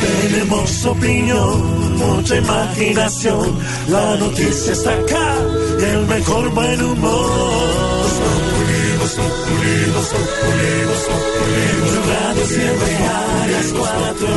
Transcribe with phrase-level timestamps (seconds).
[0.00, 3.58] Tenemos opinión, mucha imaginación.
[3.88, 5.36] La noticia está acá
[5.78, 7.30] y el mejor buen humor.
[12.08, 14.28] Radio siempre a las cuatro.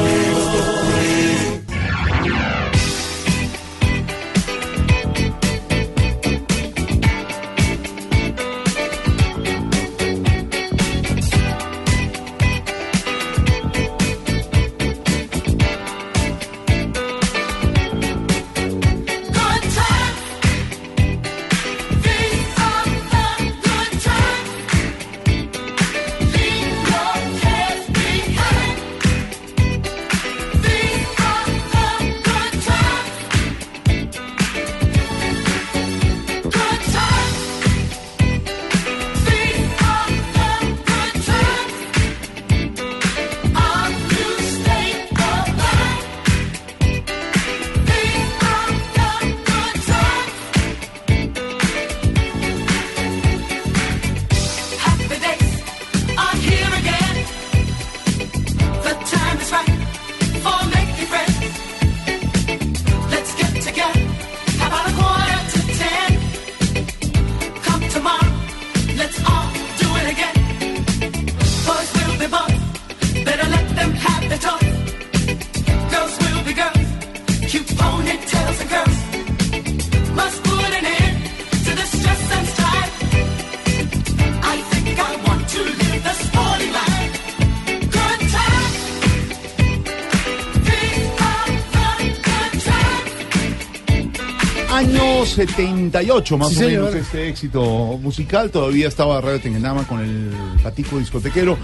[95.46, 96.84] 78, más Sí, o señor.
[96.86, 97.64] menos, este éxito
[98.02, 98.50] musical.
[98.50, 100.31] Todavía estaba Radio Tengenama con el
[100.64, 101.58] patico discotequero.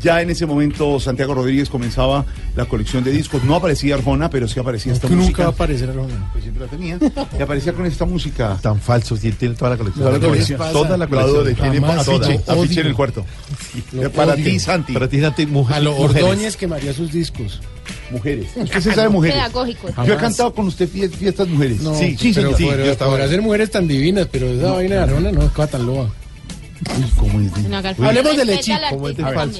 [0.00, 2.24] Ya en ese momento Santiago Rodríguez comenzaba
[2.56, 3.44] la colección de discos.
[3.44, 5.42] No aparecía Arjona, pero sí aparecía esta que nunca música.
[5.44, 6.28] va a aparecer Arjona.
[6.32, 6.98] Pues siempre la tenía.
[7.38, 8.58] Y aparecía con esta música.
[8.60, 10.04] Tan falso, sí, tiene toda la colección.
[10.04, 10.72] Toda la ¿Qué les colección.
[10.72, 11.94] Toda la colección.
[12.00, 12.80] afiche, afiche odio.
[12.80, 13.24] en el cuarto.
[14.16, 14.92] Para ti, Santi.
[14.92, 15.86] Para ti, Santi, mujer.
[15.86, 17.60] Ordóñez quemaría sus discos.
[18.10, 18.48] Mujeres.
[18.56, 19.36] Usted se sabe mujeres.
[19.36, 19.88] Pedagógico.
[20.04, 21.80] Yo he cantado con usted fie- fiestas mujeres.
[21.80, 22.56] No, sí, sí, pero.
[22.56, 25.70] Sí, yo estaba- podrá ser mujeres tan divinas, pero esa vaina de Arjona no es
[25.70, 26.10] tan loa.
[26.98, 27.68] Uy, ¿cómo es de-
[28.08, 28.72] Hablemos de Lechí.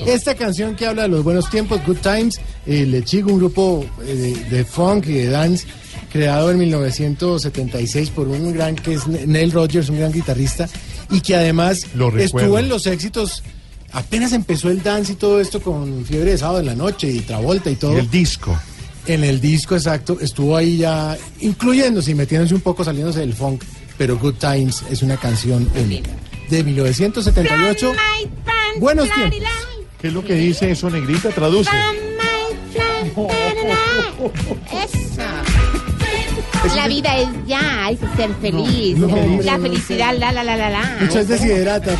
[0.06, 4.14] Esta canción que habla de los buenos tiempos, Good Times, eh, Lechigo, un grupo eh,
[4.50, 5.66] de, de funk y de dance
[6.10, 10.69] creado en 1976 por un gran que es Neil Rogers, un gran guitarrista,
[11.10, 13.42] y que además Lo estuvo en los éxitos.
[13.92, 17.20] Apenas empezó el dance y todo esto con Fiebre de Sábado en la Noche y
[17.20, 17.94] Travolta y todo.
[17.94, 18.58] Y el disco.
[19.06, 23.64] En el disco exacto, estuvo ahí ya incluyéndose y metiéndose un poco, saliéndose del funk,
[23.98, 26.10] pero Good Times es una canción única.
[26.48, 27.92] De 1978.
[28.78, 29.41] Buenos tiempos.
[30.00, 31.31] ¿Qué es lo que dice eso, negrita?
[31.31, 31.70] Traduce.
[36.76, 38.97] La vida es ya, hay que ser feliz.
[38.97, 40.97] No, no, la no, felicidad, la, la, la, la, la.
[41.00, 41.97] Muchas deshidrata.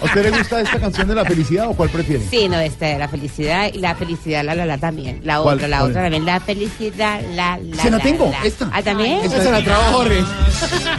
[0.00, 2.24] ¿A usted le gusta esta canción de la felicidad o cuál prefiere?
[2.28, 5.20] Sí, no, esta de la felicidad y la felicidad, la, la, la también.
[5.24, 5.56] La ¿Cuál?
[5.56, 5.90] otra, la ¿Cuál?
[5.90, 6.24] otra también.
[6.26, 7.82] La felicidad, la, la.
[7.82, 8.46] Se la tengo, la.
[8.46, 8.70] esta.
[8.72, 9.24] Ah, también.
[9.24, 10.24] Esa se la trabajo, Jorge.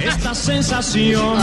[0.05, 1.37] Esta sensación,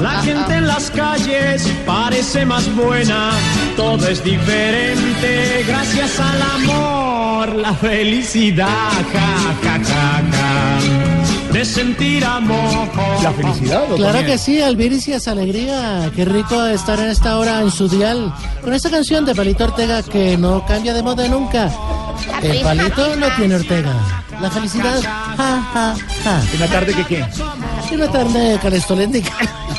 [0.00, 3.30] la gente en las calles parece más buena,
[3.76, 8.66] todo es diferente gracias al amor, la felicidad,
[9.12, 10.39] ja, ja, ja, ja,
[11.52, 12.88] de sentir amor.
[13.22, 13.84] La felicidad.
[13.90, 14.26] ¿o Claro también?
[14.26, 16.10] que sí, Alviricia, alegría.
[16.14, 18.32] Qué rico estar en esta hora en su dial
[18.62, 21.70] con esta canción de Palito Ortega que no cambia de moda nunca.
[22.42, 23.92] El palito no tiene Ortega.
[24.40, 25.94] La felicidad, ja, ja,
[26.24, 26.42] ja.
[26.54, 27.26] ¿En la tarde que qué?
[27.90, 29.22] Y una tarde calestolente.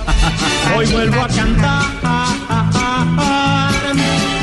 [0.78, 1.84] Hoy vuelvo a cantar,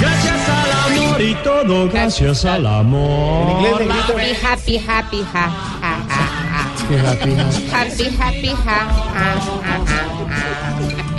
[0.00, 3.66] gracias al amor y todo gracias al amor.
[3.80, 4.38] En inglés.
[4.42, 5.50] Happy, happy, happy, ja,
[6.96, 7.34] happy.
[7.70, 8.50] Happy, happy.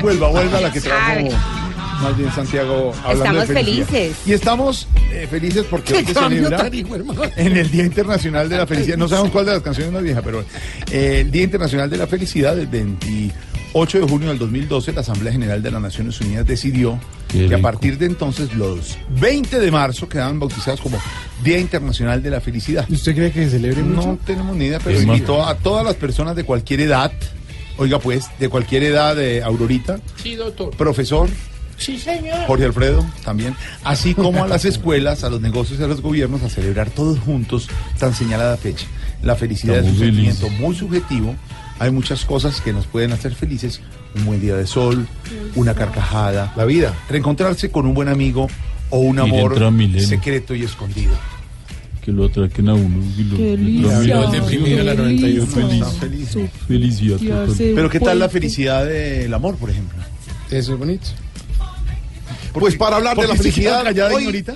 [0.01, 1.30] Vuelva, vuelva a la que trajo
[2.01, 4.16] más bien Santiago hablando Estamos de felices.
[4.25, 6.69] Y estamos eh, felices porque hoy se celebra
[7.36, 8.98] en el Día Internacional de la Felicidad.
[8.98, 10.44] No sabemos cuál de las canciones es más vieja, pero
[10.92, 13.36] eh, el Día Internacional de la Felicidad, el 28
[13.74, 17.00] 8 de junio del 2012, la Asamblea General de las Naciones Unidas decidió
[17.31, 20.98] que a partir de entonces los 20 de marzo quedaban bautizados como
[21.44, 22.86] Día Internacional de la Felicidad.
[22.89, 24.07] ¿Y ¿Usted cree que se celebre mucho?
[24.07, 27.12] No tenemos ni idea, pero Es más- invitó a todas las personas de cualquier edad,
[27.77, 30.72] oiga pues, de cualquier edad, de Aurorita, Sí, doctor.
[30.75, 31.30] profesor,
[31.77, 32.39] Sí, señor.
[32.48, 33.56] Jorge Alfredo también,
[33.86, 37.19] así como a las escuelas, a los negocios y a los gobiernos a celebrar todos
[37.19, 37.69] juntos
[38.00, 38.88] tan señalada fecha.
[39.22, 41.36] La felicidad es un sentimiento muy subjetivo.
[41.80, 43.81] Hay muchas cosas que nos pueden hacer felices.
[44.16, 45.08] Un buen día de sol,
[45.56, 48.48] una carcajada, la vida, reencontrarse con un buen amigo
[48.90, 49.58] o un amor
[50.00, 51.12] secreto y escondido.
[52.04, 53.04] Que lo atraquen a uno.
[53.18, 54.16] y lo- Qué lo- delicia.
[54.16, 55.46] lo- deprimido en la 98.
[55.48, 55.74] Feliz.
[55.74, 56.50] Están felices.
[56.68, 57.18] Felicidad.
[57.76, 59.98] Pero ¿qué tal la felicidad del amor, por ejemplo?
[60.50, 61.08] Eso es bonito.
[62.54, 64.54] Pues para hablar de la felicidad, callada, hoy señorita.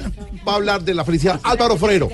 [0.48, 2.10] va a hablar de la felicidad Álvaro Forero.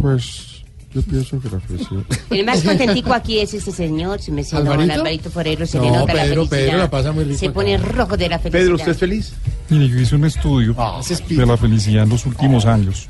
[0.00, 0.51] Pues
[0.94, 2.02] yo pienso que la felicidad.
[2.30, 4.94] El más contentico aquí es este señor, si me siento ¿Alvarito?
[4.94, 6.66] Alvarito Forero, se le No, nota la Pedro, felicidad.
[6.70, 7.54] Pedro la pasa muy rico Se acá.
[7.54, 8.62] pone rojo de la felicidad.
[8.62, 9.32] Pedro, ¿usted es feliz?
[9.70, 10.76] Mire, yo hice un estudio
[11.08, 13.08] es de la felicidad en los últimos años,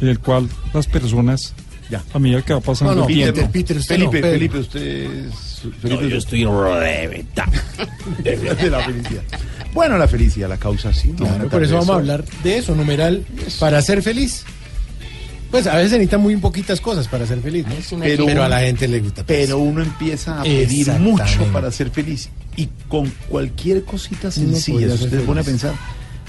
[0.00, 1.52] en el cual las personas,
[1.90, 2.02] Ya.
[2.14, 4.20] a medida que va pasando No, no, el Peter, tiempo, Peter, usted Felipe.
[4.22, 6.44] Felipe, usted es Felipe, yo estoy
[8.22, 9.22] de la felicidad.
[9.74, 11.08] Bueno, la felicidad, la causa sí.
[11.08, 11.16] ¿no?
[11.26, 13.24] Claro, por eso vamos a hablar de eso, numeral,
[13.58, 14.44] para ser feliz.
[15.50, 17.98] Pues a veces necesitan muy poquitas cosas para ser feliz, ¿no?
[18.00, 19.24] Pero- Pero a la gente le gusta.
[19.24, 19.38] pues.
[19.40, 22.28] Pero uno empieza a pedir mucho para ser feliz.
[22.56, 25.74] Y con cualquier cosita sencilla, si usted se pone a pensar,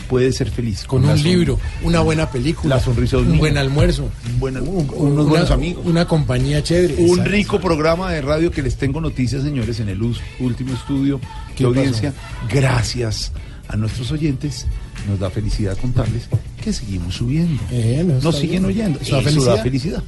[0.10, 0.84] puede ser feliz.
[0.86, 4.68] con un libro, una buena película, La sonrisa de un buen almuerzo, un buen- un-
[4.68, 5.86] unos una- buenos amigos.
[5.86, 6.96] una compañía chévere.
[6.96, 7.32] Un Exacto.
[7.32, 11.20] rico programa de radio que les tengo noticias, señores, en el us- último estudio
[11.56, 12.14] ¿Qué de audiencia.
[12.50, 13.32] Gracias
[13.72, 14.68] a nuestros oyentes,
[15.08, 16.28] nos da felicidad contarles
[16.62, 17.62] que seguimos subiendo.
[17.72, 18.66] Eh, no, nos siguen bien.
[18.66, 19.00] oyendo.
[19.00, 19.64] Eso da felicidad.
[19.64, 20.04] felicidad.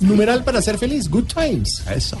[0.00, 1.82] Numeral para ser feliz, good times.
[1.94, 2.18] Eso.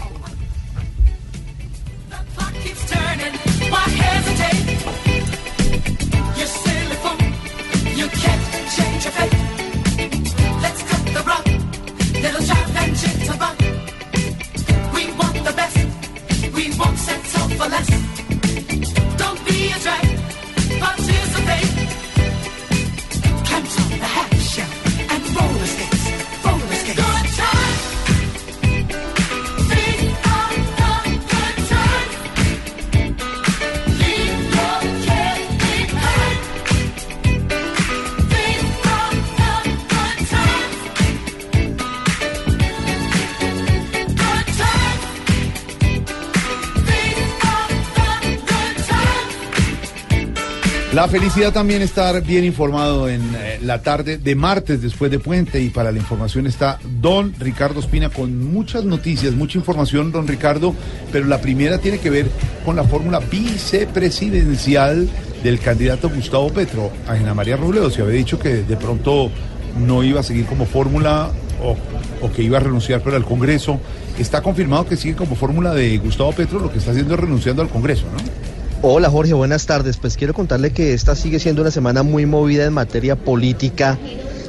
[51.00, 55.58] La felicidad también estar bien informado en eh, la tarde de martes después de puente
[55.58, 60.74] y para la información está don Ricardo Espina con muchas noticias, mucha información, don Ricardo,
[61.10, 62.30] pero la primera tiene que ver
[62.66, 65.08] con la fórmula vicepresidencial
[65.42, 66.92] del candidato Gustavo Petro.
[67.08, 69.30] Ángela María Robledo se había dicho que de pronto
[69.78, 71.30] no iba a seguir como fórmula
[71.62, 71.78] o,
[72.20, 73.80] o que iba a renunciar pero al Congreso.
[74.18, 77.62] Está confirmado que sigue como fórmula de Gustavo Petro, lo que está haciendo es renunciando
[77.62, 78.39] al Congreso, ¿no?
[78.82, 79.98] Hola Jorge, buenas tardes.
[79.98, 83.98] Pues quiero contarle que esta sigue siendo una semana muy movida en materia política.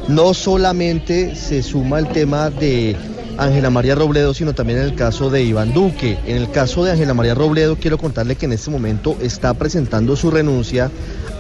[0.07, 2.95] No solamente se suma el tema de
[3.37, 6.17] Ángela María Robledo, sino también en el caso de Iván Duque.
[6.25, 10.15] En el caso de Ángela María Robledo, quiero contarle que en este momento está presentando
[10.15, 10.89] su renuncia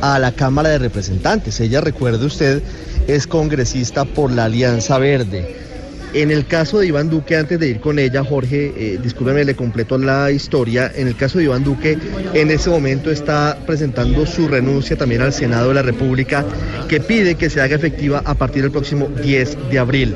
[0.01, 1.61] a la Cámara de Representantes.
[1.61, 2.61] Ella, recuerde usted,
[3.07, 5.70] es congresista por la Alianza Verde.
[6.13, 9.55] En el caso de Iván Duque, antes de ir con ella, Jorge, eh, discúlpeme, le
[9.55, 10.91] completo la historia.
[10.93, 11.97] En el caso de Iván Duque,
[12.33, 16.43] en ese momento está presentando su renuncia también al Senado de la República,
[16.89, 20.15] que pide que se haga efectiva a partir del próximo 10 de abril.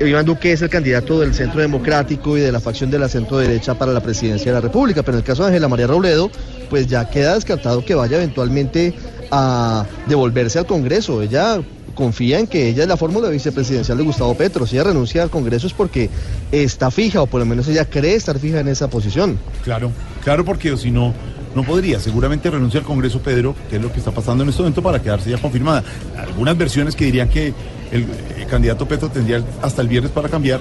[0.00, 3.36] Iván Duque es el candidato del Centro Democrático y de la facción de la centro
[3.38, 6.30] derecha para la presidencia de la República, pero en el caso de Ángela María Robledo,
[6.70, 8.94] pues ya queda descartado que vaya eventualmente
[9.30, 11.22] a devolverse al Congreso.
[11.22, 11.60] Ella
[11.96, 14.64] confía en que ella es la fórmula vicepresidencial de Gustavo Petro.
[14.68, 16.08] Si ella renuncia al Congreso es porque
[16.52, 19.36] está fija, o por lo menos ella cree estar fija en esa posición.
[19.64, 19.90] Claro,
[20.22, 21.12] claro, porque si no,
[21.56, 21.98] no podría.
[21.98, 25.02] Seguramente renuncia al Congreso Pedro, que es lo que está pasando en este momento, para
[25.02, 25.82] quedarse ya confirmada.
[26.16, 27.52] Algunas versiones que dirían que
[27.90, 28.06] el,
[28.48, 30.60] candidato Petro tendría hasta el viernes para cambiar,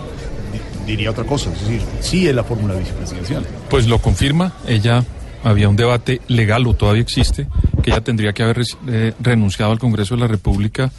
[0.54, 1.51] di- diría otra cosa.
[1.54, 3.46] Es decir, sí es la fórmula vicepresidencial.
[3.70, 4.54] pues lo confirma.
[4.68, 5.04] Ella
[5.44, 7.46] había un debate legal o todavía existe
[7.84, 10.92] que ella tendría que haber eh, renunciado al Congreso de la República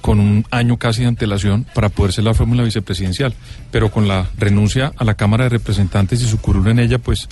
[0.00, 3.34] con un año casi de antelación para poder ser la fórmula vicepresidencial.
[3.70, 7.28] Pero con la renuncia a la Cámara de Representantes y su curul en ella, pues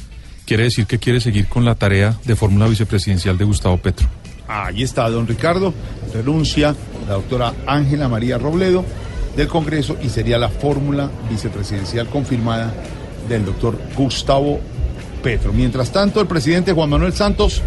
[0.46, 4.08] quiere decir que quiere seguir con la tarea de fórmula vicepresidencial de Gustavo Petro.
[4.48, 5.74] Ahí está, don Ricardo.
[6.14, 6.74] Renuncia
[7.06, 8.84] la doctora Ángela María Robledo
[9.36, 12.72] del Congreso y sería la fórmula vicepresidencial confirmada
[13.28, 14.58] del doctor Gustavo
[15.22, 15.52] Petro.
[15.52, 17.62] Mientras tanto, el presidente Juan Manuel Santos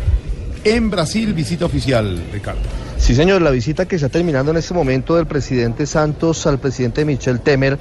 [0.64, 2.62] en Brasil, visita oficial, Ricardo.
[3.02, 7.04] Sí, señor, la visita que está terminando en este momento del presidente Santos al presidente
[7.04, 7.80] Michel Temer.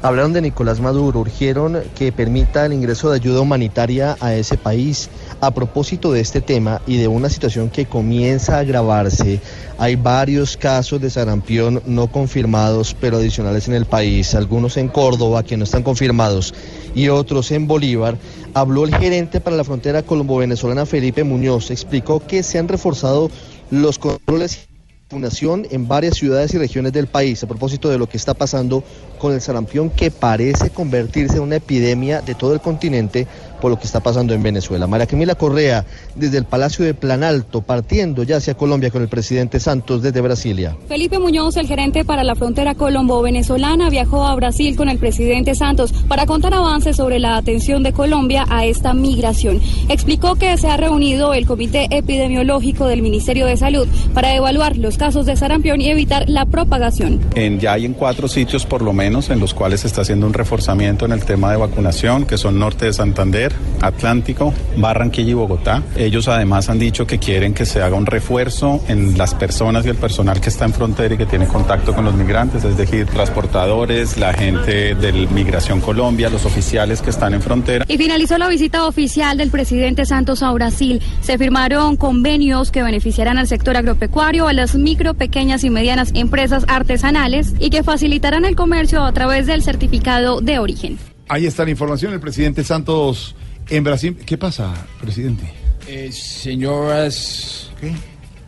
[0.00, 5.10] Hablaron de Nicolás Maduro, urgieron que permita el ingreso de ayuda humanitaria a ese país.
[5.42, 9.38] A propósito de este tema y de una situación que comienza a agravarse,
[9.76, 15.42] hay varios casos de sarampión no confirmados, pero adicionales en el país, algunos en Córdoba
[15.42, 16.54] que no están confirmados
[16.94, 18.16] y otros en Bolívar.
[18.54, 23.30] Habló el gerente para la frontera colombo-venezolana Felipe Muñoz, explicó que se han reforzado
[23.70, 28.08] los controles de vacunación en varias ciudades y regiones del país a propósito de lo
[28.08, 28.82] que está pasando
[29.18, 33.26] con el sarampión que parece convertirse en una epidemia de todo el continente
[33.60, 34.86] por lo que está pasando en Venezuela.
[34.86, 39.58] María Camila Correa, desde el Palacio de Planalto, partiendo ya hacia Colombia con el presidente
[39.58, 40.76] Santos desde Brasilia.
[40.86, 45.92] Felipe Muñoz, el gerente para la frontera colombo-venezolana, viajó a Brasil con el presidente Santos
[46.08, 49.62] para contar avances sobre la atención de Colombia a esta migración.
[49.88, 54.98] Explicó que se ha reunido el Comité Epidemiológico del Ministerio de Salud para evaluar los
[54.98, 57.20] casos de sarampión y evitar la propagación.
[57.34, 60.26] En, ya hay en cuatro sitios por lo menos en los cuales se está haciendo
[60.26, 65.34] un reforzamiento en el tema de vacunación, que son Norte de Santander, Atlántico, Barranquilla y
[65.34, 65.82] Bogotá.
[65.94, 69.90] Ellos además han dicho que quieren que se haga un refuerzo en las personas y
[69.90, 73.04] el personal que está en frontera y que tiene contacto con los migrantes, es decir,
[73.06, 77.84] transportadores, la gente de Migración Colombia, los oficiales que están en frontera.
[77.86, 81.02] Y finalizó la visita oficial del presidente Santos a Brasil.
[81.20, 86.64] Se firmaron convenios que beneficiarán al sector agropecuario, a las micro, pequeñas y medianas empresas
[86.68, 90.98] artesanales y que facilitarán el comercio a través del certificado de origen.
[91.28, 93.34] Ahí está la información, el presidente Santos
[93.68, 94.16] en Brasil.
[94.24, 95.44] ¿Qué pasa, presidente?
[95.88, 97.70] Eh, senhoras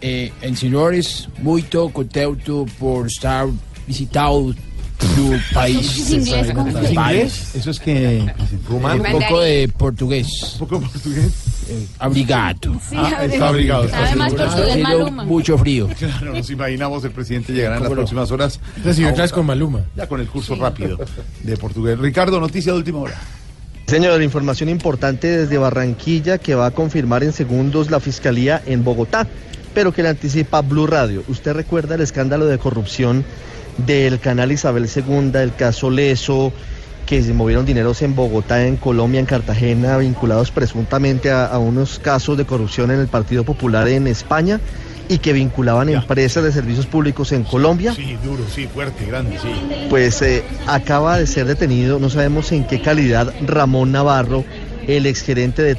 [0.00, 3.48] eh, senhores, muito contento por estar
[3.86, 4.54] visitando
[4.98, 6.10] tu país.
[6.10, 6.52] ¿Inglés?
[6.90, 7.54] ¿Inglés?
[7.54, 8.24] Eso es que...
[8.68, 10.52] Un poco de portugués.
[10.54, 11.32] ¿Un poco de portugués?
[11.68, 12.80] Eh, abrigado.
[12.94, 13.88] Ah, está abrigado.
[13.92, 15.24] Además, Ha portugués sido Maluma.
[15.24, 15.88] mucho frío.
[15.98, 18.60] Claro, nos imaginamos el presidente llegará en las próximas horas.
[18.84, 19.80] Recibió clases con Maluma.
[19.96, 20.98] Ya con el curso rápido
[21.42, 21.98] de portugués.
[21.98, 23.20] Ricardo, noticia de última hora.
[23.86, 29.28] Señor, información importante desde Barranquilla que va a confirmar en segundos la Fiscalía en Bogotá,
[29.74, 31.22] pero que le anticipa Blue Radio.
[31.28, 33.24] ¿Usted recuerda el escándalo de corrupción
[33.78, 36.52] del canal Isabel II, el caso Leso,
[37.06, 41.98] que se movieron dineros en Bogotá, en Colombia, en Cartagena, vinculados presuntamente a, a unos
[41.98, 44.60] casos de corrupción en el Partido Popular en España
[45.08, 47.94] y que vinculaban empresas de servicios públicos en Colombia?
[47.94, 49.48] Sí, duro, sí, fuerte, grande, sí.
[49.88, 54.44] Pues eh, acaba de ser detenido, no sabemos en qué calidad, Ramón Navarro,
[54.86, 55.74] el exgerente de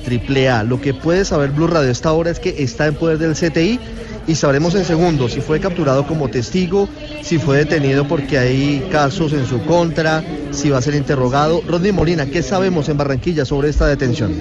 [0.49, 0.63] AAA.
[0.63, 3.33] Lo que puede saber Blue Radio a esta hora es que está en poder del
[3.33, 3.79] CTI
[4.27, 6.87] y sabremos en segundos si fue capturado como testigo,
[7.23, 11.61] si fue detenido porque hay casos en su contra, si va a ser interrogado.
[11.65, 14.33] Rodney Molina, ¿qué sabemos en Barranquilla sobre esta detención?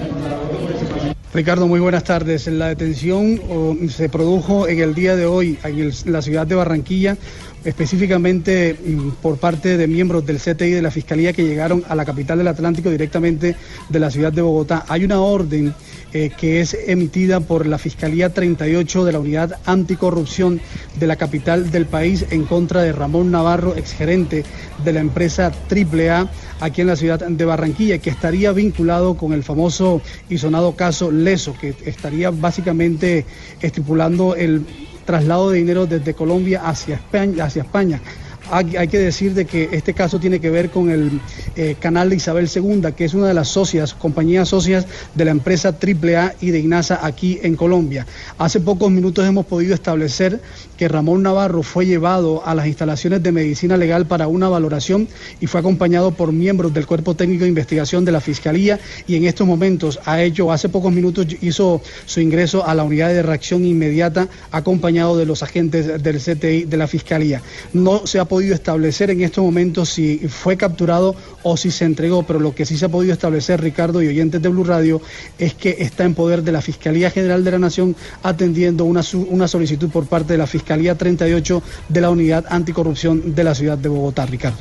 [1.33, 2.47] Ricardo, muy buenas tardes.
[2.47, 7.17] La detención oh, se produjo en el día de hoy en la ciudad de Barranquilla,
[7.63, 12.05] específicamente mm, por parte de miembros del CTI de la Fiscalía que llegaron a la
[12.05, 13.55] capital del Atlántico directamente
[13.89, 14.85] de la ciudad de Bogotá.
[14.87, 15.73] Hay una orden
[16.13, 20.61] eh, que es emitida por la Fiscalía 38 de la Unidad Anticorrupción
[20.99, 24.45] de la capital del país en contra de Ramón Navarro, exgerente
[24.83, 29.43] de la empresa AAA aquí en la ciudad de Barranquilla, que estaría vinculado con el
[29.43, 33.25] famoso y sonado caso Leso, que estaría básicamente
[33.61, 34.65] estipulando el
[35.05, 38.01] traslado de dinero desde Colombia hacia España.
[38.49, 41.19] Hay, que decir de que este caso tiene que ver con el
[41.57, 44.85] eh, canal de Isabel II, que es una de las socias, compañías socias
[45.15, 48.07] de la empresa AAA y de INASA aquí en Colombia.
[48.37, 50.41] Hace pocos minutos hemos podido establecer
[50.77, 55.07] que Ramón Navarro fue llevado a las instalaciones de medicina legal para una valoración
[55.41, 59.25] y fue acompañado por miembros del Cuerpo Técnico de Investigación de la Fiscalía y en
[59.25, 63.65] estos momentos ha hecho, hace pocos minutos hizo su ingreso a la unidad de reacción
[63.65, 67.41] inmediata acompañado de los agentes del CTI de la Fiscalía.
[67.73, 71.15] No se ha podido establecer en estos momentos si fue capturado
[71.49, 74.41] o si se entregó, pero lo que sí se ha podido establecer, Ricardo y oyentes
[74.41, 75.01] de Blue Radio,
[75.39, 79.47] es que está en poder de la Fiscalía General de la Nación atendiendo una, una
[79.47, 83.87] solicitud por parte de la Fiscalía 38 de la Unidad Anticorrupción de la ciudad de
[83.87, 84.57] Bogotá, Ricardo.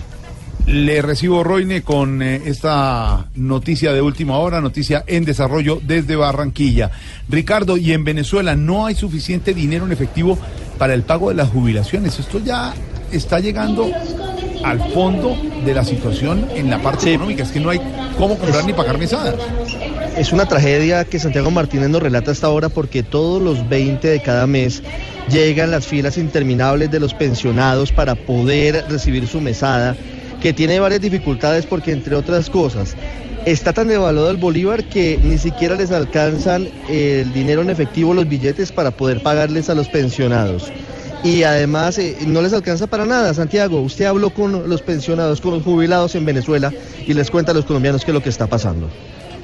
[0.67, 6.91] Le recibo, Roine, con eh, esta noticia de última hora, noticia en desarrollo desde Barranquilla.
[7.29, 10.39] Ricardo, y en Venezuela no hay suficiente dinero en efectivo
[10.79, 12.19] para el pago de las jubilaciones.
[12.19, 12.75] Esto ya
[13.13, 13.89] está llegando
[14.67, 17.45] al fondo de la situación en la parte económica.
[17.45, 17.81] Es que no hay
[18.19, 19.37] cómo comprar ni pagar mesadas.
[20.17, 24.21] Es una tragedia que Santiago Martínez nos relata hasta ahora porque todos los 20 de
[24.21, 24.83] cada mes
[25.31, 29.97] llegan las filas interminables de los pensionados para poder recibir su mesada,
[30.43, 32.97] que tiene varias dificultades porque entre otras cosas,
[33.47, 38.29] Está tan devaluado el bolívar que ni siquiera les alcanzan el dinero en efectivo, los
[38.29, 40.73] billetes, para poder pagarles a los pensionados.
[41.27, 43.35] Y además eh, no les alcanza para nada.
[43.35, 46.73] Santiago, usted habló con los pensionados, con los jubilados en Venezuela
[47.05, 48.89] y les cuenta a los colombianos qué es lo que está pasando.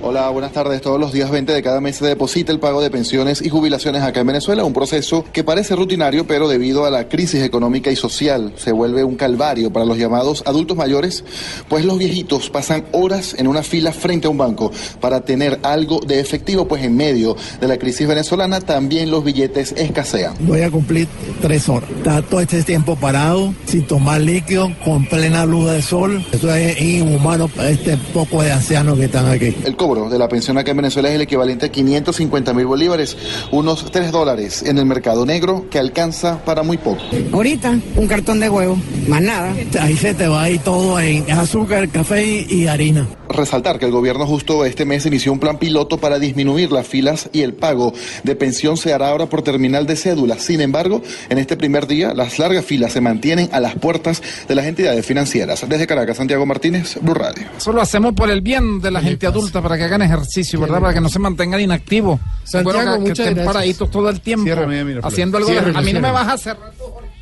[0.05, 0.83] Hola, buenas tardes.
[0.83, 4.03] Todos los días 20 de cada mes se deposita el pago de pensiones y jubilaciones
[4.03, 7.95] acá en Venezuela, un proceso que parece rutinario, pero debido a la crisis económica y
[7.95, 11.25] social se vuelve un calvario para los llamados adultos mayores,
[11.69, 16.01] pues los viejitos pasan horas en una fila frente a un banco para tener algo
[16.01, 20.35] de efectivo, pues en medio de la crisis venezolana también los billetes escasean.
[20.41, 21.07] Voy a cumplir
[21.41, 21.89] tres horas.
[21.91, 26.27] Está todo este tiempo parado, sin tomar líquido, con plena luz de sol.
[26.33, 29.55] Eso es inhumano para este poco de ancianos que están aquí.
[29.65, 33.17] El cobro de la pensión acá en Venezuela es el equivalente a 550 mil bolívares,
[33.51, 37.03] unos 3 dólares en el mercado negro que alcanza para muy poco.
[37.33, 39.55] Ahorita, un cartón de huevo, más nada.
[39.81, 43.07] Ahí se te va ir todo en azúcar, café y harina.
[43.29, 47.31] Resaltar que el gobierno justo este mes inició un plan piloto para disminuir las filas
[47.33, 47.93] y el pago
[48.25, 50.43] de pensión se hará ahora por terminal de cédulas.
[50.43, 54.55] Sin embargo, en este primer día, las largas filas se mantienen a las puertas de
[54.55, 55.67] las entidades financieras.
[55.69, 57.45] Desde Caracas, Santiago Martínez, Blue Radio.
[57.57, 60.81] Eso lo hacemos por el bien de la gente adulta, para que hagan ejercicio, ¿verdad?
[60.81, 62.21] Para que no se mantengan inactivos.
[62.45, 63.55] Santiago, Bueno, que- que, muchas estén gracias.
[63.55, 65.51] paraditos todo el tiempo, mira, haciendo algo.
[65.51, 66.57] de- a mí no me vas a hacer.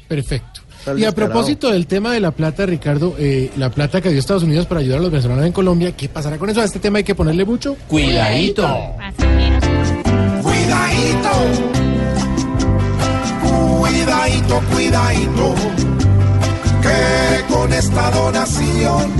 [0.08, 0.60] Perfecto.
[0.96, 4.42] Y a propósito del tema de la plata, Ricardo, eh, la plata que dio Estados
[4.44, 6.62] Unidos para ayudar a los venezolanos en Colombia, ¿qué pasará con eso?
[6.62, 8.62] A este tema hay que ponerle mucho Cuidadito.
[10.42, 11.30] Cuidadito.
[13.42, 15.54] Cuidadito, cuidadito.
[16.82, 19.10] Que con esta donación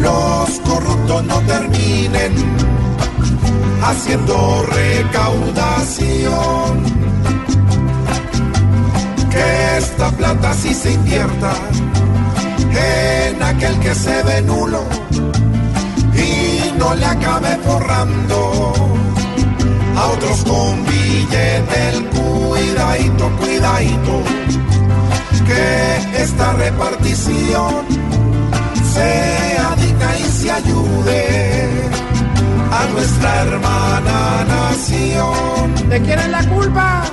[0.00, 2.32] los corruptos no terminen
[3.82, 6.84] haciendo recaudación.
[9.30, 11.52] Que esta plata sí se invierta
[12.72, 14.84] en aquel que se ve nulo
[16.14, 18.72] y no le acabe forrando
[19.96, 24.22] a otros con billete el cuidadito, cuidadito,
[25.46, 27.84] que esta repartición
[28.94, 29.57] sea
[30.18, 31.68] y se ayude
[32.70, 35.88] a nuestra hermana nación.
[35.88, 37.04] ¿De quién es la culpa?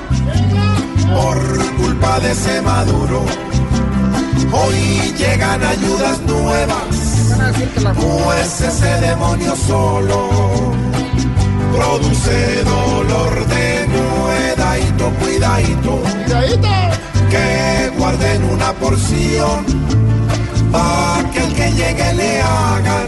[1.13, 3.25] Por culpa de ese maduro,
[4.51, 7.35] hoy llegan ayudas nuevas,
[7.95, 10.29] pues ese demonio solo
[11.71, 13.65] produce dolor de
[14.55, 16.01] cuidadito, cuidadito,
[17.29, 19.65] que guarden una porción
[20.75, 23.07] para que el que llegue le hagan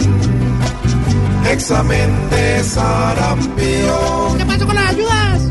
[1.51, 4.37] examen de sarampión.
[4.37, 5.41] ¿Qué pasó con las ayudas?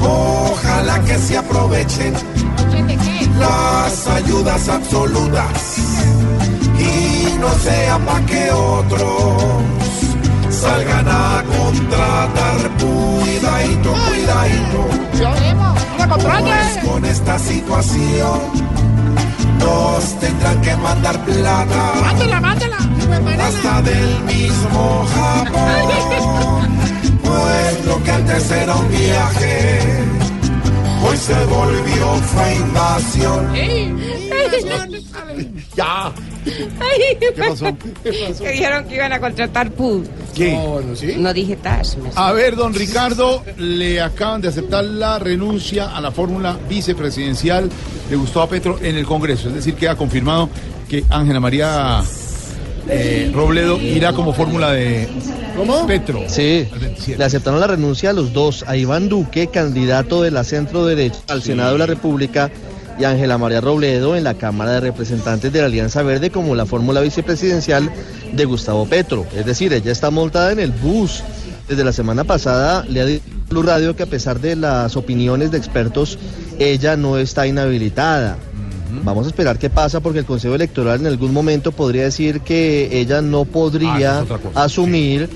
[0.00, 2.14] Ojalá que se aprovechen
[3.38, 5.76] las ayudas absolutas
[6.78, 9.42] y no sea pa' que otros
[10.50, 12.58] salgan a contratar.
[12.78, 14.80] Cuidadito, cuidadito.
[16.08, 18.67] Pues con esta situación
[19.58, 21.92] nos tendrán que mandar plata.
[22.00, 22.78] Mándela, mándela.
[23.46, 26.78] Hasta del mismo Japón.
[27.22, 29.80] Pues lo que antes era un viaje,
[31.06, 33.54] hoy se volvió fue invasión.
[35.76, 36.12] Ya.
[36.44, 37.66] ¿Qué pasó?
[38.02, 40.06] Que dijeron que iban a contratar PUD.
[40.34, 40.56] ¿Qué?
[41.18, 41.96] No dije TAS.
[42.14, 47.68] A ver, don Ricardo, le acaban de aceptar la renuncia a la fórmula vicepresidencial
[48.08, 49.48] de Gustavo Petro en el Congreso.
[49.48, 50.48] Es decir, queda confirmado
[50.88, 52.02] que Ángela María
[52.88, 55.08] eh, Robledo irá como fórmula de
[55.86, 56.22] Petro.
[56.28, 56.68] Sí,
[57.16, 61.18] le aceptaron la renuncia a los dos, a Iván Duque, candidato de la centro derecha
[61.26, 62.50] al Senado de la República,
[62.98, 66.66] y Ángela María Robledo en la Cámara de Representantes de la Alianza Verde como la
[66.66, 67.90] fórmula vicepresidencial
[68.32, 69.26] de Gustavo Petro.
[69.34, 71.22] Es decir, ella está montada en el bus.
[71.68, 75.50] Desde la semana pasada le ha dicho Blue Radio que a pesar de las opiniones
[75.50, 76.18] de expertos,
[76.58, 78.36] ella no está inhabilitada.
[78.90, 83.00] Vamos a esperar qué pasa porque el Consejo Electoral en algún momento podría decir que
[83.00, 85.28] ella no podría Ah, cosa, asumir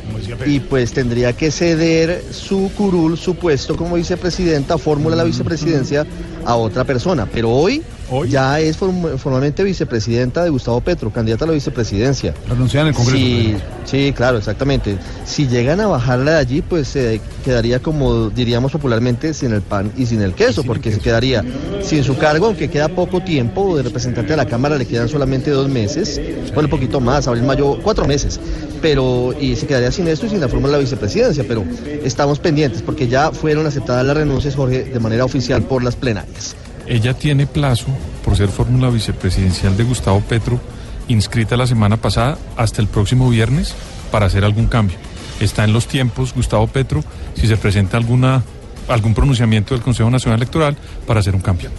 [0.46, 6.06] y pues tendría que ceder su curul, su puesto como vicepresidenta, fórmula la vicepresidencia
[6.44, 7.26] a otra persona.
[7.32, 7.82] Pero hoy,
[8.28, 12.34] ya es form- formalmente vicepresidenta de Gustavo Petro, candidata a la vicepresidencia.
[12.50, 13.16] Anunciada en el Congreso.
[13.18, 14.96] Sí, sí, claro, exactamente.
[15.24, 19.90] Si llegan a bajarla de allí, pues se quedaría como diríamos popularmente sin el pan
[19.96, 21.44] y sin el queso, porque se quedaría
[21.82, 25.50] sin su cargo, aunque queda poco tiempo de representante de la Cámara, le quedan solamente
[25.50, 26.20] dos meses,
[26.54, 28.38] bueno, un poquito más, abril, mayo, cuatro meses,
[28.80, 31.64] pero y se quedaría sin esto y sin la fórmula de la vicepresidencia, pero
[32.04, 36.54] estamos pendientes porque ya fueron aceptadas las renuncias, Jorge, de manera oficial por las plenarias.
[36.86, 37.86] Ella tiene plazo,
[38.24, 40.60] por ser fórmula vicepresidencial de Gustavo Petro,
[41.08, 43.74] inscrita la semana pasada hasta el próximo viernes
[44.10, 44.96] para hacer algún cambio.
[45.40, 47.02] Está en los tiempos, Gustavo Petro,
[47.34, 48.42] si se presenta alguna,
[48.88, 51.70] algún pronunciamiento del Consejo Nacional Electoral para hacer un cambio.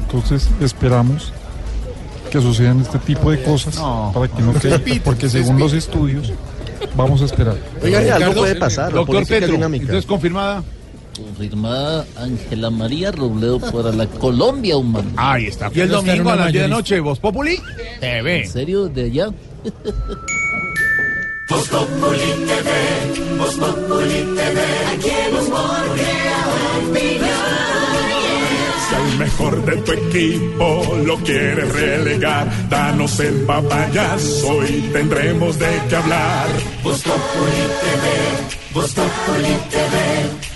[0.00, 1.32] Entonces esperamos
[2.30, 3.76] que sucedan este tipo de cosas
[4.12, 6.32] para que no quede, porque según los estudios
[6.96, 7.56] vamos a esperar.
[7.82, 8.92] Oiga, algo puede pasar.
[8.92, 9.84] Doctor Petro, dinámica.
[9.84, 10.62] entonces confirmada.
[11.16, 15.10] Confirmada Ángela María Robledo para la Colombia humana.
[15.16, 15.70] Ahí está.
[15.74, 17.58] Y el domingo a las 10 de la noche, Voz Populi
[18.00, 18.42] TV.
[18.44, 18.88] ¿En serio?
[18.88, 19.26] ¿De allá?
[21.48, 24.60] Voz Populi TV, Voz Populi TV,
[24.94, 25.10] aquí
[26.78, 27.32] opinión.
[28.88, 35.82] Si al mejor de tu equipo lo quieres relegar, danos el papayazo y tendremos de
[35.88, 36.46] qué hablar.
[36.82, 38.04] Voz Populi TV,
[38.72, 40.11] Voz Populi TV,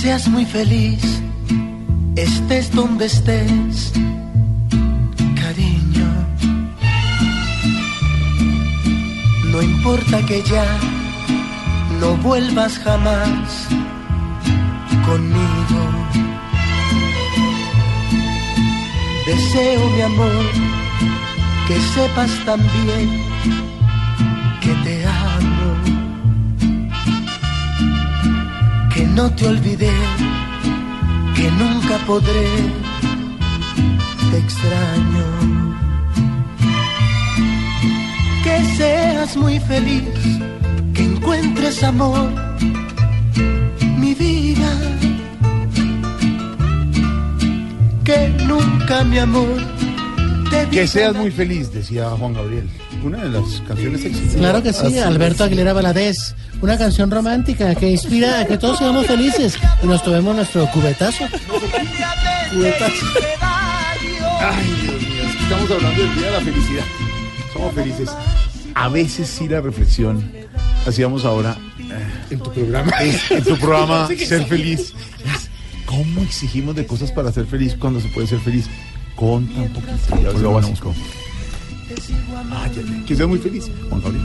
[0.00, 1.02] seas muy feliz,
[2.16, 3.92] estés donde estés,
[5.42, 6.08] cariño.
[9.52, 10.64] No importa que ya
[12.00, 13.68] no vuelvas jamás
[15.04, 15.82] conmigo.
[19.26, 20.44] Deseo, mi amor,
[21.68, 23.69] que sepas también
[29.14, 29.92] no te olvidé,
[31.36, 32.48] que nunca podré,
[34.30, 35.26] te extraño.
[38.44, 40.08] Que seas muy feliz,
[40.94, 42.30] que encuentres amor,
[43.98, 44.70] mi vida.
[48.04, 49.56] Que nunca, mi amor,
[50.50, 52.68] te Que seas muy feliz, decía Juan Gabriel.
[53.02, 54.36] Una de las canciones exitosas.
[54.36, 55.44] Claro que sí, Así Alberto.
[55.44, 56.34] Aguilera Valadez.
[56.60, 61.24] Una canción romántica que inspira a que todos seamos felices y nos tomemos nuestro cubetazo.
[62.52, 63.06] Cubetazo.
[64.40, 66.84] Ay, Dios mío, estamos hablando del Día de la Felicidad.
[67.52, 68.10] Somos felices.
[68.74, 70.30] A veces sí la reflexión
[70.86, 72.90] hacíamos ahora eh, En tu programa.
[73.02, 74.48] es en tu programa Sí Ser sí.
[74.48, 74.80] Feliz.
[74.80, 75.50] es,
[75.86, 78.66] ¿Cómo exigimos de cosas para ser feliz cuando se puede ser feliz
[79.16, 80.38] con tan poquito?
[80.40, 80.94] Lo básico.
[81.90, 84.24] Ay, ay, ay, que sea muy feliz, Juan Gabriel.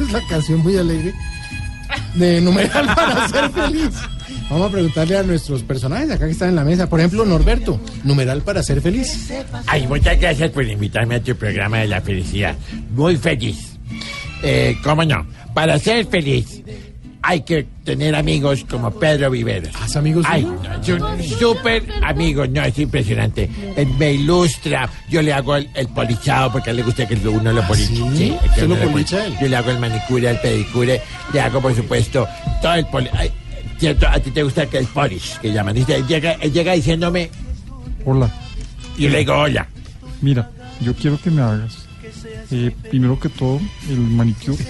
[0.00, 1.14] es la canción muy alegre
[2.14, 3.94] de numeral para ser feliz.
[4.50, 6.88] Vamos a preguntarle a nuestros personajes acá que están en la mesa.
[6.88, 9.30] Por ejemplo, Norberto, numeral para ser feliz.
[9.66, 12.56] Ay, muchas gracias por invitarme a tu programa de la felicidad.
[12.90, 13.67] Muy feliz.
[14.42, 15.26] Eh, ¿Cómo no?
[15.54, 16.62] Para ser feliz
[17.20, 19.74] hay que tener amigos como Pedro Viveros.
[19.74, 23.50] ¿Has amigos Ay, no, súper amigos, no, es impresionante.
[23.76, 27.14] Él me ilustra, yo le hago el, el polichado porque a él le gusta que
[27.16, 27.96] uno lo poliche.
[27.96, 28.04] ¿sí?
[28.16, 29.34] Sí, que ¿Usted uno lo lo policha poliche.
[29.34, 29.38] él?
[29.42, 32.26] Yo le hago el manicure, el pedicure, le hago por supuesto
[32.62, 33.08] todo el poli...
[33.12, 33.30] ay,
[33.78, 35.74] cierto, a ti te gusta que el polish, que llaman.
[35.74, 37.30] Dice, él llega, él llega diciéndome,
[38.04, 38.30] Hola,
[38.96, 39.66] y yo le digo, hola.
[40.22, 41.87] mira, yo quiero que me hagas,
[42.50, 44.64] eh, primero que todo, el manicure,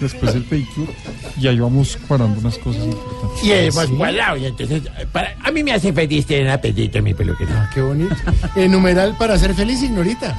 [0.00, 0.92] después el pedicure,
[1.40, 3.44] y ahí vamos cuadrando unas cosas importantes.
[3.44, 7.04] Y hemos cuadrado, y entonces, para, a mí me hace feliz tener una pedita en
[7.04, 7.62] mi peluquería.
[7.64, 8.14] Ah, qué bonito.
[8.56, 10.36] Eh, numeral para ser feliz, Ignorita.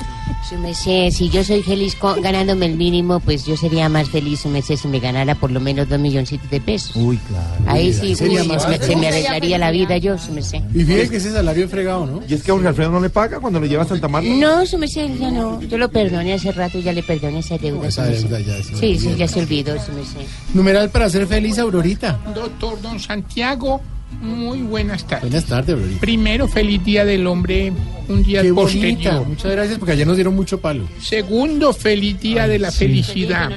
[0.48, 4.42] Su merced, si yo soy feliz con- ganándome el mínimo, pues yo sería más feliz,
[4.42, 6.96] su merced, si me ganara por lo menos dos milloncitos de pesos.
[6.96, 7.48] Uy, claro.
[7.66, 10.60] Ahí sí, Sería uy, más me- se me arreglaría la vida yo, su merced.
[10.74, 12.22] Y fíjate que ese salario es fregado, ¿no?
[12.28, 14.30] Y es que a Jorge Alfredo no le paga cuando le lleva a Santa Marta.
[14.30, 15.60] No, su merced, ya no.
[15.64, 17.88] Yo lo perdoné hace rato, ya le perdoné esa deuda.
[17.88, 20.20] Esa deuda ya se Sí, sí, ya se olvidó, su merced.
[20.54, 22.20] Numeral para ser feliz, Aurorita.
[22.34, 23.82] Doctor Don Santiago,
[24.22, 25.30] muy buenas tardes.
[25.30, 26.00] Buenas tardes, Aurorita.
[26.00, 27.74] Primero, feliz Día del Hombre,
[28.08, 28.88] un día Qué bonita.
[28.88, 29.28] posterior.
[29.28, 30.88] Muchas gracias porque ayer nos dieron mucho palo.
[31.02, 32.86] Segundo, feliz Día de la sí.
[32.86, 33.52] Felicidad.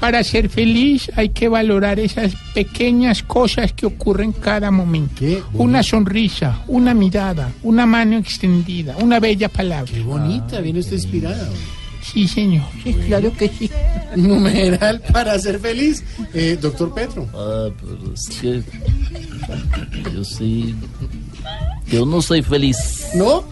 [0.00, 5.24] Para ser feliz hay que valorar esas pequeñas cosas que ocurren cada momento.
[5.52, 9.92] Una sonrisa, una mirada, una mano extendida, una bella palabra.
[9.92, 11.48] Qué bonita, viene usted inspirada.
[12.12, 12.64] Sí, señor.
[12.82, 13.70] Sí, claro que sí.
[14.14, 17.28] Numeral para ser feliz, eh, doctor Petro.
[17.34, 18.62] Ah, pero es que
[20.14, 20.74] yo sí,
[21.90, 23.08] yo no soy feliz.
[23.14, 23.44] ¿No?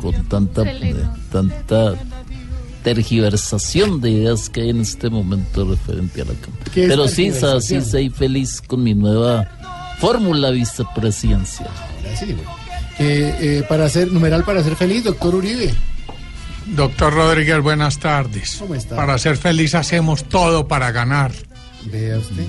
[0.00, 0.94] Con tanta, eh,
[1.30, 1.94] tanta
[2.82, 6.64] tergiversación de ideas que hay en este momento referente a la Cámara.
[6.72, 9.48] ¿Qué es Pero sí, sí, soy feliz con mi nueva
[9.98, 11.70] fórmula vicepresidencial.
[12.18, 12.62] Sí, güey.
[12.98, 15.72] Eh, eh, para hacer, numeral para ser feliz, doctor Uribe.
[16.66, 18.56] Doctor Rodríguez, buenas tardes.
[18.58, 18.96] ¿Cómo está?
[18.96, 21.32] Para ser feliz hacemos todo para ganar.
[21.84, 22.46] Vea usted.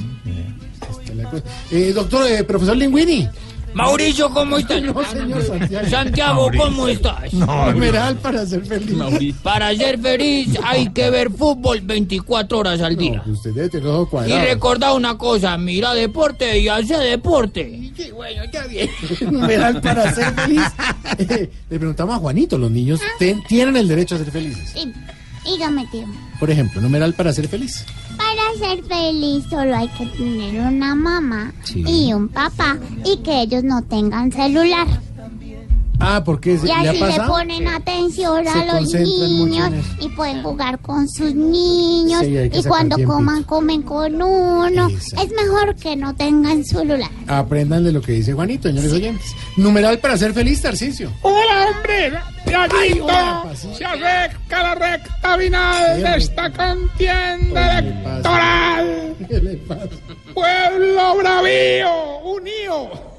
[0.79, 1.43] Cosa.
[1.71, 3.27] Eh, doctor, eh, profesor Linguini.
[3.73, 4.81] Mauricio, ¿cómo estás?
[4.83, 5.89] No, señor Santiago.
[5.89, 7.33] Santiago, ¿cómo estás?
[7.33, 9.35] numeral para ser feliz.
[9.41, 13.23] Para ser feliz hay que ver fútbol 24 horas al día.
[13.25, 17.91] Usted debe tener ojo Y recordar una cosa, mira deporte y hace deporte.
[17.95, 18.89] Qué bueno, ya bien.
[19.31, 20.61] numeral para ser feliz.
[21.17, 24.71] Eh, le preguntamos a Juanito, los niños ten- tienen el derecho a ser felices.
[24.73, 24.91] Sí,
[25.45, 26.05] dígame, tío.
[26.39, 27.85] Por ejemplo, numeral para ser feliz.
[28.17, 31.83] Para ser feliz solo hay que tener una mamá Sí.
[31.85, 34.87] y un papá y que ellos no tengan celular.
[36.05, 40.09] Ah, porque se- Y le ha así le ponen atención Se a los niños y
[40.09, 43.15] pueden jugar con sus niños Sí, y cuando tiempito.
[43.17, 44.87] coman, comen con uno.
[44.89, 47.09] Es mejor que no tengan celular.
[47.27, 49.33] Aprendan de lo que dice Juanito, señores oyentes.
[49.55, 51.09] Numeral para ser feliz, Tarcicio.
[51.21, 52.13] Hola, hombre.
[52.45, 53.07] Tiaguito.
[53.77, 59.15] Se acerca la recta final de esta contienda electoral.
[59.29, 59.87] ¿Qué le pasa?
[60.33, 63.12] Pueblo bravío, unido.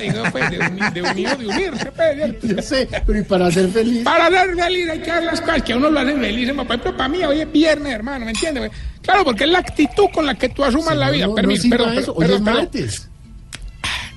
[0.00, 2.42] Digo, pues, de, uni- de unido, de unirse, pues.
[2.42, 4.02] Yo sé, pero ¿y para ser feliz?
[4.04, 6.66] Para ser feliz hay que hacer las cosas que a uno lo hacen feliz, hermano.
[6.66, 8.70] Por ejemplo, para mí hoy es viernes, hermano, ¿me entiendes?
[9.02, 11.24] Claro, porque es la actitud con la que tú asumas la vida.
[11.24, 12.14] No, no Permiso, sirva perdón, eso.
[12.14, 12.62] perdón, Hoy es perdón.
[12.62, 13.08] martes.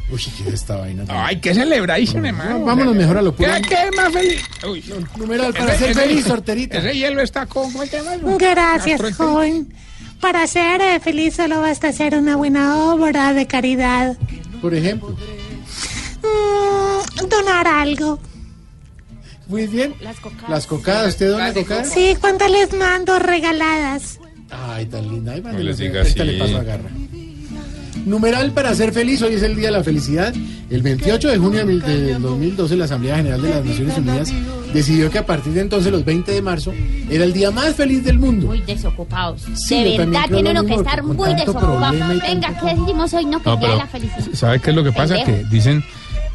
[0.09, 1.03] Uy, ¿qué es esta vaina?
[1.09, 2.63] Ay, qué celebration, hermano.
[2.63, 3.51] vámonos mejor a lo puro.
[3.55, 4.41] ¿Qué, qué es más feliz?
[4.65, 4.81] Uy.
[5.17, 6.77] Numeral para Ese- ser ese- feliz, sorterita.
[6.77, 7.69] Ese hielo está con...
[8.37, 9.73] Gracias, joven.
[10.21, 14.17] Para ser eh, feliz solo basta hacer una buena obra de caridad.
[14.61, 15.15] Por ejemplo.
[16.23, 18.19] Mm, donar algo.
[19.47, 19.93] Muy bien.
[20.49, 21.09] Las cocadas.
[21.09, 21.89] ¿Usted dona cocadas?
[21.93, 24.19] Sí, ¿cuántas les mando regaladas?
[24.49, 25.33] Ay, tan linda.
[25.33, 26.31] Ay, No les diga ahorita así.
[26.31, 26.89] le paso a garra.
[28.05, 30.33] Numeral para ser feliz, hoy es el Día de la Felicidad.
[30.69, 34.33] El 28 de junio de mil- del 2012 la Asamblea General de las Naciones Unidas
[34.73, 36.73] decidió que a partir de entonces, los 20 de marzo,
[37.09, 38.47] era el día más feliz del mundo.
[38.47, 39.45] Muy desocupados.
[39.55, 41.77] Sí, de verdad tiene lo uno que estar muy tanto desocupado.
[41.77, 43.25] problema y Venga, ¿qué decimos hoy?
[43.25, 44.27] No, que No, día de la felicidad.
[44.33, 45.15] ¿sabe qué es lo que pasa?
[45.15, 45.37] Pendejo.
[45.49, 45.83] Que dicen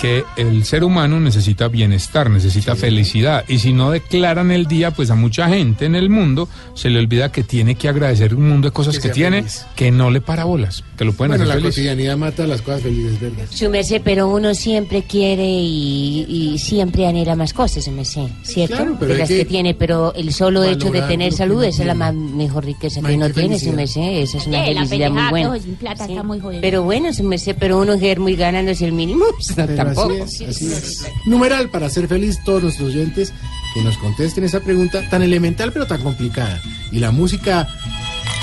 [0.03, 3.45] que el ser humano necesita bienestar, necesita felicidad.
[3.47, 6.99] Y si no declaran el día, pues a mucha gente en el mundo se le
[6.99, 9.65] olvida que tiene que agradecer un mundo de cosas Que tiene feliz.
[9.77, 11.77] que no le para bolas, que lo pueden Bueno, la hacer feliz.
[11.77, 13.45] cotidianidad mata las cosas felices, ¿verdad?
[13.49, 18.75] Su merced, pero uno siempre quiere y, y siempre anhela más cosas, su merced, ¿cierto?
[18.75, 21.63] Claro, pero de las que que, tiene, pero el solo hecho de tener que salud
[21.63, 24.01] esa es la más mejor riqueza que uno tiene, su merced.
[24.21, 25.59] Esa es una Eh, la felicidad muy buena.
[25.79, 26.41] plata está muy.
[26.61, 30.25] Pero bueno, su merced, pero uno que muy ganándose el mínimo, pues, Pero tampoco.
[30.25, 31.07] Así es, así es.
[31.27, 33.33] Numeral para ser feliz todos nuestros oyentes
[33.75, 36.61] que nos contesten esa pregunta tan elemental pero tan complicada.
[36.91, 37.69] Y la música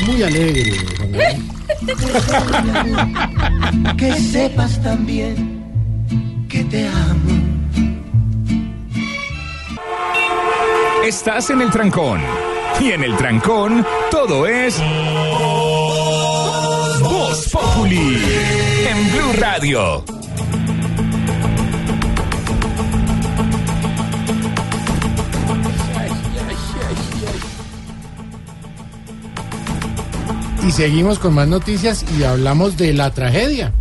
[0.05, 0.73] muy alegre.
[3.97, 7.59] Que sepas también que te amo.
[11.05, 12.21] Estás en el trancón.
[12.81, 14.77] Y en el trancón, todo es.
[17.01, 18.21] Voz Populi.
[18.87, 20.18] En Blue Radio.
[30.69, 33.73] Y seguimos con más noticias y hablamos de la tragedia.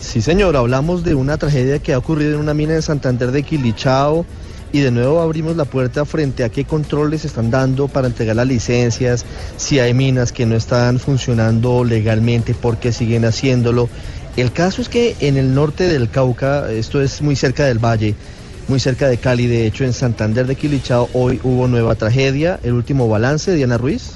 [0.00, 3.42] Sí, señor, hablamos de una tragedia que ha ocurrido en una mina de Santander de
[3.42, 4.24] Quilichao
[4.72, 8.46] y de nuevo abrimos la puerta frente a qué controles están dando para entregar las
[8.46, 9.26] licencias,
[9.58, 13.90] si hay minas que no están funcionando legalmente, por qué siguen haciéndolo.
[14.38, 18.14] El caso es que en el norte del Cauca, esto es muy cerca del valle,
[18.68, 22.72] muy cerca de Cali, de hecho en Santander de Quilichao hoy hubo nueva tragedia, el
[22.72, 24.12] último balance, Diana Ruiz.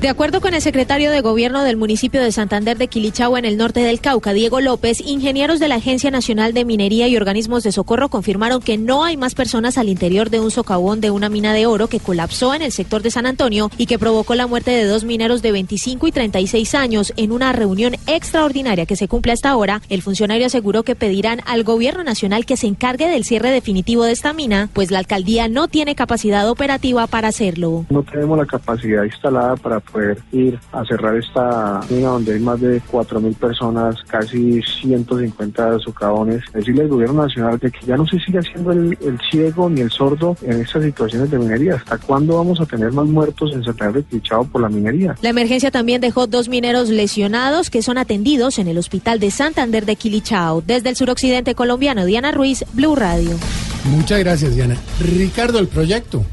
[0.00, 3.56] De acuerdo con el secretario de Gobierno del municipio de Santander de Quilichagua en el
[3.56, 7.72] norte del Cauca, Diego López, ingenieros de la Agencia Nacional de Minería y organismos de
[7.72, 11.52] socorro confirmaron que no hay más personas al interior de un socavón de una mina
[11.52, 14.70] de oro que colapsó en el sector de San Antonio y que provocó la muerte
[14.70, 19.32] de dos mineros de 25 y 36 años en una reunión extraordinaria que se cumple
[19.32, 19.82] hasta ahora.
[19.88, 24.12] El funcionario aseguró que pedirán al Gobierno Nacional que se encargue del cierre definitivo de
[24.12, 27.84] esta mina, pues la alcaldía no tiene capacidad operativa para hacerlo.
[27.90, 32.60] No tenemos la capacidad instalada para poder ir a cerrar esta mina donde hay más
[32.60, 36.42] de 4.000 personas, casi 150 socavones.
[36.52, 39.80] Decirle al gobierno nacional de que ya no se sigue haciendo el, el ciego ni
[39.80, 41.74] el sordo en estas situaciones de minería.
[41.76, 45.14] ¿Hasta cuándo vamos a tener más muertos en Santander de Quilichao por la minería?
[45.22, 49.86] La emergencia también dejó dos mineros lesionados que son atendidos en el hospital de Santander
[49.86, 50.62] de Quilichao.
[50.62, 53.36] Desde el suroccidente colombiano, Diana Ruiz, Blue Radio.
[53.84, 54.76] Muchas gracias, Diana.
[55.00, 56.24] Ricardo, el proyecto.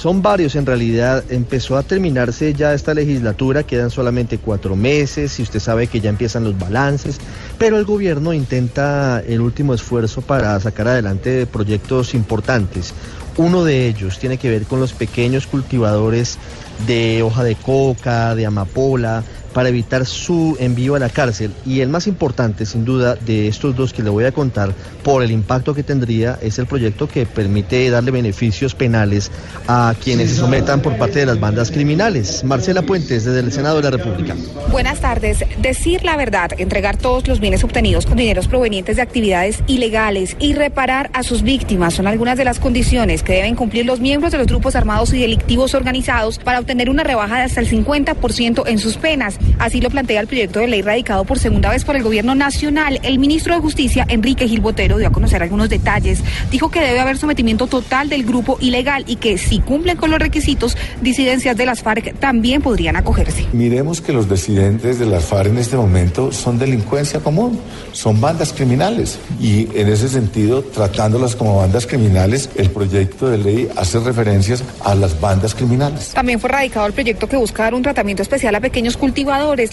[0.00, 1.24] Son varios en realidad.
[1.28, 6.08] Empezó a terminarse ya esta legislatura, quedan solamente cuatro meses y usted sabe que ya
[6.08, 7.18] empiezan los balances,
[7.58, 12.94] pero el gobierno intenta el último esfuerzo para sacar adelante proyectos importantes.
[13.36, 16.38] Uno de ellos tiene que ver con los pequeños cultivadores
[16.86, 21.52] de hoja de coca, de amapola, para evitar su envío a la cárcel.
[21.66, 25.22] Y el más importante, sin duda, de estos dos que le voy a contar, por
[25.22, 29.30] el impacto que tendría, es el proyecto que permite darle beneficios penales
[29.66, 32.44] a quienes se sometan por parte de las bandas criminales.
[32.44, 34.36] Marcela Puentes, desde el Senado de la República.
[34.70, 35.44] Buenas tardes.
[35.60, 40.54] Decir la verdad, entregar todos los bienes obtenidos con dineros provenientes de actividades ilegales y
[40.54, 44.38] reparar a sus víctimas son algunas de las condiciones que deben cumplir los miembros de
[44.38, 48.78] los grupos armados y delictivos organizados para obtener una rebaja de hasta el 50% en
[48.78, 49.39] sus penas.
[49.58, 52.98] Así lo plantea el proyecto de ley radicado por segunda vez por el gobierno nacional.
[53.02, 56.22] El ministro de Justicia, Enrique Gil Botero, dio a conocer algunos detalles.
[56.50, 60.18] Dijo que debe haber sometimiento total del grupo ilegal y que si cumplen con los
[60.18, 63.46] requisitos, disidencias de las FARC también podrían acogerse.
[63.52, 67.58] Miremos que los disidentes de las FARC en este momento son delincuencia común,
[67.92, 73.68] son bandas criminales y en ese sentido, tratándolas como bandas criminales, el proyecto de ley
[73.76, 76.10] hace referencias a las bandas criminales.
[76.10, 78.96] También fue radicado el proyecto que busca dar un tratamiento especial a pequeños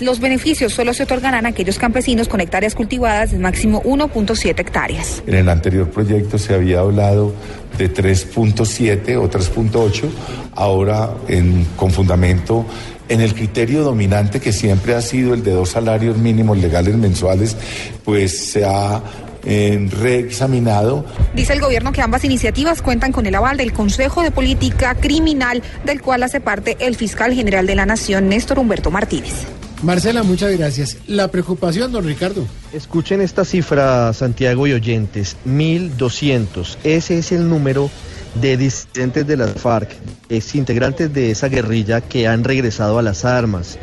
[0.02, 5.24] Los beneficios solo se otorgarán a aquellos campesinos con hectáreas cultivadas de máximo 1.7 hectáreas.
[5.26, 7.34] En el anterior proyecto se había hablado
[7.76, 10.10] de 3.7 o 3.8,
[10.54, 12.66] ahora en, con fundamento
[13.10, 17.58] en el criterio dominante que siempre ha sido el de dos salarios mínimos legales mensuales,
[18.04, 19.02] pues se ha
[19.50, 21.06] eh, reexaminado.
[21.34, 25.64] Dice el gobierno que ambas iniciativas cuentan con el aval del Consejo de Política Criminal,
[25.86, 29.34] del cual hace parte el fiscal general de la Nación, Néstor Humberto Martínez.
[29.84, 30.98] Marcela, muchas gracias.
[31.08, 32.46] La preocupación, don Ricardo.
[32.74, 36.78] Escuchen esta cifra, Santiago y oyentes, 1.200.
[36.84, 37.90] Ese es el número
[38.42, 39.92] de disidentes de las FARC,
[40.30, 43.78] ex integrantes de esa guerrilla que han regresado a las armas.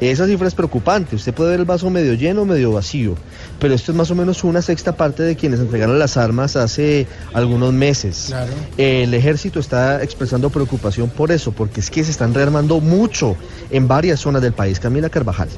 [0.00, 1.16] Esa cifra es preocupante.
[1.16, 3.16] Usted puede ver el vaso medio lleno o medio vacío,
[3.58, 7.06] pero esto es más o menos una sexta parte de quienes entregaron las armas hace
[7.34, 8.26] algunos meses.
[8.28, 8.52] Claro.
[8.78, 13.36] El ejército está expresando preocupación por eso, porque es que se están rearmando mucho
[13.70, 14.80] en varias zonas del país.
[14.80, 15.48] Camila Carvajal.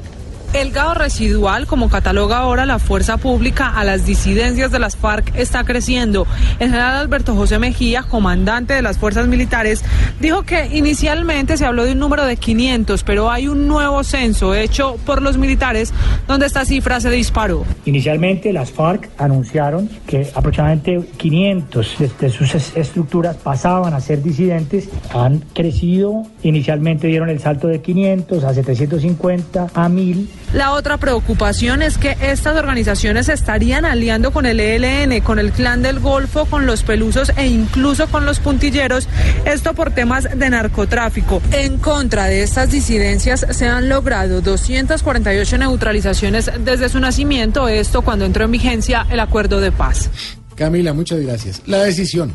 [0.53, 5.33] El gado residual, como cataloga ahora la fuerza pública a las disidencias de las FARC,
[5.35, 6.27] está creciendo.
[6.59, 9.83] El general Alberto José Mejía, comandante de las fuerzas militares,
[10.21, 14.55] dijo que inicialmente se habló de un número de 500, pero hay un nuevo censo
[14.55, 15.91] hecho por los militares
[16.29, 17.65] donde esta cifra se disparó.
[17.87, 24.91] Inicialmente las FARC anunciaron que aproximadamente 500 de, sus es- estructuras pasaban a ser disidentes,
[25.15, 30.29] han crecido, inicialmente dieron el salto de 500 a 750 a 1000.
[30.53, 35.81] La otra preocupación es que estas organizaciones estarían aliando con el ELN, con el Clan
[35.81, 39.09] del Golfo, con los Pelusos e incluso con los Puntilleros,
[39.47, 41.41] esto por temas de narcotráfico.
[41.53, 48.27] En contra de estas disidencias se han logrado 248 neutralizaciones desde su nacimiento, esto cuando
[48.27, 50.11] entró en vigencia el acuerdo de paz.
[50.55, 51.63] Camila, muchas gracias.
[51.65, 52.35] La decisión.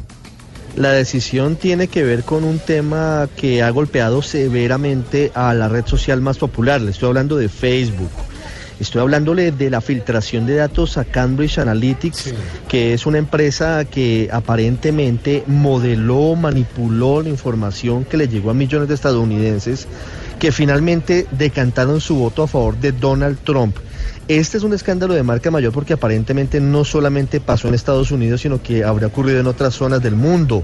[0.77, 5.87] La decisión tiene que ver con un tema que ha golpeado severamente a la red
[5.87, 6.79] social más popular.
[6.81, 8.11] Le estoy hablando de Facebook.
[8.79, 12.31] Estoy hablándole de la filtración de datos a Cambridge Analytics,
[12.67, 18.87] que es una empresa que aparentemente modeló, manipuló la información que le llegó a millones
[18.87, 19.87] de estadounidenses
[20.37, 23.77] que finalmente decantaron su voto a favor de Donald Trump.
[24.27, 28.41] Este es un escándalo de marca mayor porque aparentemente no solamente pasó en Estados Unidos,
[28.41, 30.63] sino que habría ocurrido en otras zonas del mundo.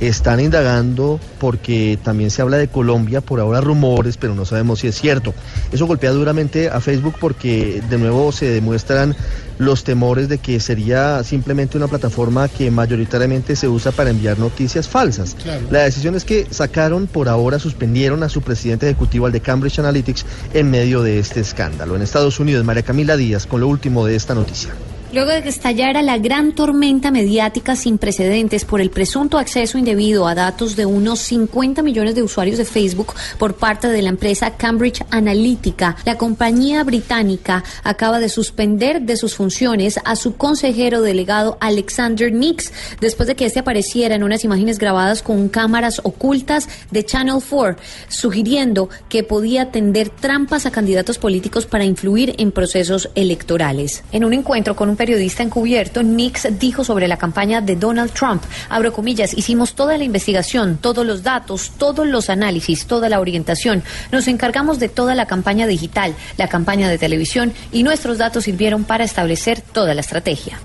[0.00, 4.88] Están indagando porque también se habla de Colombia, por ahora rumores, pero no sabemos si
[4.88, 5.34] es cierto.
[5.72, 9.16] Eso golpea duramente a Facebook porque de nuevo se demuestran
[9.58, 14.88] los temores de que sería simplemente una plataforma que mayoritariamente se usa para enviar noticias
[14.88, 15.36] falsas.
[15.42, 15.66] Claro.
[15.70, 19.78] La decisión es que sacaron por ahora, suspendieron a su presidente ejecutivo, al de Cambridge
[19.78, 21.96] Analytics, en medio de este escándalo.
[21.96, 24.70] En Estados Unidos, María Camila Díaz, con lo último de esta noticia.
[25.14, 30.26] Luego de que estallara la gran tormenta mediática sin precedentes por el presunto acceso indebido
[30.26, 34.56] a datos de unos 50 millones de usuarios de Facebook por parte de la empresa
[34.56, 41.58] Cambridge Analytica, la compañía británica acaba de suspender de sus funciones a su consejero delegado
[41.60, 47.04] Alexander Nix después de que este apareciera en unas imágenes grabadas con cámaras ocultas de
[47.04, 47.76] Channel 4,
[48.08, 54.02] sugiriendo que podía tender trampas a candidatos políticos para influir en procesos electorales.
[54.10, 58.42] En un encuentro con un periodista encubierto, Nix dijo sobre la campaña de Donald Trump,
[58.70, 63.82] abro comillas, hicimos toda la investigación, todos los datos, todos los análisis, toda la orientación.
[64.12, 68.84] Nos encargamos de toda la campaña digital, la campaña de televisión y nuestros datos sirvieron
[68.84, 70.58] para establecer toda la estrategia.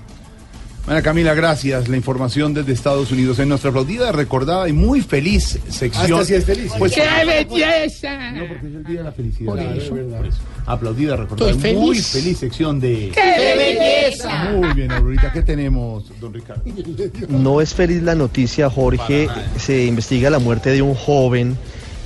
[0.86, 1.86] Bueno, Camila, gracias.
[1.88, 6.18] La información desde Estados Unidos en nuestra aplaudida, recordada y muy feliz sección.
[6.18, 6.72] Hasta es feliz.
[6.78, 8.32] Pues, ¡Qué belleza!
[8.32, 9.50] No, porque es el día de la felicidad.
[9.50, 9.90] Por eso.
[9.90, 10.40] Por eso.
[10.66, 11.52] Aplaudida, recordada.
[11.52, 12.06] Muy feliz.
[12.08, 13.12] feliz sección de.
[13.14, 14.50] ¡Qué belleza!
[14.52, 15.32] Muy bien, Aurorita.
[15.32, 16.62] ¿Qué tenemos, don Ricardo?
[17.28, 19.28] No es feliz la noticia, Jorge.
[19.56, 21.56] Se investiga la muerte de un joven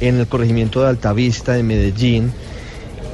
[0.00, 2.32] en el corregimiento de Altavista, de Medellín,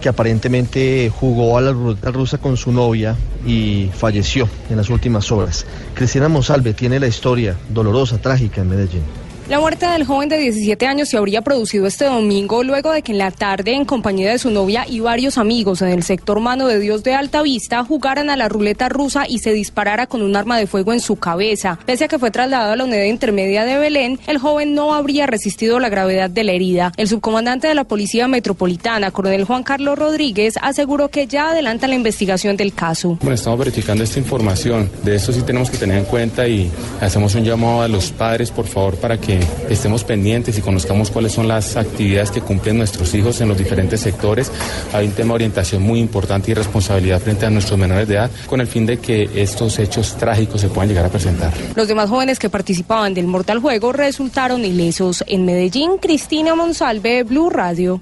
[0.01, 3.17] que aparentemente jugó a la ruleta rusa con su novia
[3.47, 5.67] y falleció en las últimas horas.
[5.95, 9.20] Cristina Monsalve tiene la historia dolorosa, trágica en Medellín.
[9.51, 13.11] La muerte del joven de 17 años se habría producido este domingo luego de que
[13.11, 16.69] en la tarde, en compañía de su novia y varios amigos en el sector Mano
[16.69, 20.37] de Dios de Alta Vista, jugaran a la ruleta rusa y se disparara con un
[20.37, 21.81] arma de fuego en su cabeza.
[21.85, 25.27] Pese a que fue trasladado a la unidad intermedia de Belén, el joven no habría
[25.27, 26.93] resistido la gravedad de la herida.
[26.97, 31.97] El subcomandante de la Policía Metropolitana, coronel Juan Carlos Rodríguez, aseguró que ya adelanta la
[31.97, 33.19] investigación del caso.
[33.21, 34.89] Bueno, estamos verificando esta información.
[35.03, 36.71] De esto sí tenemos que tener en cuenta y
[37.01, 41.33] hacemos un llamado a los padres, por favor, para que estemos pendientes y conozcamos cuáles
[41.33, 44.51] son las actividades que cumplen nuestros hijos en los diferentes sectores.
[44.93, 48.31] Hay un tema de orientación muy importante y responsabilidad frente a nuestros menores de edad,
[48.47, 51.53] con el fin de que estos hechos trágicos se puedan llegar a presentar.
[51.75, 55.25] Los demás jóvenes que participaban del Mortal Juego resultaron ilesos.
[55.27, 58.01] En Medellín, Cristina Monsalve, Blue Radio.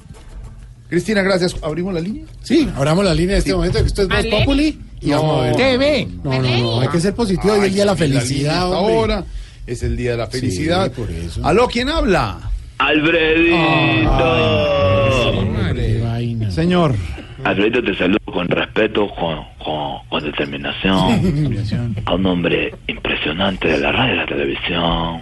[0.88, 1.54] Cristina, gracias.
[1.62, 2.24] ¿Abrimos la línea?
[2.42, 4.30] Sí, abramos la línea en este momento, que esto es ¿Aleni?
[4.30, 4.78] Populi.
[5.00, 5.56] Y vamos a ver.
[5.56, 6.08] TV.
[6.24, 7.54] No, no, no, hay que ser positivo.
[7.54, 8.58] Es el día de la felicidad.
[8.72, 9.24] Ahora
[9.68, 10.86] es el día de la felicidad.
[10.86, 11.46] Sí, por eso.
[11.46, 12.40] ¿Aló, quién habla?
[12.78, 13.58] Alfredito.
[16.50, 16.94] Señor.
[17.44, 21.94] Alfredito, te saludo con respeto, con, con, con determinación.
[22.04, 25.20] A un hombre impresionante de la radio y la televisión.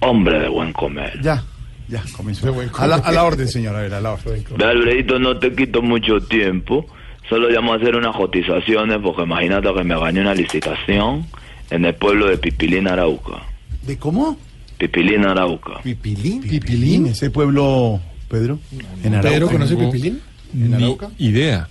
[0.00, 1.20] Hombre de buen comer.
[1.22, 1.42] Ya,
[1.88, 2.52] ya, comenzó.
[2.78, 3.76] A la, a la orden, señor.
[3.76, 4.44] A ver, a la orden.
[4.60, 6.86] Alfredito, no te quito mucho tiempo.
[7.28, 11.26] Solo llamo a hacer unas cotizaciones porque imagínate que me gané una licitación
[11.70, 13.42] en el pueblo de Pipilín, Arauca.
[13.86, 14.36] ¿De cómo?
[14.78, 15.80] Pipilín, Arauca.
[15.82, 16.42] Pipilín.
[16.42, 18.58] Pipilín, ese pueblo, Pedro.
[19.02, 19.30] En Arauca.
[19.30, 20.20] ¿Pedro conoce Pipilín?
[20.54, 21.10] ¿En Arauca?
[21.18, 21.68] idea.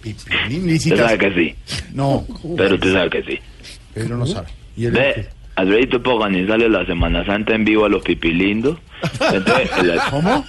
[0.00, 1.08] Pipilín, licitación.
[1.08, 1.54] sabe que sí.
[1.94, 3.38] No, Pero usted sabe que sí.
[3.94, 4.48] Pedro no sabe.
[4.76, 8.78] ¿Y él Ve, Alfredito, puedo organizarle la Semana Santa en vivo a los pipilindos.
[9.32, 10.44] Entonces, el- ¿Cómo?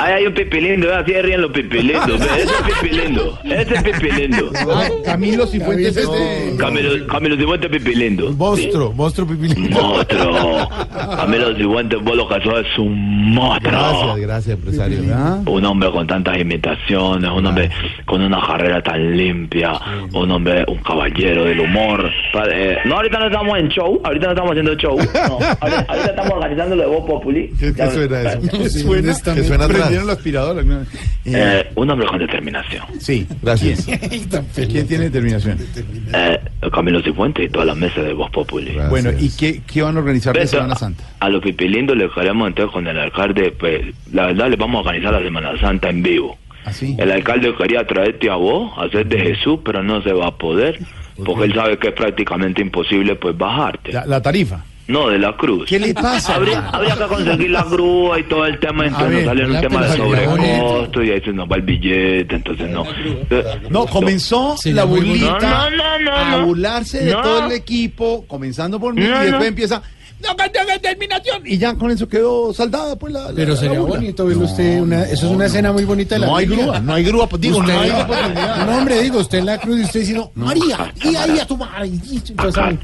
[0.00, 2.20] Ay, hay un pipilindo, así ríen los pipilindos.
[2.20, 3.38] Ese es pipilindo.
[3.44, 4.50] Ese es pipilindo.
[4.72, 6.56] Ah, Camilo Cifuentes es de...
[6.56, 8.32] Camilo, Camilo Cifuentes pipilindo.
[8.32, 9.70] Monstruo, monstruo Pipilín.
[9.70, 10.68] Monstruo.
[11.16, 13.72] Camilo Cifuentes, vos lo sos es un monstruo.
[13.72, 15.00] Gracias, gracias, empresario.
[15.12, 15.40] ¿Ah?
[15.44, 17.70] Un hombre con tantas imitaciones, un hombre
[18.06, 19.72] con una carrera tan limpia,
[20.12, 22.08] un hombre, un caballero del humor.
[22.50, 24.96] Eh, no, ahorita no estamos en show, ahorita no estamos haciendo show.
[24.96, 27.50] No, ahorita, ahorita estamos organizando lo de Voz Populi.
[27.58, 28.40] ¿Qué, qué suena eso?
[29.34, 29.89] ¿Qué suena atrás.
[29.90, 30.62] Prendieron la aspiradora.
[30.62, 30.84] Eh,
[31.26, 32.84] Eh, un hombre con determinación.
[32.98, 33.84] sí, gracias.
[34.54, 35.58] ¿Quién tiene determinación?
[36.12, 36.40] Eh,
[36.72, 38.76] Camilo Cifuentes y toda la mesa de Voz Populi.
[38.88, 41.04] Bueno, ¿y qué, qué van a organizar de Semana Santa?
[41.20, 43.82] A los pipilindos le queremos entonces con el alcalde, pues
[44.12, 46.38] la verdad le vamos a organizar la Semana Santa en vivo.
[46.64, 46.94] ¿Así?
[46.98, 50.36] El alcalde quería traerte a vos, a hacer de Jesús, pero no se va a
[50.36, 50.78] poder,
[51.24, 53.92] porque él sabe que es prácticamente imposible pues bajarte.
[53.92, 54.64] La, la tarifa.
[54.90, 55.66] No, de la cruz.
[55.68, 56.34] ¿Qué le pasa?
[56.34, 59.60] Habría, habría que conseguir la grúa y todo el tema, entonces ver, nos sale un
[59.60, 62.84] tema de sobrecosto y ahí se nos va el billete, entonces no.
[63.70, 65.38] No, comenzó la burlita.
[65.38, 66.46] No, no, no, a no.
[66.46, 69.44] burlarse de todo el equipo, comenzando por mí, No, y después no.
[69.46, 69.82] empieza...
[70.22, 71.42] No, tenga determinación.
[71.46, 73.28] Y ya con eso quedó saldada, pues la.
[73.28, 73.96] la- Pero la sería burla.
[73.96, 74.80] bonito verlo usted.
[74.80, 77.26] Una, eso es una escena muy bonita de la No hay grúa, no hay grúa,
[77.28, 78.66] pues, digo, Usted- no hay oportunidad.
[78.66, 81.56] No, hombre, digo, usted en la cruz y usted diciendo, María, y ahí a tu
[81.56, 81.86] madre.
[81.86, 82.78] entonces, ay,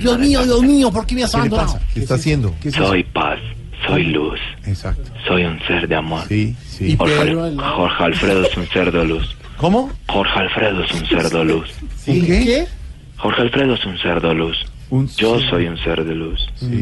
[0.00, 1.78] Dios mío, Dios mío, ¿por qué me has ¿Qué le abandonado?
[1.94, 2.54] ¿Qué está haciendo?
[2.60, 2.86] ¿Qué es eso?
[2.86, 3.38] Soy paz,
[3.86, 5.10] soy luz, Exacto.
[5.26, 6.22] soy un ser de amor.
[6.28, 6.96] Sí, sí.
[6.96, 7.50] Jorge, Pedro.
[7.76, 9.36] Jorge Alfredo es un ser de luz.
[9.56, 9.90] ¿Cómo?
[10.08, 11.68] Jorge Alfredo es un ser de luz.
[12.04, 12.22] ¿Sí?
[12.24, 12.66] ¿Qué?
[13.16, 14.56] Jorge Alfredo es un ser de luz.
[15.16, 16.40] Yo soy un ser de luz.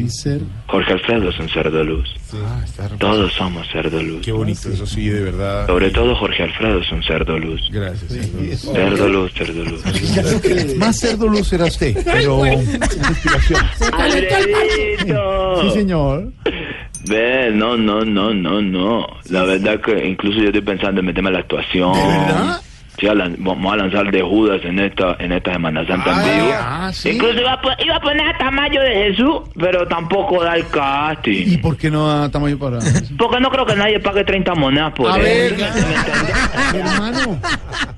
[0.08, 0.40] Ser.
[0.66, 2.14] Jorge Alfredo es un ser de luz.
[2.34, 4.22] Ah, está Todos somos ser de luz.
[4.24, 5.66] Qué bonito, eso sí, de verdad.
[5.66, 7.60] Sobre todo Jorge Alfredo es un ser de luz.
[7.70, 8.12] Gracias.
[8.60, 10.76] Ser de luz, ser de luz.
[10.76, 12.42] Más cerdo luz era usted, pero.
[15.62, 16.32] Sí, señor.
[17.06, 19.06] Ve, no, no, no, no, no.
[19.30, 21.92] La verdad que incluso yo estoy pensando en meterme a la actuación.
[21.92, 22.60] ¿De verdad?
[22.98, 26.54] Sí, vamos a lanzar de Judas en esta en esta Semana Santa en vivo.
[26.56, 27.10] ah, sí.
[27.10, 31.44] Incluso iba a, iba a poner a Tamayo de Jesús, pero tampoco da el casting.
[31.54, 32.78] ¿Y por qué no da tamaño para.?
[33.18, 35.22] Porque no creo que nadie pague 30 monedas por A él.
[35.24, 35.56] ver,
[36.74, 37.38] hermano.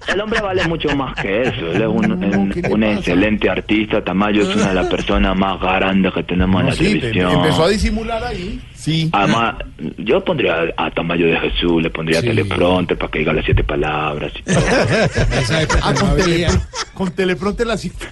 [0.08, 1.66] El hombre vale mucho más que eso.
[1.72, 4.02] Él es un, un- un excelente artista.
[4.02, 7.32] Tamayo es una de las personas más grandes que tenemos en No, la sí, televisión.
[7.32, 8.60] empezó a disimular ahí.
[8.86, 9.10] Sí.
[9.12, 9.56] Además,
[9.98, 14.32] yo pondría a Tamayo de Jesús, le pondría teleprompter para que diga las siete palabras.
[14.38, 14.60] y todo.
[15.82, 18.06] Ah, con, telepro- con teleprompter la cita.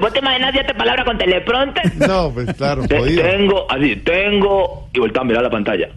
[0.00, 1.94] ¿Vos te imaginas siete palabras con teleprompter?
[2.08, 3.22] No, pues claro, Te- jodido.
[3.22, 5.90] tengo, así, tengo, y voltea a mirar la pantalla.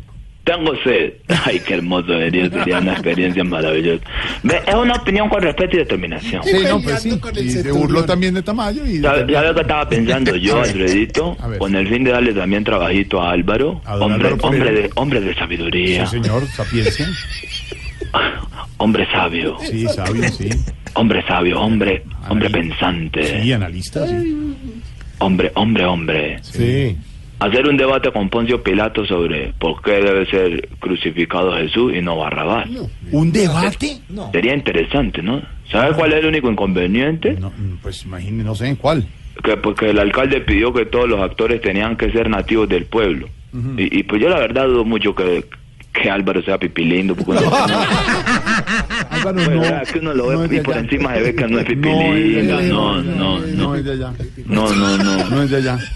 [0.48, 1.12] Tengo sed.
[1.46, 4.02] Ay, qué hermoso sería, sería una experiencia maravillosa.
[4.66, 6.42] Es una opinión con respeto y determinación.
[6.42, 7.20] Sí, no, pues sí.
[7.36, 9.02] Y se burló también de Tamayo y...
[9.02, 11.36] ¿Sabes sabe qué estaba pensando yo, Alfredito?
[11.60, 13.82] Con el fin de darle también trabajito a Álvaro.
[13.84, 16.06] A Hombre, Álvaro hombre, de, hombre de sabiduría.
[16.08, 17.08] Sí, señor, sapiencia.
[18.80, 19.58] Hombre sabio.
[19.60, 20.50] Sí, sabio, sí.
[20.94, 23.42] Hombre sabio, hombre, hombre pensante.
[23.42, 24.56] Sí, analista, sí.
[25.18, 26.38] Hombre, hombre, hombre.
[26.44, 26.96] Sí.
[27.40, 32.18] Hacer un debate con Poncio Pilato sobre por qué debe ser crucificado Jesús y no
[32.18, 32.68] Barrabás.
[33.12, 34.00] ¿Un debate?
[34.32, 35.42] Sería interesante, ¿no?
[35.72, 37.38] ¿Sabes cuál es el único inconveniente?
[37.84, 39.08] Pues imagínese, no sé en cuál.
[39.44, 43.30] Que porque el alcalde pidió que todos los actores tenían que ser nativos del pueblo.
[43.78, 45.46] Y, y pues yo la verdad dudo mucho que,
[45.94, 47.16] que Álvaro sea pipilindo.
[47.16, 47.44] Porque
[49.10, 49.94] Álvaro, Pues, no.
[49.94, 50.84] que uno lo ve no y por allá.
[50.84, 52.62] encima se ve que no es No pipilindo.
[52.64, 53.76] No, no, No no.
[53.76, 54.14] es de allá.
[54.46, 55.30] No, no, no.
[55.30, 55.78] No es de allá.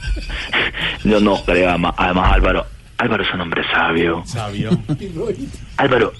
[1.03, 1.69] Yo no creo.
[1.69, 2.65] Además, además Álvaro,
[2.97, 4.23] Álvaro es un hombre sabio.
[4.25, 4.69] Sabio.
[5.77, 6.13] Álvaro,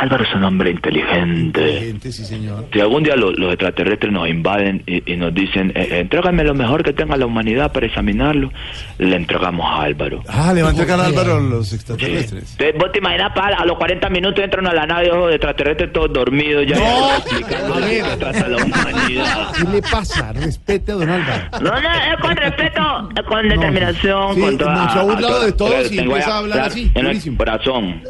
[0.00, 1.80] Álvaro es un hombre inteligente.
[1.80, 2.66] Gente, sí, señor.
[2.72, 6.44] Si algún día lo- los extraterrestres nos invaden y, y nos dicen, eh, eh, entrégame
[6.44, 8.52] lo mejor que tenga la humanidad para examinarlo,
[8.98, 10.22] le entregamos a Álvaro.
[10.28, 12.56] Ah, le va a entregar a Álvaro los extraterrestres.
[12.56, 15.92] Te- ¿Vos te imaginas, pa, a los 40 minutos entran a la nave de extraterrestres
[15.92, 16.76] todos dormidos ya?
[16.76, 17.16] No.
[17.16, 19.52] explicando A de qué trata la humanidad.
[19.56, 20.32] ¿Qué le pasa?
[20.32, 21.42] Respete a don Álvaro.
[21.60, 24.74] No, no, es con respeto, es con determinación, Sí, con toda...
[24.76, 28.00] no, se ha burlado de todos y empieza a hablar así, En el corazón.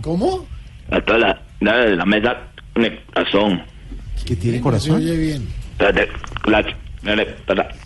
[0.00, 0.46] ¿Cómo?
[0.96, 2.36] A toda la, la, la mesa,
[2.74, 3.62] en el corazón.
[4.24, 4.96] ¿Que tiene corazón?
[4.96, 5.48] oye bien.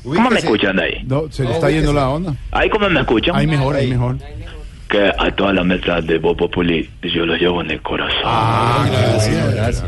[0.04, 1.04] ¿Cómo me escuchan de ahí?
[1.06, 2.34] No, se le está yendo la onda.
[2.52, 3.34] ¿Ahí cómo me escuchan?
[3.34, 4.16] Ahí mejor, ahí mejor.
[4.88, 8.20] Que a toda la mesa de Bob Populi yo lo llevo en el corazón.
[8.24, 9.84] Ah, gracias, gracias.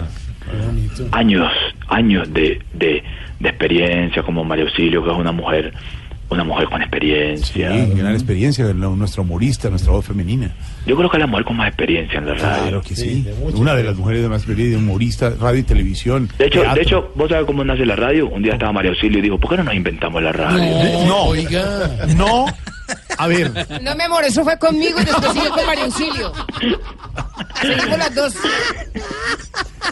[1.12, 1.50] Años,
[1.88, 3.02] años de, de,
[3.38, 5.72] de experiencia como María Auxilio, que es una mujer,
[6.28, 7.70] una mujer con Sí, experiencia.
[7.94, 10.50] gran experiencia, nuestra humorista, nuestra voz femenina.
[10.86, 12.62] Yo creo que es la mujer con más experiencia en la radio.
[12.62, 13.26] Claro que sí.
[13.54, 16.28] Una de las mujeres de más experiencia, humorista, radio y televisión.
[16.38, 16.74] De hecho, teatro.
[16.76, 18.28] de hecho, ¿vos sabés cómo nace la radio?
[18.28, 21.06] Un día estaba María Auxilio y dijo, ¿por qué no nos inventamos la radio?
[21.06, 21.90] No, Oiga.
[22.16, 22.46] no.
[23.18, 23.52] A ver,
[23.82, 26.32] No, mi amor, eso fue conmigo y después siguió con María Auxilio.
[27.60, 28.34] Seguimos las dos.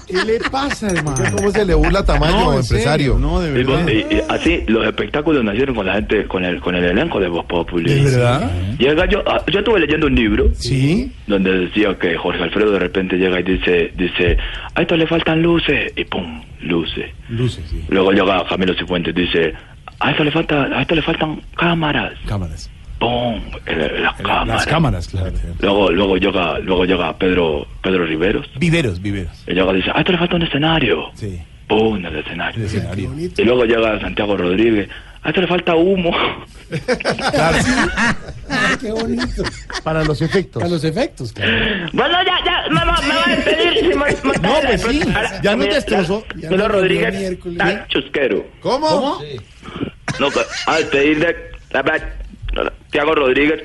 [0.07, 1.23] ¿qué le pasa, hermano?
[1.37, 3.13] ¿Cómo se le burla Tamayo, No, empresario?
[3.15, 3.87] serio, No, de Y verdad.
[3.89, 7.29] y- y así los espectáculos nacieron con la gente, con el, con el elenco de
[7.29, 7.93] Voz Populi.
[7.95, 8.51] ¿De verdad?
[8.79, 10.78] Llega yo, ah, yo estuve leyendo un libro Sí.
[11.27, 14.37] Donde decía que Jorge Alfredo de repente llega y dice, dice,
[14.75, 17.11] a esto le faltan luces, y pum, luces.
[17.29, 17.83] Luces, sí.
[17.89, 19.55] Luego llega Camilo Cifuentes y dice,
[20.01, 22.71] a esto le falta, a esto le faltan cámaras, Cámaras.
[22.99, 24.47] pum, las cámaras.
[24.49, 25.33] Las cámaras, claro.
[25.61, 29.45] Luego, luego llega, luego llega Pedro, Pedro Riveros, Viveros, viveros.
[29.47, 31.39] y llega y dice, a esto le falta un escenario, Sí.
[31.67, 32.61] pum, el escenario.
[32.61, 33.13] El escenario.
[33.37, 34.89] Y luego llega Santiago Rodríguez,
[35.23, 36.11] a esto le falta humo.
[37.33, 37.57] Claro.
[38.51, 39.43] Ay, qué bonito.
[39.83, 40.61] Para los efectos.
[40.63, 41.51] Para los efectos, claro.
[41.95, 43.79] Bueno, ya, ya, me, va- me va a despedir.
[43.81, 46.25] si me- me- No, pues sí, Ahora, ya mira, destrozó.
[46.37, 48.47] Ya Pedro nos Rodríguez, tan chusquero.
[48.61, 49.19] ¿Cómo?
[50.21, 51.37] No, que a despedir de
[52.55, 53.63] Santiago Rodríguez,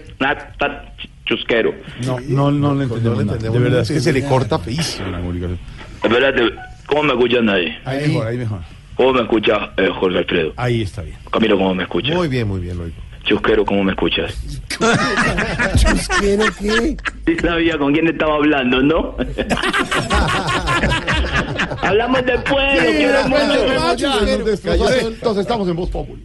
[0.58, 0.78] tan
[1.26, 1.74] chusquero.
[2.06, 3.34] No, no, no le entendemos, nada.
[3.38, 5.60] entendemos De verdad, es que se le corta feísimo la comunicación.
[6.04, 6.54] Espérate,
[6.86, 7.78] ¿cómo me escuchan ahí?
[7.86, 8.60] Ahí mejor, ahí mejor.
[8.96, 10.54] ¿Cómo me escucha eh, Jorge Alfredo?
[10.58, 11.18] Ahí está bien.
[11.32, 12.16] Camilo, ¿cómo me escuchas?
[12.16, 12.96] Muy bien, muy bien, lo oigo.
[13.24, 14.36] Chusquero, ¿cómo me escuchas?
[15.78, 16.98] ¿Chusquero qué?
[17.26, 19.16] Sí sabía con quién estaba hablando, ¿no?
[21.82, 25.08] Hablamos después, lo quiero mucho.
[25.08, 26.22] Entonces estamos en Voz Populi.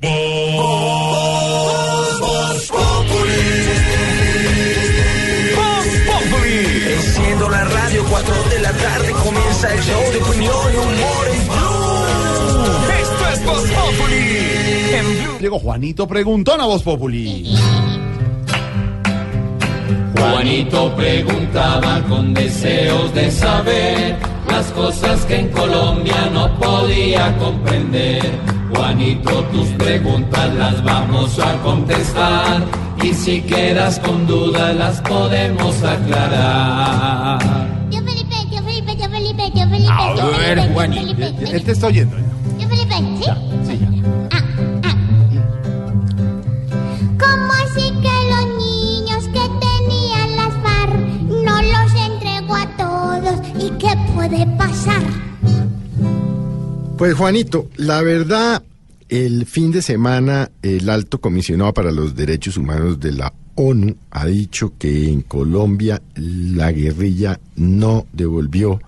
[6.89, 11.48] Enciendo la radio, 4 de la tarde comienza el show de opinión y humor en
[15.41, 17.55] Llegó Juanito Preguntón a Voz Populi.
[20.18, 24.16] Juanito preguntaba con deseos de saber
[24.49, 28.22] las cosas que en Colombia no podía comprender.
[28.74, 32.64] Juanito, tus preguntas las vamos a contestar
[33.03, 37.39] y si quedas con dudas las podemos aclarar.
[37.91, 39.93] Tío Felipe, tío Felipe, tío Felipe, tío Felipe.
[39.93, 41.16] A tío ver, Felipe, tío Juanito.
[41.16, 42.16] Felipe, Él te está oyendo.
[42.59, 43.05] Tío Felipe, ¿sí?
[43.18, 43.48] Sí, ya.
[54.19, 55.01] Puede pasar?
[56.97, 58.64] Pues Juanito, la verdad,
[59.09, 64.27] el fin de semana el alto comisionado para los derechos humanos de la ONU ha
[64.27, 68.81] dicho que en Colombia la guerrilla no devolvió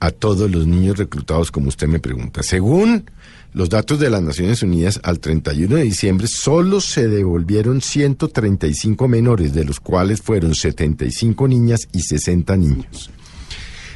[0.00, 2.42] a todos los niños reclutados como usted me pregunta.
[2.42, 3.10] Según
[3.54, 9.54] los datos de las Naciones Unidas al 31 de diciembre solo se devolvieron 135 menores,
[9.54, 13.10] de los cuales fueron 75 niñas y 60 niños.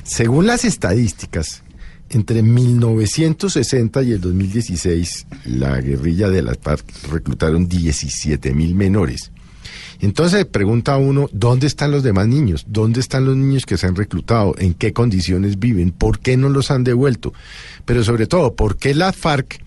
[0.03, 1.63] Según las estadísticas,
[2.11, 9.31] entre 1960 y el 2016, la guerrilla de las FARC reclutaron 17 mil menores.
[10.01, 12.65] Entonces pregunta uno, ¿dónde están los demás niños?
[12.69, 14.55] ¿Dónde están los niños que se han reclutado?
[14.59, 15.93] ¿En qué condiciones viven?
[15.93, 17.33] ¿Por qué no los han devuelto?
[17.85, 19.63] Pero sobre todo, ¿por qué la FARC,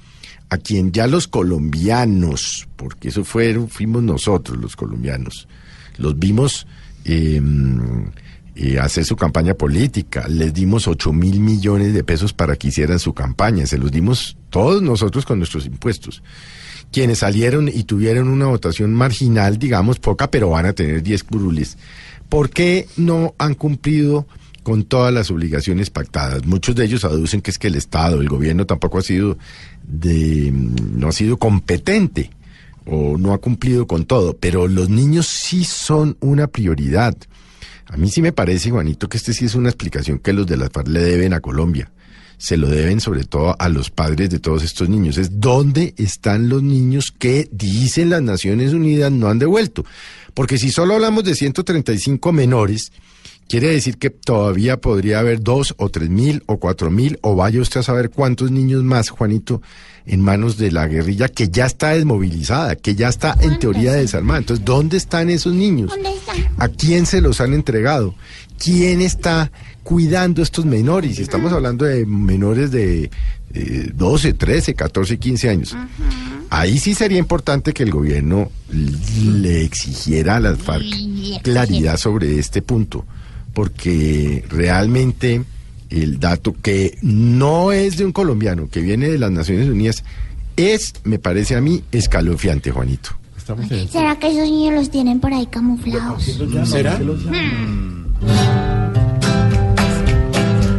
[0.49, 5.47] a quien ya los colombianos, porque eso fueron, fuimos nosotros los colombianos,
[5.97, 6.67] los vimos
[7.05, 7.41] eh,
[8.55, 12.99] eh, hacer su campaña política, les dimos 8 mil millones de pesos para que hicieran
[12.99, 16.21] su campaña, se los dimos todos nosotros con nuestros impuestos
[16.91, 21.77] quienes salieron y tuvieron una votación marginal, digamos poca, pero van a tener 10 curules.
[22.29, 24.27] ¿Por qué no han cumplido
[24.63, 26.45] con todas las obligaciones pactadas?
[26.45, 29.37] Muchos de ellos aducen que es que el Estado, el gobierno tampoco ha sido
[29.83, 32.31] de no ha sido competente
[32.85, 37.15] o no ha cumplido con todo, pero los niños sí son una prioridad.
[37.87, 40.57] A mí sí me parece, Juanito, que este sí es una explicación que los de
[40.57, 41.91] la FARC le deben a Colombia
[42.37, 45.17] se lo deben sobre todo a los padres de todos estos niños.
[45.17, 49.85] Es dónde están los niños que dicen las Naciones Unidas no han devuelto.
[50.33, 52.91] Porque si solo hablamos de 135 menores,
[53.47, 57.61] quiere decir que todavía podría haber dos o tres mil o cuatro mil o vaya
[57.61, 59.61] usted a saber cuántos niños más, Juanito,
[60.07, 64.39] en manos de la guerrilla que ya está desmovilizada, que ya está en teoría desarmada.
[64.39, 65.91] Entonces, ¿dónde están esos niños?
[66.57, 68.15] ¿A quién se los han entregado?
[68.57, 69.51] ¿Quién está
[69.83, 71.19] cuidando estos menores?
[71.19, 73.09] Estamos hablando de menores de
[73.53, 75.75] eh, 12, 13, 14, 15 años.
[76.49, 80.85] Ahí sí sería importante que el gobierno le exigiera a las FARC
[81.41, 83.05] claridad sobre este punto,
[83.53, 85.43] porque realmente
[85.89, 90.03] el dato que no es de un colombiano, que viene de las Naciones Unidas,
[90.57, 93.11] es, me parece a mí, escalofriante, Juanito.
[93.89, 96.23] ¿Será que esos niños los tienen por ahí camuflados?
[96.63, 96.99] ¿Será?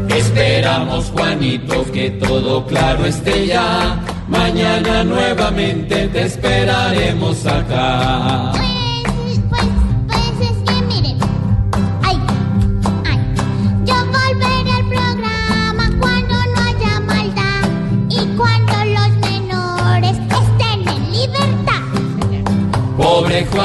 [0.09, 4.03] Esperamos, Juanito, que todo claro esté ya.
[4.29, 8.53] Mañana nuevamente te esperaremos acá.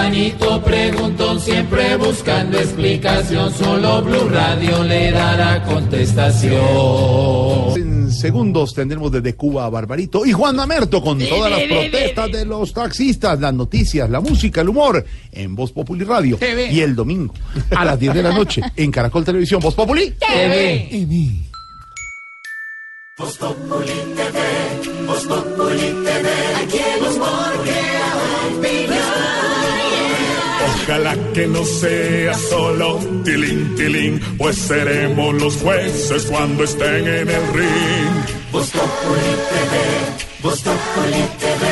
[0.02, 3.54] Juanito preguntón, siempre buscando explicación.
[3.54, 6.56] Solo Blue Radio le dará contestación.
[7.76, 12.46] En segundos tendremos desde Cuba a Barbarito y Juan Mamerto con todas las protestas de
[12.46, 16.40] los taxistas, las noticias, la música, el humor en Voz Populi Radio.
[16.42, 17.36] Y el domingo
[17.70, 21.38] a las 10 de la noche en Caracol Televisión, Voz Populi TV.
[23.20, 26.30] Voz Populi TV, Voz Populi TV,
[26.60, 27.52] aquí el humor
[28.62, 29.01] opinión.
[30.84, 37.54] Ojalá que no sea solo tilín, tilín, pues seremos los jueces cuando estén en el
[37.54, 38.26] ring.
[38.52, 39.78] Voz Populi TV,
[40.42, 41.66] Voz Populi TV,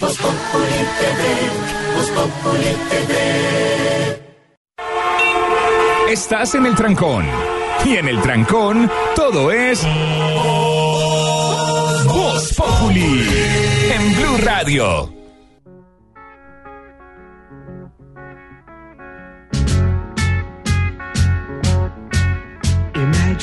[0.00, 1.22] Voz Populi TV,
[1.96, 3.12] Voz Populi TV.
[6.12, 7.26] Estás en el trancón.
[7.84, 9.82] Y en el trancón, todo es.
[12.04, 13.28] Voz Populi.
[13.92, 15.25] En Blue Radio.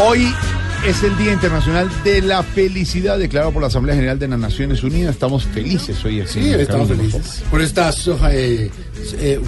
[0.00, 0.32] Hoy
[0.86, 4.84] es el Día Internacional de la Felicidad declarado por la Asamblea General de las Naciones
[4.84, 5.14] Unidas.
[5.14, 6.24] Estamos felices hoy.
[6.24, 7.42] Sí, estamos felices.
[7.50, 8.70] Por esta soja, eh,
[9.14, 9.40] eh,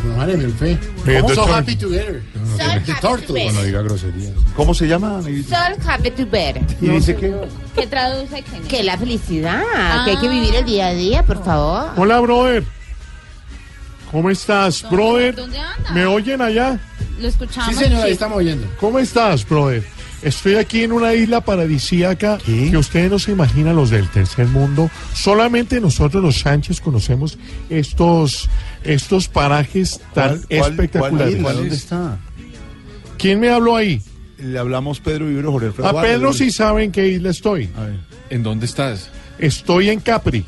[0.59, 0.77] fe.
[1.07, 2.23] Mira, So happy together.
[3.29, 4.33] Bueno, diga groserías.
[4.57, 5.23] ¿Cómo se llama?
[5.23, 6.61] Sol happy to bear.
[6.81, 7.33] ¿Y dice que?
[7.77, 9.63] ¿Qué traduce que Que la felicidad,
[10.05, 11.91] que hay que vivir el día a día, por favor.
[11.97, 12.65] Hola, brother.
[14.11, 15.37] ¿Cómo estás, brother?
[15.37, 15.93] ¿Dónde anda?
[15.93, 16.81] ¿Me oyen allá?
[17.21, 17.73] Lo escuchamos.
[17.73, 18.67] Sí, señora, ahí estamos oyendo.
[18.81, 19.85] ¿Cómo estás, brother?
[20.23, 24.91] Estoy aquí en una isla paradisíaca que ustedes no se imaginan los del tercer mundo.
[25.15, 27.39] Solamente nosotros los Sánchez conocemos
[27.71, 28.49] estos,
[28.85, 31.37] estos parajes tan ¿Cuál- cuál- espectaculares.
[31.37, 31.53] cuál isla?
[31.55, 32.19] ¿Dónde está?
[33.17, 34.03] ¿Quién me habló ahí?
[34.39, 36.03] Le hablamos Pedro Vivero, Jorge Alfredo A.
[36.03, 37.69] Pedro sí sabe en qué isla estoy.
[38.31, 39.11] ¿En dónde estás?
[39.39, 40.45] Estoy en Capri.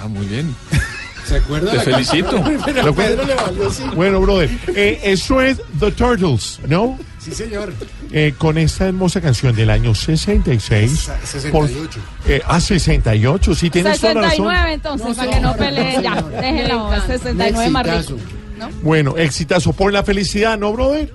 [0.00, 0.54] Ah, muy bien.
[1.26, 1.72] ¿Se acuerda?
[1.72, 2.42] Te felicito.
[2.64, 3.82] Pero Pedro le valió, sí.
[3.96, 6.98] Bueno, brother, eh, eso es The Turtles, ¿no?
[7.24, 7.72] Sí, señor.
[8.12, 10.90] Eh, con esta hermosa canción del año 66.
[11.00, 11.16] Sa-
[11.50, 12.00] por- 68.
[12.26, 14.36] eh, ah, 68, sí, tienes toda la razón.
[14.48, 16.22] 69 entonces, para que no peleen ya.
[16.22, 18.10] Déjenlo, 69 más.
[18.58, 18.70] ¿no?
[18.82, 21.12] Bueno, exitazo por la felicidad, ¿no, brother?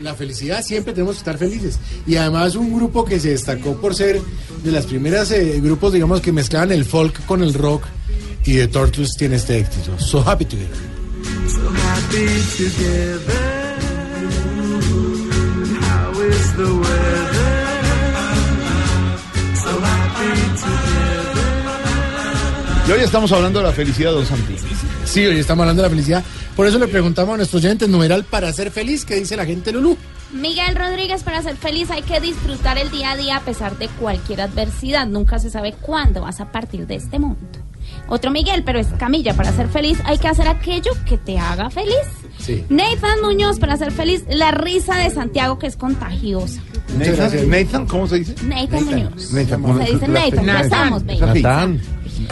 [0.00, 1.78] La felicidad siempre tenemos que estar felices.
[2.06, 4.20] Y además un grupo que se destacó por ser
[4.64, 7.84] de las primeras eh, grupos, digamos, que mezclaban el folk con el rock.
[8.44, 9.96] Y The Turtles tiene este éxito.
[10.00, 10.76] So happy together.
[11.48, 12.26] So happy
[12.56, 13.51] together.
[16.56, 17.62] The weather?
[19.56, 21.02] So happy together.
[22.88, 24.56] Y hoy estamos hablando de la felicidad, don Santi.
[25.04, 26.24] Sí, hoy estamos hablando de la felicidad.
[26.56, 29.72] Por eso le preguntamos a nuestros oyentes, numeral para ser feliz, ¿qué dice la gente
[29.72, 29.96] Lulú?
[30.32, 33.88] Miguel Rodríguez, para ser feliz hay que disfrutar el día a día a pesar de
[33.88, 35.06] cualquier adversidad.
[35.06, 37.58] Nunca se sabe cuándo vas a partir de este mundo.
[38.08, 41.70] Otro Miguel, pero es Camilla, para ser feliz hay que hacer aquello que te haga
[41.70, 42.21] feliz.
[42.42, 42.64] Sí.
[42.68, 46.60] Nathan Muñoz, para ser feliz, la risa de Santiago que es contagiosa.
[46.98, 48.34] Nathan, Nathan, ¿cómo se dice?
[48.44, 49.32] Nathan Muñoz.
[49.32, 51.04] Nathan, Se dice Nathan, ya estamos.
[51.04, 51.34] Nathan.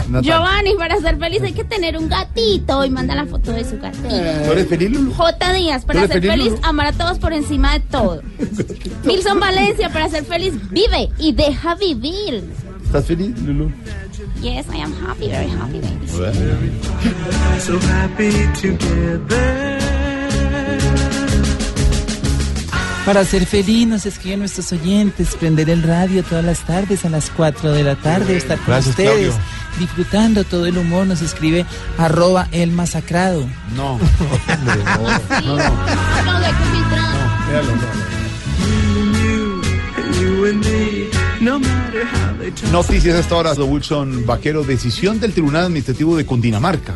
[0.08, 0.22] Nathan.
[0.22, 3.78] Giovanni, para ser feliz hay que tener un gatito y manda la foto de su
[3.78, 4.08] gatito.
[4.08, 5.12] ¿Tú eres feliz, Lulu?
[5.14, 5.52] J.
[5.52, 8.22] Díaz, para ¿Tú eres ser feliz, amar a todos por encima de todo.
[9.04, 12.44] Wilson Valencia, para ser feliz, vive y deja vivir.
[12.84, 13.70] ¿Estás feliz, Lulu?
[14.42, 16.06] Yes, I am happy, very happy, baby.
[17.60, 18.30] So happy
[18.60, 19.99] together.
[23.10, 27.28] Para ser feliz nos escriben nuestros oyentes, prender el radio todas las tardes a las
[27.30, 29.44] 4 de la tarde, estar con Gracias, ustedes, Claudio.
[29.80, 31.66] disfrutando todo el humor, nos escribe
[31.98, 33.48] arroba el masacrado.
[33.74, 33.98] No.
[33.98, 34.04] Me,
[41.40, 41.60] no how
[42.38, 42.70] they talk.
[42.70, 46.94] Noticias hasta ahora, Wilson Vaquero, decisión del Tribunal Administrativo de Cundinamarca.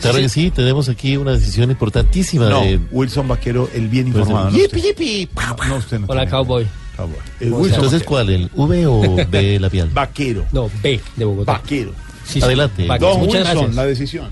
[0.00, 2.80] Claro que sí, tenemos aquí una decisión importantísima No, de...
[2.90, 4.50] Wilson Vaquero, el bien Pues, informado.
[4.50, 4.82] no yipi, usted.
[4.88, 5.28] yipi.
[5.34, 6.66] No, no, usted no Hola, cowboy.
[6.96, 7.16] Cowboy.
[7.40, 8.08] El Wilson sea, Entonces, Vaquero.
[8.08, 8.30] ¿cuál?
[8.30, 9.88] ¿El V o B labial?
[9.90, 10.46] Vaquero.
[10.52, 11.52] No, B de Bogotá.
[11.52, 11.92] Vaquero.
[12.24, 12.42] Sí, sí.
[12.42, 12.86] Adelante.
[12.86, 13.10] Vaquero.
[13.10, 13.74] Don Muchas Wilson, gracias.
[13.76, 14.28] la decisión.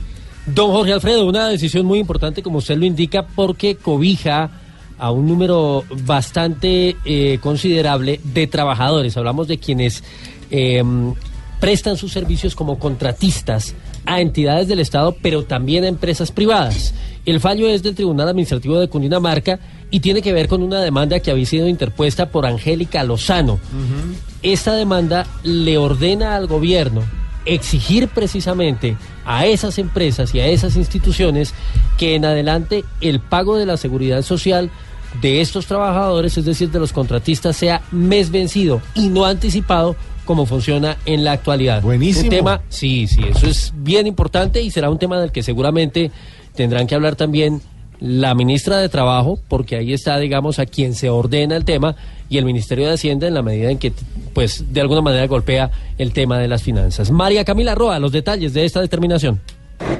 [0.47, 4.51] Don Jorge Alfredo, una decisión muy importante, como usted lo indica, porque cobija
[4.99, 9.16] a un número bastante eh, considerable de trabajadores.
[9.16, 10.03] Hablamos de quienes
[10.51, 10.83] eh,
[11.61, 13.75] prestan sus servicios como contratistas
[14.07, 16.95] a entidades del Estado, pero también a empresas privadas.
[17.27, 19.59] El fallo es del Tribunal Administrativo de Cundinamarca
[19.91, 23.59] y tiene que ver con una demanda que había sido interpuesta por Angélica Lozano.
[24.43, 27.03] Esta demanda le ordena al gobierno
[27.45, 31.55] exigir precisamente a esas empresas y a esas instituciones
[31.97, 34.71] que en adelante el pago de la seguridad social
[35.21, 39.97] de estos trabajadores, es decir, de los contratistas, sea mes vencido y no anticipado
[40.29, 41.81] como funciona en la actualidad.
[41.81, 42.24] Buenísimo.
[42.24, 46.11] Un tema, sí, sí, eso es bien importante y será un tema del que seguramente
[46.55, 47.62] tendrán que hablar también
[47.99, 51.97] la ministra de Trabajo, porque ahí está, digamos, a quien se ordena el tema,
[52.29, 53.91] y el Ministerio de Hacienda en la medida en que,
[54.35, 57.11] pues, de alguna manera golpea el tema de las finanzas.
[57.11, 59.41] María Camila Roa, los detalles de esta determinación.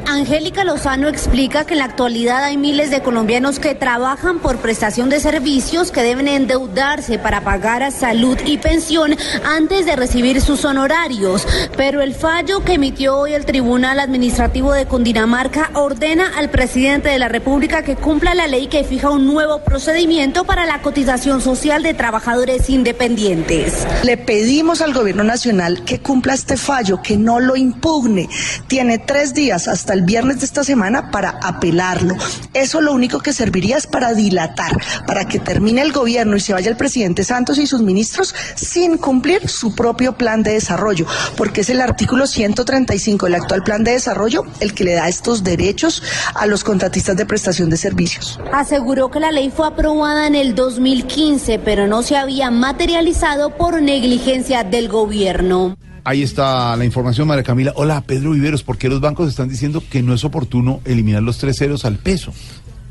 [0.09, 5.11] Angélica Lozano explica que en la actualidad hay miles de colombianos que trabajan por prestación
[5.11, 9.15] de servicios que deben endeudarse para pagar a salud y pensión
[9.45, 11.47] antes de recibir sus honorarios.
[11.77, 17.19] Pero el fallo que emitió hoy el Tribunal Administrativo de Cundinamarca ordena al presidente de
[17.19, 21.83] la República que cumpla la ley que fija un nuevo procedimiento para la cotización social
[21.83, 23.87] de trabajadores independientes.
[24.03, 28.29] Le pedimos al gobierno nacional que cumpla este fallo, que no lo impugne.
[28.67, 32.17] Tiene tres días hasta el viernes de esta semana para apelarlo.
[32.55, 36.53] Eso lo único que serviría es para dilatar, para que termine el gobierno y se
[36.53, 41.07] vaya el presidente Santos y sus ministros sin cumplir su propio plan de desarrollo,
[41.37, 45.45] porque es el artículo 135 del actual plan de desarrollo el que le da estos
[45.45, 46.03] derechos
[46.35, 48.41] a los contratistas de prestación de servicios.
[48.53, 53.81] Aseguró que la ley fue aprobada en el 2015, pero no se había materializado por
[53.83, 55.77] negligencia del gobierno.
[56.09, 57.75] Ahí está la información, María Camila.
[57.77, 61.37] Hola, Pedro Viveros, ¿por qué los bancos están diciendo que no es oportuno eliminar los
[61.37, 62.33] tres ceros al peso?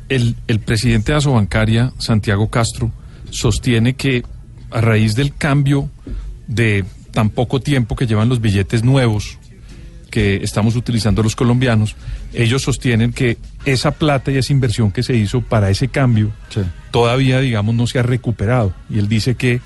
[0.08, 2.92] El, el presidente de Asobancaria, Santiago Castro,
[3.30, 4.22] sostiene que
[4.70, 5.90] a raíz del cambio
[6.46, 9.36] de tan poco tiempo que llevan los billetes nuevos
[10.12, 11.96] que estamos utilizando los colombianos,
[12.32, 16.30] ellos sostienen que esa plata y esa inversión que se hizo para ese cambio
[16.92, 18.74] todavía, digamos, no se ha recuperado.
[18.88, 19.60] Y él dice que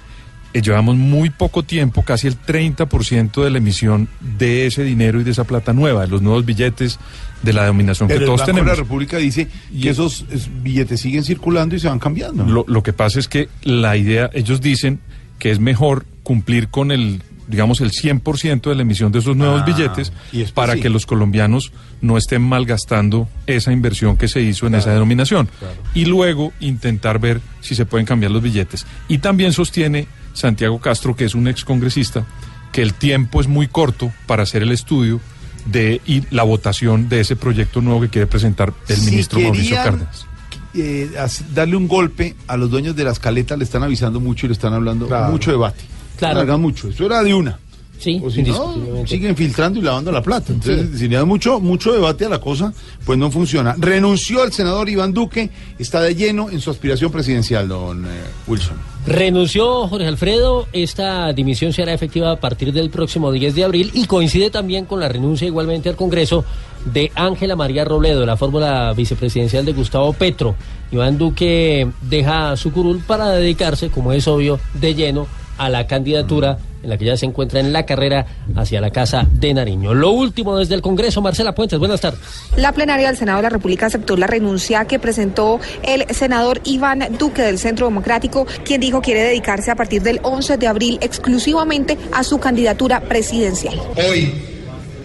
[0.55, 5.24] eh, llevamos muy poco tiempo, casi el 30% de la emisión de ese dinero y
[5.24, 6.98] de esa plata nueva, de los nuevos billetes,
[7.42, 8.68] de la denominación Pero que el todos de tenemos.
[8.68, 9.48] la República dice
[9.80, 12.44] que esos es, billetes siguen circulando y se van cambiando.
[12.44, 15.00] Lo, lo que pasa es que la idea, ellos dicen
[15.38, 19.62] que es mejor cumplir con el, digamos, el 100% de la emisión de esos nuevos
[19.62, 20.80] Ah, billetes y para sí.
[20.80, 25.48] que los colombianos no estén malgastando esa inversión que se hizo en esa denominación.
[25.94, 28.86] Y luego intentar ver si se pueden cambiar los billetes.
[29.09, 32.24] Y también sostiene Santiago Castro, que es un excongresista,
[32.72, 35.20] que el tiempo es muy corto para hacer el estudio
[35.66, 39.76] de y la votación de ese proyecto nuevo que quiere presentar el Si ministro Mauricio
[39.76, 40.26] Cárdenas.
[40.74, 41.10] eh,
[41.54, 44.54] darle un golpe a los dueños de las caletas, le están avisando mucho y le
[44.54, 45.30] están hablando Claro.
[45.30, 45.84] mucho debate.
[46.16, 46.40] Claro.
[46.40, 46.88] Hagan mucho.
[46.88, 47.58] Eso era de una.
[48.03, 49.09] Sí, O si no, indiscutiblemente.
[49.11, 50.53] siguen filtrando y lavando la plata.
[50.53, 50.98] Entonces, Sí.
[50.98, 52.72] si le da mucho, mucho debate a la cosa,
[53.07, 53.76] pues no funciona.
[53.78, 58.09] Renunció el senador Iván Duque, está de lleno en su aspiración presidencial, don eh,
[58.48, 58.76] Wilson.
[59.07, 64.07] Renunció Jorge Alfredo, esta dimisión será efectiva a partir del próximo 10 de abril y
[64.07, 66.44] coincide también con la renuncia igualmente al Congreso
[66.84, 70.55] de Ángela María Robledo, la fórmula vicepresidencial de Gustavo Petro.
[70.90, 75.26] Iván Duque deja su curul para dedicarse, como es obvio, de lleno
[75.59, 78.26] a la candidatura en la que ya se encuentra en la carrera
[78.57, 79.94] hacia la Casa de Nariño.
[79.94, 82.20] Lo último desde el Congreso, Marcela Puentes, buenas tardes.
[82.57, 87.16] La plenaria del Senado de la República aceptó la renuncia que presentó el senador Iván
[87.18, 91.96] Duque del Centro Democrático, quien dijo quiere dedicarse a partir del 11 de abril exclusivamente
[92.12, 93.80] a su candidatura presidencial.
[94.09, 94.32] Hoy,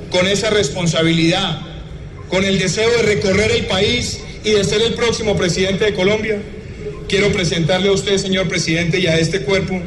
[0.09, 1.59] con esa responsabilidad,
[2.29, 6.41] con el deseo de recorrer el país y de ser el próximo presidente de Colombia,
[7.07, 9.79] quiero presentarle a usted, señor presidente, y a este cuerpo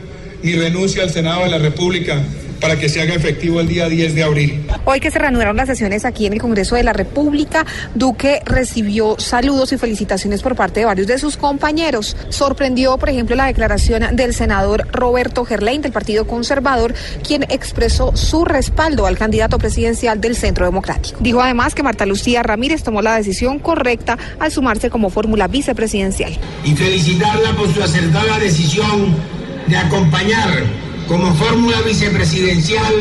[0.43, 2.23] mi renuncia al Senado de la República
[2.61, 4.67] para que se haga efectivo el día 10 de abril.
[4.85, 7.65] Hoy que se reanudaron las sesiones aquí en el Congreso de la República,
[7.95, 12.17] Duque recibió saludos y felicitaciones por parte de varios de sus compañeros.
[12.29, 16.95] Sorprendió, por ejemplo, la declaración del senador Roberto Gerlain del Partido Conservador,
[17.27, 21.19] quien expresó su respaldo al candidato presidencial del Centro Democrático.
[21.21, 26.39] Dijo además que Marta Lucía Ramírez tomó la decisión correcta al sumarse como fórmula vicepresidencial.
[26.65, 29.40] y felicitarla por su acertada decisión
[29.71, 30.65] de acompañar
[31.07, 32.93] como fórmula vicepresidencial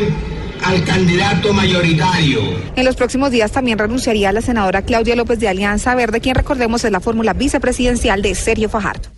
[0.64, 2.40] al candidato mayoritario.
[2.76, 6.84] En los próximos días también renunciaría la senadora Claudia López de Alianza Verde, quien recordemos
[6.84, 9.08] es la fórmula vicepresidencial de Sergio Fajardo.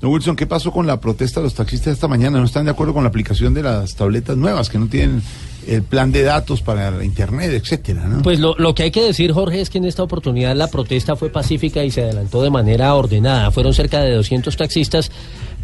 [0.00, 2.38] No, Wilson, ¿qué pasó con la protesta de los taxistas esta mañana?
[2.38, 5.22] No están de acuerdo con la aplicación de las tabletas nuevas, que no tienen
[5.66, 8.22] el plan de datos para la internet, etcétera, ¿no?
[8.22, 11.16] Pues lo, lo que hay que decir, Jorge, es que en esta oportunidad la protesta
[11.16, 13.50] fue pacífica y se adelantó de manera ordenada.
[13.50, 15.10] Fueron cerca de 200 taxistas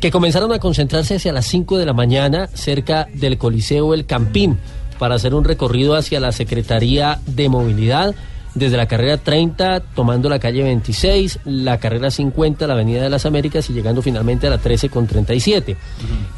[0.00, 4.58] que comenzaron a concentrarse hacia las 5 de la mañana cerca del Coliseo El Campín
[4.98, 8.14] para hacer un recorrido hacia la Secretaría de Movilidad
[8.54, 13.26] desde la carrera 30, tomando la calle 26, la carrera 50, la Avenida de las
[13.26, 15.76] Américas y llegando finalmente a la 13 con 37.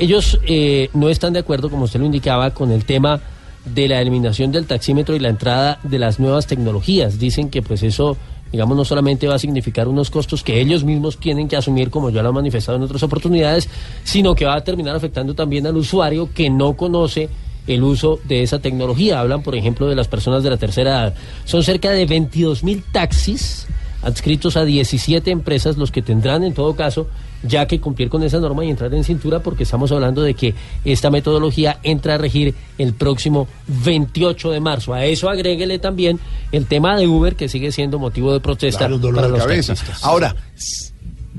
[0.00, 3.20] Ellos eh, no están de acuerdo, como usted lo indicaba, con el tema
[3.64, 7.20] de la eliminación del taxímetro y la entrada de las nuevas tecnologías.
[7.20, 8.16] Dicen que pues eso,
[8.52, 12.10] digamos, no solamente va a significar unos costos que ellos mismos tienen que asumir, como
[12.10, 13.68] ya lo han manifestado en otras oportunidades,
[14.04, 17.28] sino que va a terminar afectando también al usuario que no conoce
[17.66, 19.20] el uso de esa tecnología.
[19.20, 21.14] Hablan, por ejemplo, de las personas de la tercera edad.
[21.44, 23.66] Son cerca de 22 mil taxis
[24.02, 27.08] adscritos a 17 empresas los que tendrán, en todo caso,
[27.42, 30.54] ya que cumplir con esa norma y entrar en cintura, porque estamos hablando de que
[30.84, 33.46] esta metodología entra a regir el próximo
[33.84, 34.94] 28 de marzo.
[34.94, 36.18] A eso agréguele también
[36.52, 39.32] el tema de Uber, que sigue siendo motivo de protesta Claro, un dolor para de
[39.32, 39.74] los cabeza.
[39.74, 40.04] taxistas.
[40.04, 40.34] Ahora,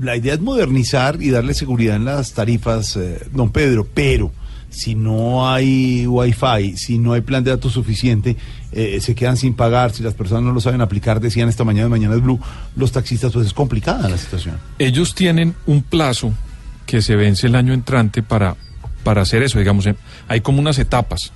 [0.00, 4.30] la idea es modernizar y darle seguridad en las tarifas, eh, don Pedro, pero
[4.70, 8.36] si no hay wifi, si no hay plan de datos suficiente,
[8.72, 11.84] eh, se quedan sin pagar, si las personas no lo saben aplicar, decían esta mañana
[11.84, 12.40] de Mañana es Blue,
[12.76, 14.58] los taxistas, pues es complicada la situación.
[14.78, 16.32] ellos tienen un plazo
[16.86, 18.56] que se vence el año entrante para,
[19.02, 19.86] para hacer eso, digamos,
[20.28, 21.32] hay como unas etapas.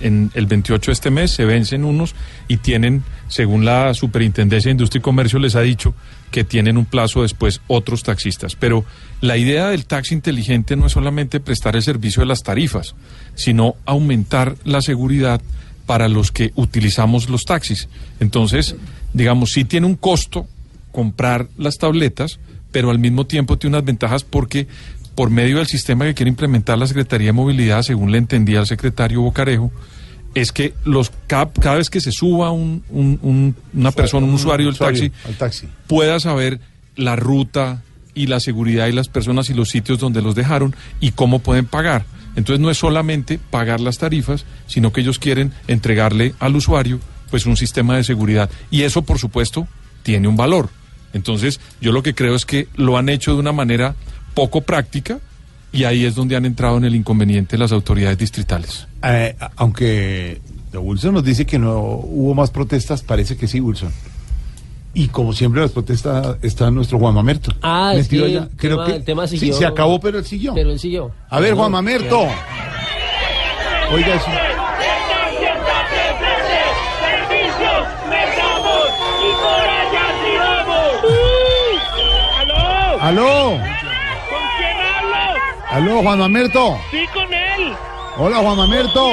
[0.00, 2.14] En el 28 de este mes se vencen unos
[2.48, 5.94] y tienen, según la Superintendencia de Industria y Comercio les ha dicho,
[6.30, 8.56] que tienen un plazo después otros taxistas.
[8.56, 8.84] Pero
[9.20, 12.94] la idea del taxi inteligente no es solamente prestar el servicio de las tarifas,
[13.34, 15.40] sino aumentar la seguridad
[15.86, 17.88] para los que utilizamos los taxis.
[18.20, 18.76] Entonces,
[19.12, 20.46] digamos, sí tiene un costo
[20.92, 22.38] comprar las tabletas,
[22.70, 24.68] pero al mismo tiempo tiene unas ventajas porque
[25.14, 28.66] por medio del sistema que quiere implementar la Secretaría de Movilidad, según le entendía al
[28.66, 29.72] secretario Bocarejo,
[30.34, 34.34] es que los cada, cada vez que se suba un- un- un- una persona, un
[34.34, 35.66] usuario del taxi, al taxi.
[35.86, 36.60] pueda saber
[36.96, 37.82] la ruta
[38.14, 41.66] y la seguridad y las personas y los sitios donde los dejaron y cómo pueden
[41.66, 42.04] pagar.
[42.36, 47.00] Entonces no es solamente pagar las tarifas, sino que ellos quieren entregarle al usuario
[47.30, 49.66] pues un sistema de seguridad y eso por supuesto
[50.02, 50.68] tiene un valor.
[51.12, 53.94] Entonces yo lo que creo es que lo han hecho de una manera
[54.34, 55.18] poco práctica
[55.72, 58.86] y ahí es donde han entrado en el inconveniente las autoridades distritales.
[59.02, 60.40] Eh, aunque
[60.72, 63.92] Wilson nos dice que no hubo más protestas, parece que sí, Wilson.
[64.92, 67.52] Y como siempre las protestas está nuestro Juan Mamerto.
[67.62, 68.38] Ah, es que allá.
[68.50, 69.56] el Creo tema- que el tema sí, siguió.
[69.56, 70.52] se acabó, pero él siguió.
[70.54, 71.12] Pero él siguió.
[71.28, 72.18] A ver, Juan No, Mamerto.
[73.92, 74.30] Oiga, sí.
[77.00, 78.86] Servicios, mercamos
[79.20, 80.92] y por allá sí vamos.
[82.40, 83.00] ¿Aló?
[83.02, 85.22] Aló, ¿Con quién hablo?
[85.70, 86.78] Aló, Juan Mamerto.
[86.90, 87.74] Sí, con él.
[88.16, 89.10] Hola, Juan Mamerto.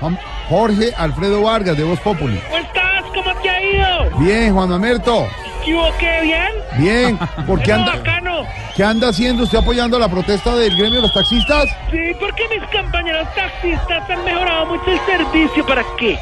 [0.00, 0.18] Juan-
[0.48, 2.38] Jorge Alfredo Vargas, de Voz Populi.
[2.38, 3.02] ¿Cómo estás?
[3.14, 4.18] ¿Cómo te ha ido?
[4.18, 5.26] Bien, Juan Mamerto.
[5.64, 5.90] ¿Qué hubo?
[5.98, 6.48] ¿Qué bien?
[6.78, 7.18] Bien.
[7.46, 8.46] ¿Por qué anda, bacano.
[8.74, 11.66] qué anda haciendo usted apoyando la protesta del gremio de los taxistas?
[11.90, 15.66] Sí, porque mis compañeros taxistas han mejorado mucho el servicio.
[15.66, 16.18] ¿Para qué?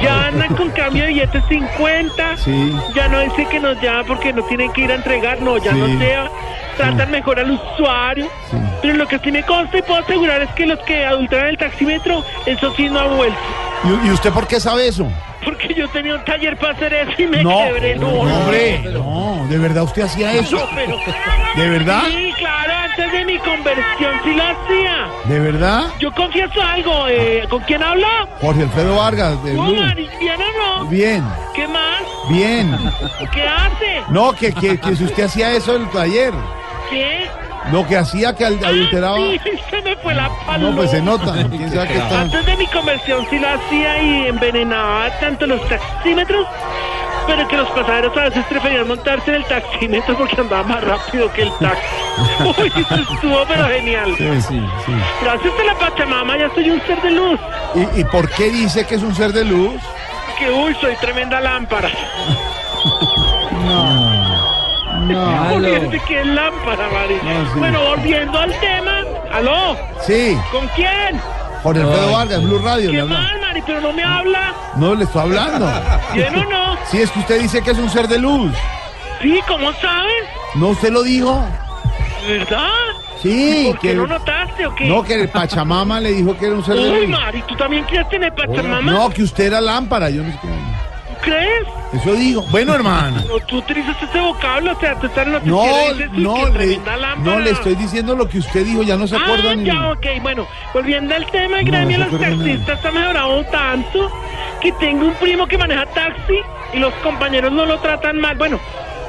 [0.00, 2.36] Ya andan con cambio de billetes 50.
[2.38, 2.72] Sí.
[2.94, 5.42] Ya no dice que nos llama porque no tienen que ir a entregar.
[5.42, 5.78] No, ya Sí.
[5.78, 6.30] no sea.
[6.76, 8.28] Tratan mejor al usuario.
[8.82, 11.58] Pero lo que sí me consta y puedo asegurar es que los que adulteran el
[11.58, 13.38] taxímetro, eso sí no ha vuelto.
[14.04, 15.06] ¿Y, y usted por qué sabe eso?
[15.44, 17.94] Porque yo tenía un taller para hacer eso y me No, quebré.
[17.96, 20.56] No, no, hombre, no, ¿de verdad usted hacía eso?
[20.56, 20.98] No, pero-
[21.56, 22.02] ¿De verdad?
[22.08, 25.06] Sí, claro, antes de mi conversión sí lo hacía.
[25.24, 25.84] ¿De verdad?
[26.00, 28.06] Yo confieso algo, eh, ¿con quién hablo?
[28.40, 29.76] Jorge Alfredo Vargas, de No, Blue.
[29.82, 30.84] Mari, ¿bien o no?
[30.86, 31.24] Bien,
[31.54, 32.02] ¿Qué más?
[32.28, 32.76] bien.
[33.32, 34.02] ¿Qué hace?
[34.10, 36.32] No, que, que, que si usted hacía eso en el taller.
[36.90, 37.28] ¿Qué?
[37.72, 39.16] Lo que hacía que adulteraba.
[39.16, 40.70] Sí, se me fue la paloma.
[40.70, 41.32] No, pues se nota.
[41.50, 42.20] ¿Quién sabe qué está?
[42.20, 46.46] Antes de mi conversión sí lo hacía y envenenaba tanto los taxímetros,
[47.26, 51.32] pero que los pasajeros a veces preferían montarse en el taxímetro porque andaba más rápido
[51.32, 51.86] que el taxi.
[52.62, 54.14] Uy, eso estuvo pero genial.
[54.16, 54.92] Sí, sí, sí.
[55.22, 57.40] Gracias a la Pachamama ya soy un ser de luz.
[57.74, 59.80] ¿Y, ¿Y por qué dice que es un ser de luz?
[60.38, 61.90] Que uy, soy tremenda lámpara.
[63.66, 64.05] No.
[65.08, 67.14] Que es lámpara, Mari.
[67.22, 67.58] No, sí.
[67.58, 69.02] Bueno, volviendo al tema.
[69.32, 69.76] ¿Aló?
[70.06, 71.20] Sí, ¿Con quién?
[71.62, 73.62] Jorge Alfredo Vargas, Blue Radio ¿Qué mal, Mari?
[73.66, 74.52] Pero no me habla.
[74.76, 75.68] No le estoy hablando.
[76.14, 76.76] ¿Bien o no?
[76.90, 78.52] Sí, es que usted dice que es un ser de luz.
[79.20, 80.24] Sí, ¿cómo sabes?
[80.54, 81.44] ¿No usted lo dijo?
[82.28, 82.70] ¿Verdad?
[83.22, 83.94] Sí, ¿Y ¿Por qué que.
[83.94, 84.84] no notaste o qué?
[84.86, 87.18] No, que el Pachamama le dijo que era un ser de Uy, luz.
[87.18, 88.92] Mari, ¿tú también quieres tener Pachamama?
[88.92, 90.10] No, que usted era lámpara.
[90.10, 90.48] Yo no sé qué.
[91.26, 91.66] ¿Crees?
[91.92, 92.42] Eso digo.
[92.50, 93.20] Bueno, hermano.
[93.28, 95.64] No, tú utilizas ese vocablo, o sea, tú estás en la No,
[95.94, 96.80] dices, no, le,
[97.18, 99.64] no le estoy diciendo lo que usted dijo, ya no se acuerda Ah, ni.
[99.64, 102.48] ya, ok, bueno, volviendo al tema, el No, gremio no de se los acuerda nada.
[102.48, 104.10] taxistas ha mejorado tanto
[104.60, 106.38] que tengo un primo que maneja taxi
[106.72, 108.36] y los compañeros no lo tratan mal.
[108.36, 108.60] Bueno,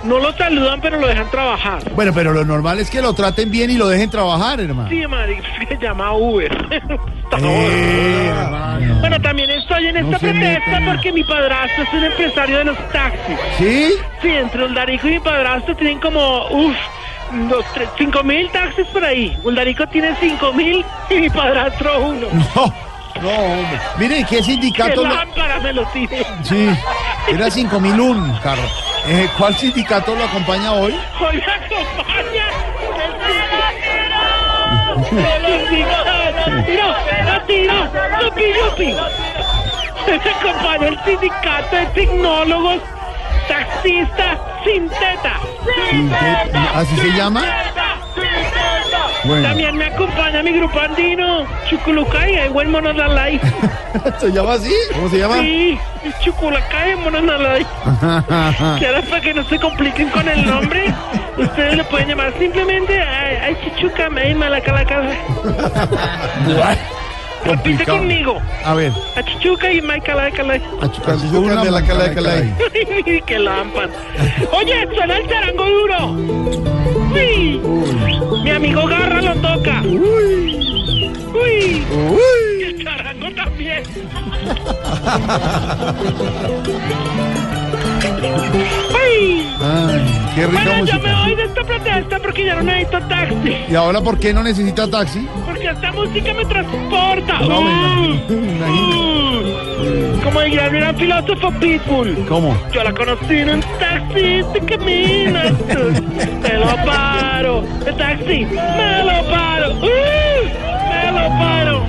[0.08, 1.80] no lo saludan, pero lo dejan trabajar.
[1.94, 4.90] Bueno, pero lo normal es que lo traten bien y lo dejen trabajar, hermano.
[4.90, 5.38] Sí, Mari,
[5.68, 6.52] se llama Uber.
[7.40, 9.00] Eh, hermano.
[9.02, 13.38] Bueno, también estoy en esta No porque mi padrastro es un empresario de los taxis.
[13.58, 13.90] ¿Sí?
[14.22, 16.76] Sí, entre Uldarico y mi padrastro tienen como, uff,
[17.50, 19.38] dos, tres, cinco mil taxis por ahí.
[19.44, 22.28] Uldarico tiene cinco mil y mi padrastro uno.
[23.20, 23.80] No, no, hombre.
[23.98, 25.04] Mire, ¿qué ¡Qué sindicato?
[25.04, 26.24] lo- lámpara me lo tiene!
[26.44, 26.70] Sí,
[27.28, 28.62] era 5001, carro.
[29.06, 30.94] Eh, ¿Cuál sindicato lo acompaña hoy?
[31.20, 32.46] Hoy acompaña
[32.98, 33.14] el
[35.70, 36.08] sindicato.
[40.08, 42.82] Me acompaña el sindicato de tecnólogos
[43.48, 45.40] taxistas sin teta.
[46.76, 47.44] ¿Así se llama?
[49.24, 49.44] Bueno.
[49.50, 53.42] También me acompaña mi grupo andino, Chuculucay, hay buen Mononalay.
[54.20, 54.74] ¿Se llama así?
[54.94, 55.40] ¿Cómo se llama?
[55.40, 55.78] Sí,
[56.24, 57.66] Chuculucay, Mononalay.
[58.80, 60.94] Que ahora para que no se compliquen con el nombre,
[61.38, 65.02] ustedes le pueden llamar simplemente ay, ay Chichuca, me malacalaca.
[67.46, 68.42] Repite conmigo.
[68.66, 70.62] A ver, A Chichuca y Maicalacalay.
[71.34, 72.54] una de la cala de calay.
[73.06, 73.90] Ay, qué lámpara.
[74.52, 76.12] Oye, suena el charango duro.
[77.14, 77.62] Uy.
[78.44, 79.82] Mi amigo Garra lo toca.
[79.82, 81.14] Uy.
[81.34, 81.86] Uy.
[82.60, 83.84] Y el charango también.
[87.74, 89.48] Uy.
[89.60, 91.22] Ay, qué rica Bueno, yo me música.
[91.24, 93.58] voy de esta protesta porque ya no necesito taxi.
[93.70, 95.28] ¿Y ahora por qué no necesita taxi?
[95.46, 97.40] Porque esta música me transporta.
[97.42, 98.22] No, me Uy.
[98.30, 100.24] imagino.
[100.24, 102.26] Como el gran filósofo Pitbull.
[102.28, 102.58] ¿Cómo?
[102.74, 105.52] Yo la conocí en un taxi, te caminas.
[106.42, 107.64] Me lo paro.
[107.86, 109.72] El taxi, me lo paro.
[109.74, 109.88] ¡Uh!
[110.90, 111.86] Me lo paro.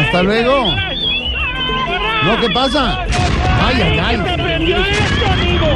[0.00, 0.66] Hasta luego.
[2.24, 3.04] No, ¿qué pasa?
[3.64, 4.16] Ay, ay, ay.
[4.16, 5.66] Se prendió esto, amigo.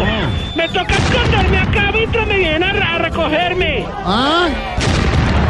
[0.55, 3.85] Me toca esconderme acá mientras me vienen a recogerme.
[4.05, 4.49] ¿Ah?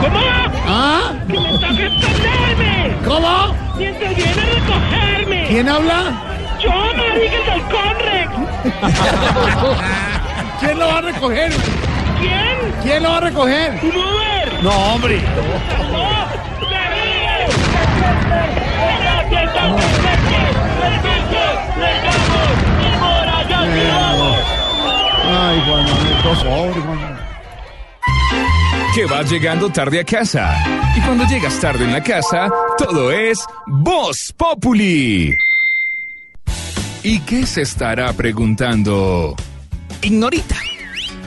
[0.01, 0.19] ¿Cómo?
[0.67, 1.13] ¿Ah?
[1.29, 2.97] Que me toca esconderme.
[3.07, 3.55] ¿Cómo?
[3.77, 5.47] Mientras vienen a recogerme.
[5.49, 6.03] ¿Quién habla?
[6.61, 8.31] Yo, marica, el del Conrex.
[10.61, 11.53] ¿Quién lo va a recoger?
[12.19, 12.75] ¿Quién?
[12.83, 13.79] ¿Quién lo va a recoger?
[13.83, 14.63] Un Uber.
[14.63, 15.21] No, hombre.
[25.29, 26.17] Ay, Juan Manuel,
[26.47, 27.27] hombres, Juan Manuel.
[28.95, 30.57] Que vas llegando tarde a casa.
[30.97, 32.49] Y cuando llegas tarde en la casa,
[32.79, 35.37] todo es Voz Populi.
[37.03, 39.37] ¿Y qué se estará preguntando?
[40.03, 40.57] Ignorita.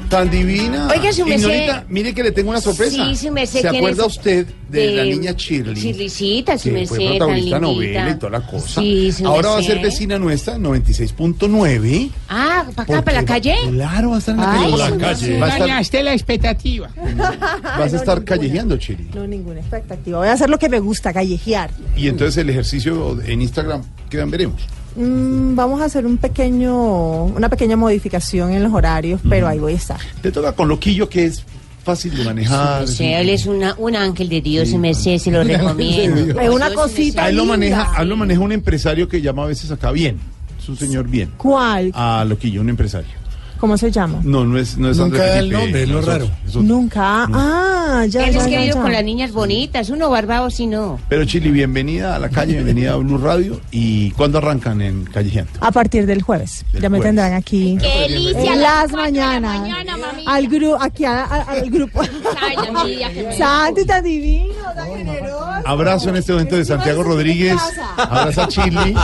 [0.10, 0.88] Tan divina.
[0.88, 1.48] Oiga, su merced.
[1.48, 3.06] Ignorita, mire que le tengo una sorpresa.
[3.10, 4.18] Sí, su merced, ¿Se ¿quién acuerda es?
[4.18, 5.76] usted de, la niña Shirley?
[5.76, 7.60] Shirleycita, su que merced, fue tan protagonista lindita.
[7.60, 8.82] novela y toda la cosa.
[8.82, 12.10] Sí, su Ahora va a ser vecina nuestra, 96.9.
[12.28, 13.56] Ah, ¿para acá, para la calle?
[13.72, 14.72] Claro, va a estar en la Ay, calle.
[14.72, 15.32] su Va a merced.
[15.34, 16.90] estar, Dañaste la expectativa.
[17.64, 19.10] vas a estar callejeando, Chiri.
[19.14, 20.18] No, ninguna expectativa.
[20.20, 21.70] Voy a hacer lo que me gusta, callejear.
[21.96, 24.62] Y entonces el ejercicio en Instagram, ¿qué veremos?
[24.96, 29.74] Mm, vamos a hacer un pequeño, una pequeña modificación en los horarios, pero ahí voy
[29.74, 30.00] a estar.
[30.22, 31.44] Te toca con loquillo que es
[31.84, 32.88] fácil de manejar.
[32.88, 36.40] Sí, él es una, un ángel de Dios, su merced, se lo recomiendo.
[36.40, 39.44] Es una cosita A él lo maneja, a él lo maneja un empresario que llama
[39.44, 40.20] a veces acá bien.
[40.60, 41.32] Es un señor bien.
[41.38, 41.92] ¿Cuál?
[41.94, 43.19] A Loquillo, un empresario.
[43.60, 44.20] ¿Cómo se llama?
[44.24, 46.32] No, no es, no es Nunca Andrés da el Felipe, nombre, es lo raro.
[46.56, 47.28] Nunca.
[47.34, 48.82] Ah, ya, Él ya, es ya, querido ya.
[48.82, 50.98] con las niñas bonitas, uno barbado si no.
[51.10, 53.60] Pero Chili, bienvenida a la calle, bienvenida a Blue Radio.
[53.72, 55.52] ¿Y cuándo arrancan en Callejeando?
[55.60, 56.64] A partir del jueves.
[56.72, 57.10] Del ya me jueves.
[57.10, 57.78] tendrán aquí.
[57.82, 58.56] ¡Qué delicia!
[58.56, 59.60] Las de la mañanas.
[59.60, 60.24] mañana, mami.
[60.26, 62.02] al grupo, aquí a- a- al grupo.
[62.40, 65.46] La Santi, tan divino, tan generoso.
[65.66, 67.58] Abrazo en este momento de Santiago Rodríguez.
[67.98, 68.96] Abraza a Chili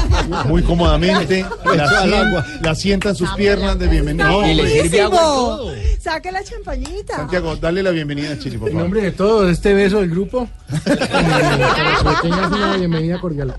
[0.47, 1.45] muy cómodamente.
[1.75, 4.29] La, la sienta en sus piernas de bienvenida.
[4.53, 5.19] No, Está hombre.
[5.19, 6.01] buenísimo.
[6.01, 7.15] Saque la champañita.
[7.15, 8.83] Santiago, dale la bienvenida a Chili, por En favor.
[8.83, 10.47] nombre de todos, este beso del grupo.
[10.71, 10.75] eh,
[12.03, 13.55] para que tengas una bienvenida cordial.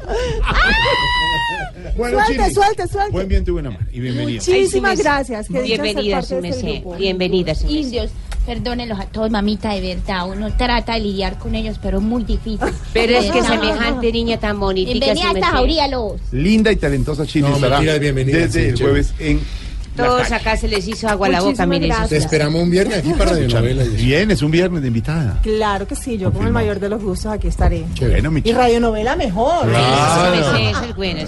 [1.97, 3.13] Bueno, Suelte, Chili, suelte, suelte.
[3.13, 3.81] Buen viento y buena mar.
[3.93, 4.39] Y bienvenido.
[4.47, 5.49] Muchísimas gracias.
[5.49, 6.81] que dicha ser Bienvenida, parte su de este merced.
[6.83, 6.97] grupo.
[6.99, 7.79] Bienvenida, su merced.
[7.81, 8.11] Indios,
[8.45, 10.29] perdónenlos a todos, mamita, de verdad.
[10.29, 12.59] Uno trata de lidiar con ellos, pero muy difícil.
[12.93, 14.91] Pero es que No, semejante niña tan bonita.
[14.93, 15.89] Bienvenida a esta jauría.
[16.33, 18.85] Linda y talentosa Chili No, estará bienvenida, desde sí, el chévere.
[19.03, 19.41] jueves en
[19.97, 21.87] Todos acá se les hizo agua a la boca, mire.
[21.87, 22.09] gracias.
[22.11, 23.85] Te esperamos un viernes aquí para radionovela.
[23.85, 23.97] y eso.
[24.05, 25.39] Bien, es un viernes de invitada.
[25.43, 27.85] Claro que sí, yo con el mayor de los gustos aquí estaré.
[28.01, 28.55] Bueno, mi Y Chili.
[28.55, 29.69] radionovela mejor.
[29.69, 30.35] Claro.
[30.37, 31.21] Su merced, eso es bueno.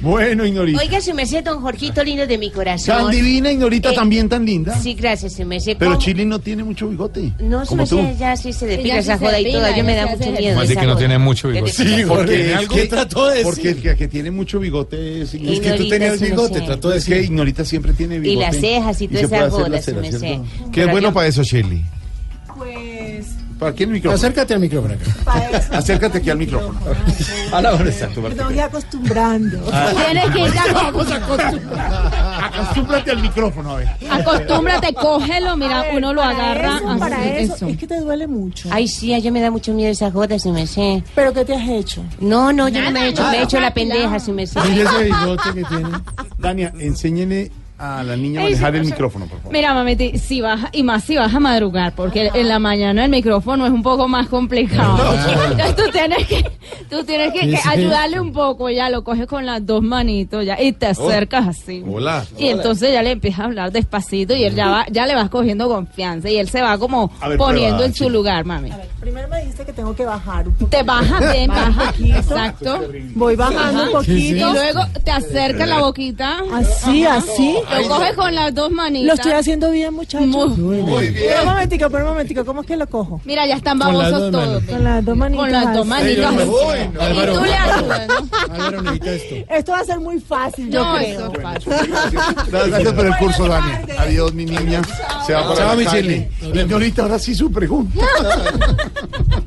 [0.00, 0.80] Bueno, Ignorita.
[0.80, 2.96] Oiga, su merced, don Jorgito lindo de mi corazón.
[3.04, 4.78] Tan divina, Ignorita, Eh, también tan linda.
[4.78, 5.76] Sí, gracias, su merced.
[5.78, 5.98] Pero.
[5.98, 7.32] Chili no tiene mucho bigote.
[7.40, 7.96] No, su como tú.
[8.02, 9.76] merced, ya sí se depila esa joda y toda.
[9.76, 10.56] Yo me da mucho miedo.
[10.56, 11.72] Más de que no tiene mucho bigote.
[11.72, 13.88] Sí, Porque que, trató de porque decir.
[13.88, 17.14] el que, tiene mucho bigote es Es que tú tenías bigote, trató de Es que
[17.14, 17.30] decir.
[17.30, 18.46] Ignorita siempre tiene Y bigote.
[18.46, 20.18] las cejas y toda se esa puede hacer joda, la su cera, merced.
[20.18, 20.70] ¿cierto?
[20.72, 21.84] Qué bueno para eso, Shirley.
[22.56, 23.26] Pues
[23.58, 24.16] ¿Para quién el micrófono?
[24.16, 25.04] Acércate al micrófono acá.
[25.24, 25.74] para eso.
[25.74, 26.78] Acércate aquí al micrófono.
[27.52, 28.20] A la hora exacto.
[28.20, 29.58] Me ir acostumbrando.
[30.04, 32.42] Tienes que ir Vamos a acostumbrar.
[32.42, 33.88] Acostúmbrate al micrófono, a ver.
[34.10, 37.68] Acostúmbrate, cógelo, mira, uno lo agarra eso, así, para eso, eso.
[37.68, 38.68] Es que te duele mucho.
[38.72, 41.02] Ay, sí, a yo me da mucho miedo esa joda, su merced.
[41.14, 42.04] ¿Pero qué te has hecho?
[42.20, 43.74] No, no, yo no me he hecho, me he hecho la nada.
[43.74, 44.60] pendeja, su merced.
[44.68, 45.88] Mire ese bigote que tiene.
[46.38, 49.52] Dania, enséñele a la niña a Ey, manejar sí, el micrófono, por favor.
[49.52, 53.10] Mira, mamiti, si vas, y más si vas a madrugar, porque en la mañana el
[53.10, 54.96] micrófono es un poco más complicado.
[55.50, 56.50] Entonces tú tienes que,
[56.88, 60.72] tú tienes que, ayudarle un poco, ya lo coges con las dos manitos ya y
[60.72, 61.82] te acercas así.
[61.86, 62.24] Hola.
[62.38, 65.28] Y entonces ya le empiezas a hablar despacito y él ya va, ya le vas
[65.28, 68.10] cogiendo confianza y él se va como A ver, poniendo prueba, en su sí.
[68.10, 68.70] lugar, mami.
[69.00, 70.70] Primero me dijiste que tengo que bajar un poco.
[70.70, 72.16] Te bajas, ven, baja, poquito.
[72.16, 72.88] exacto.
[73.14, 74.12] Voy bajando un poquito.
[74.12, 76.38] Y luego te acercas la boquita.
[76.52, 77.56] Así, así.
[77.70, 79.06] Lo coges con las dos manitas.
[79.06, 80.26] Lo estoy haciendo bien, muchachos.
[80.58, 81.24] Muy Muy bien.
[81.28, 83.20] Pero un momentico, pero un momentico, ¿cómo es que lo cojo?
[83.24, 84.46] Mira, ya están babosos dos todos.
[84.46, 84.62] manos.
[84.70, 85.42] Con las dos manitas.
[85.44, 86.32] Con las dos manitas.
[86.34, 86.78] Me voy.
[86.78, 87.34] Y Álvaro.
[87.38, 88.54] tú le ayudas, ¿no?
[88.54, 89.34] Álvaro necesita esto.
[89.54, 91.08] Esto va a ser muy fácil, yo No, creo.
[91.08, 91.72] eso es fácil.
[92.50, 93.82] Gracias por el curso, Dania.
[93.98, 94.82] Adiós, mi niña.
[95.26, 96.56] Se va para Chao, mi vemos.
[96.56, 98.04] Ignorita, ahora sí su pregunta.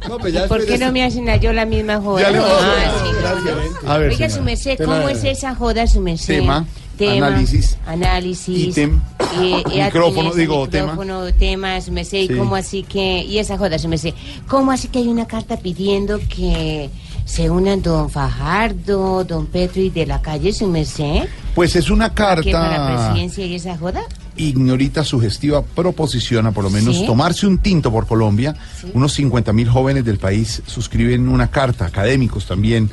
[0.08, 2.22] No, pues ya ¿Por qué no me hacen a yo la misma joda?
[2.22, 3.92] Ya le Ah, sí, no.
[3.92, 6.40] A ver, Oiga, su merced, ¿cómo es esa joda, su merced?
[6.40, 6.66] Tema,
[7.06, 9.00] análisis, análisis, ítem,
[9.42, 12.34] y- y micrófono, digo, micrófono, tema, su merced, y Sí.
[12.36, 14.14] cómo así que, y esa joda, su merced,
[14.48, 16.90] ¿cómo así que hay una carta pidiendo que
[17.26, 21.24] se unan don Fajardo, don Petro y de la calle, su merced?
[21.56, 24.02] Pues es una ¿Que para la carta, presidencia y esa joda?
[24.40, 27.06] ignorita sugestiva, proposiciona por lo menos Sí.
[27.08, 28.56] tomarse un tinto por Colombia.
[28.94, 32.88] Unos 50 mil jóvenes del país suscriben una carta, académicos también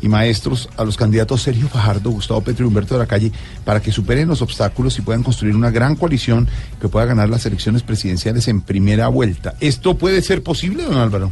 [0.00, 3.32] y maestros, a los candidatos Sergio Fajardo, Gustavo Petro y Humberto de la Calle,
[3.64, 6.48] para que superen los obstáculos y puedan construir una gran coalición
[6.80, 9.54] que pueda ganar las elecciones presidenciales en primera vuelta.
[9.60, 11.30] ¿Esto puede ser posible, don Álvaro?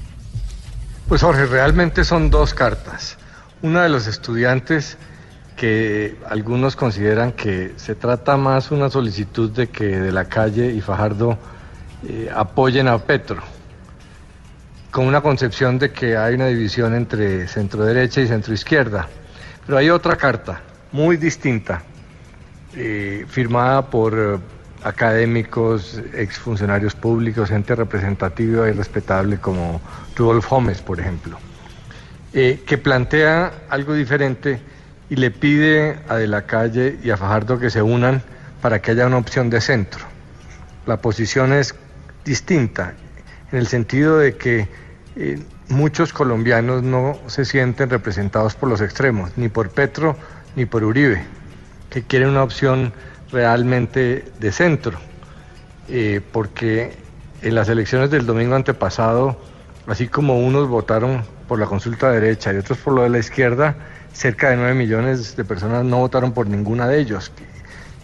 [1.09, 3.17] Pues Jorge, realmente son dos cartas.
[3.63, 4.99] Una de los estudiantes
[5.57, 10.81] que algunos consideran que se trata más una solicitud de que de la calle y
[10.81, 11.37] Fajardo
[12.07, 13.43] eh, apoyen a Petro.
[14.91, 19.09] Con una concepción de que hay una división entre centro derecha y centro izquierda.
[19.67, 20.61] Pero hay otra carta
[20.93, 21.83] muy distinta,
[22.75, 24.39] eh, firmada por eh,
[24.83, 29.81] académicos, exfuncionarios públicos, gente representativa y respetable como
[30.17, 31.39] Rudolf Holmes, por ejemplo,
[32.33, 34.61] eh, que plantea algo diferente
[35.11, 38.23] y le pide a De la Calle y a Fajardo que se unan
[38.63, 40.05] para que haya una opción de centro.
[40.87, 41.75] La posición es
[42.25, 42.95] distinta
[43.53, 44.69] en el sentido de que
[45.17, 45.39] eh,
[45.69, 50.17] muchos colombianos no se sienten representados por los extremos, ni por Petro
[50.57, 51.23] ni por Uribe,
[51.91, 52.93] que quieren una opción
[53.31, 54.99] realmente de centro,
[55.89, 56.97] eh, porque
[57.43, 59.41] en las elecciones del domingo antepasado,
[59.87, 63.77] así como unos votaron por la consulta derecha y otros por lo de la izquierda,
[64.13, 67.31] cerca de 9 millones de personas no votaron por ninguna de ellos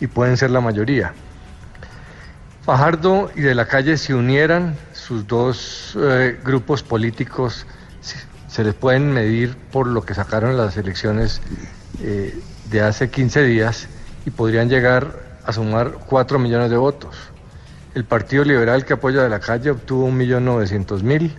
[0.01, 1.13] y pueden ser la mayoría.
[2.65, 7.67] Fajardo y de la calle se unieran, sus dos eh, grupos políticos
[8.49, 11.43] se, les pueden medir por lo que sacaron las elecciones
[12.01, 12.35] eh,
[12.71, 13.87] de hace 15 días
[14.25, 15.13] y podrían llegar
[15.45, 17.17] a sumar 4 millones de votos.
[17.95, 21.31] El Partido Liberal que apoya de la calle obtuvo 1.900.000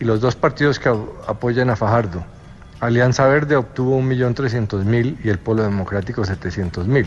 [0.00, 2.24] y los dos partidos que apoyan a Fajardo,
[2.80, 7.06] Alianza Verde obtuvo 1.300.000 y el Polo Democrático 700.000.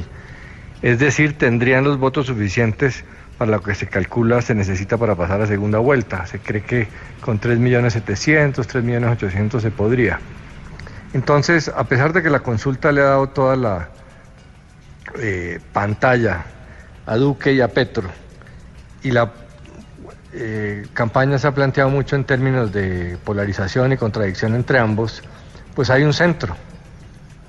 [0.81, 3.03] Es decir, tendrían los votos suficientes
[3.37, 6.25] para lo que se calcula se necesita para pasar a segunda vuelta.
[6.25, 6.87] Se cree que
[7.21, 10.19] con 3.700.000, 3.800.000 se podría.
[11.13, 13.89] Entonces, a pesar de que la consulta le ha dado toda la
[15.19, 16.45] eh, pantalla
[17.05, 18.09] a Duque y a Petro,
[19.03, 19.31] y la
[20.33, 25.21] eh, campaña se ha planteado mucho en términos de polarización y contradicción entre ambos,
[25.75, 26.55] pues hay un centro,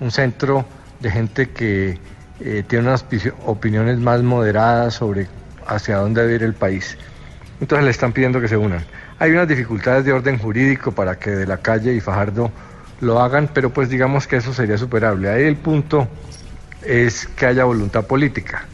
[0.00, 0.64] un centro
[1.00, 1.98] de gente que
[2.40, 5.26] eh, tiene unas pi- opiniones más moderadas sobre
[5.68, 6.96] hacia dónde debe ir el país.
[7.60, 8.84] Entonces le están pidiendo que se unan.
[9.18, 12.50] Hay unas dificultades de orden jurídico para que de la calle y Fajardo
[13.00, 15.28] lo hagan, pero pues digamos que eso sería superable.
[15.28, 16.08] Ahí el punto
[16.82, 18.64] es que haya voluntad política.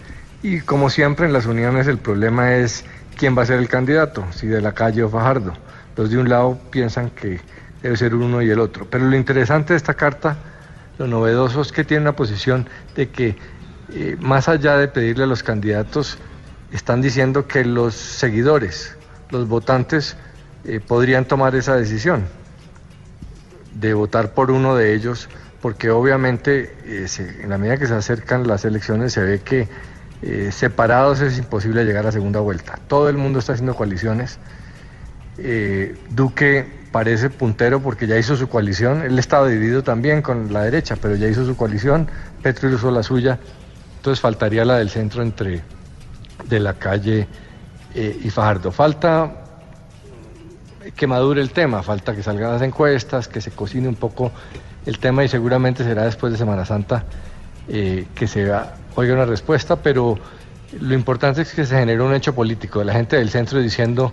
[0.42, 2.84] Y como siempre en las uniones el problema es
[3.16, 5.52] quién va a ser el candidato, si de la calle o Fajardo.
[5.96, 7.40] Los de un lado piensan que
[7.82, 8.86] debe ser uno y el otro.
[8.90, 10.36] Pero lo interesante de esta carta,
[10.98, 13.36] lo novedoso es que tiene una posición de que
[13.94, 16.18] eh, más allá de pedirle a los candidatos,
[16.72, 18.96] están diciendo que los seguidores,
[19.30, 20.16] los votantes,
[20.64, 22.24] eh, podrían tomar esa decisión
[23.74, 25.28] de votar por uno de ellos,
[25.60, 27.06] porque obviamente eh,
[27.42, 29.68] en la medida que se acercan las elecciones se ve que
[30.22, 32.78] eh, separados es imposible llegar a segunda vuelta.
[32.86, 34.38] Todo el mundo está haciendo coaliciones.
[36.10, 39.02] Duque parece puntero porque ya hizo su coalición.
[39.02, 42.08] Él estaba dividido también con la derecha, pero ya hizo su coalición.
[42.42, 43.40] Petro hizo la suya.
[43.96, 45.62] Entonces faltaría la del centro entre
[46.48, 47.26] de la calle
[47.94, 48.72] eh, y Fajardo.
[48.72, 49.42] Falta
[50.96, 54.32] que madure el tema, falta que salgan las encuestas, que se cocine un poco
[54.84, 57.04] el tema y seguramente será después de Semana Santa
[57.68, 58.50] eh, que se
[58.96, 60.18] oiga una respuesta, pero
[60.80, 64.12] lo importante es que se genere un hecho político de la gente del centro diciendo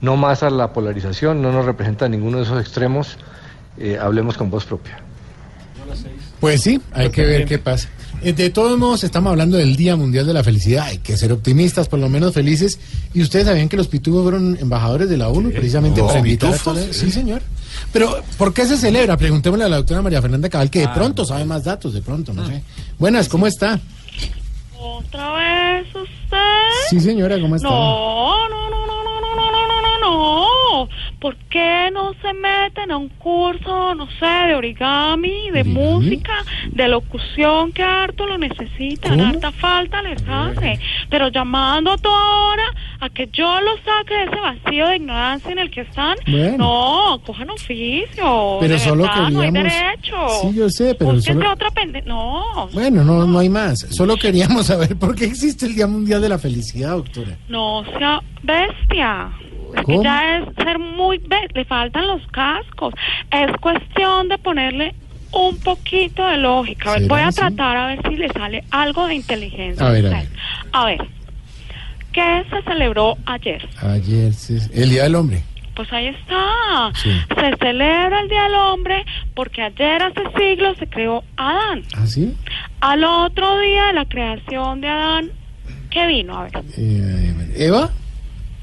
[0.00, 3.16] no más a la polarización, no nos representa ninguno de esos extremos,
[3.78, 4.98] eh, hablemos con voz propia.
[6.40, 7.88] Pues sí, hay que ver qué pasa.
[8.24, 10.86] Eh, De todos modos, estamos hablando del Día Mundial de la Felicidad.
[10.86, 12.78] Hay que ser optimistas, por lo menos felices.
[13.12, 16.54] Y ustedes sabían que los pitufos fueron embajadores de la ONU, precisamente ¿Los para invitar
[16.54, 17.42] a Sí, señor.
[17.92, 19.16] Pero, ¿por qué se celebra?
[19.16, 20.94] Preguntémosle a la doctora María Fernanda Cabal, que de Ah.
[20.94, 22.62] pronto sabe más datos, de pronto, no sé.
[22.98, 23.78] Buenas, ¿cómo está?
[24.78, 26.38] ¿Otra vez usted?
[26.90, 27.68] Sí, señora, ¿cómo está?
[27.68, 30.46] No, no, no, no, no, no, no, no, no,
[31.20, 36.32] ¿Por qué no se meten a un curso, no sé, de origami, de música,
[36.70, 39.24] de locución, que harto lo necesitan, ¿Cómo?
[39.30, 40.78] harta falta les hace?
[41.10, 42.64] Pero llamando a toda hora
[43.00, 46.56] a que yo los saque de ese vacío de ignorancia en el que están, Bueno.
[46.58, 48.58] no, cojan oficio.
[48.60, 50.28] Pero de solo verdad, no hay queríamos- derecho.
[50.42, 52.02] Sí, yo sé, pero solo- otra pende...
[52.02, 53.80] No, Bueno, no, no hay más.
[53.90, 57.36] Solo queríamos saber por qué existe el Día Mundial de la Felicidad, doctora.
[57.48, 59.30] No sea bestia.
[59.76, 61.20] Es que ya es ser muy
[61.54, 62.94] le faltan los cascos.
[63.30, 64.94] Es cuestión de ponerle
[65.32, 66.92] un poquito de lógica.
[66.92, 69.86] Ver, ¿Será voy a tratar a ver si le sale algo de inteligencia.
[69.86, 70.30] A ver, a ustedes.
[70.72, 71.08] A ver,
[72.12, 73.68] ¿qué se celebró ayer?
[73.82, 75.42] Ayer, sí, el Día del Hombre.
[75.74, 76.92] Pues ahí está.
[76.94, 77.10] Sí.
[77.34, 81.82] Se celebra el Día del Hombre porque ayer hace siglos se creó Adán.
[81.96, 82.32] ¿Ah, sí?
[82.80, 85.30] Al otro día de la creación de Adán,
[85.90, 86.38] ¿qué vino?
[86.38, 86.52] A ver.
[86.76, 87.90] Eh, ¿Eva?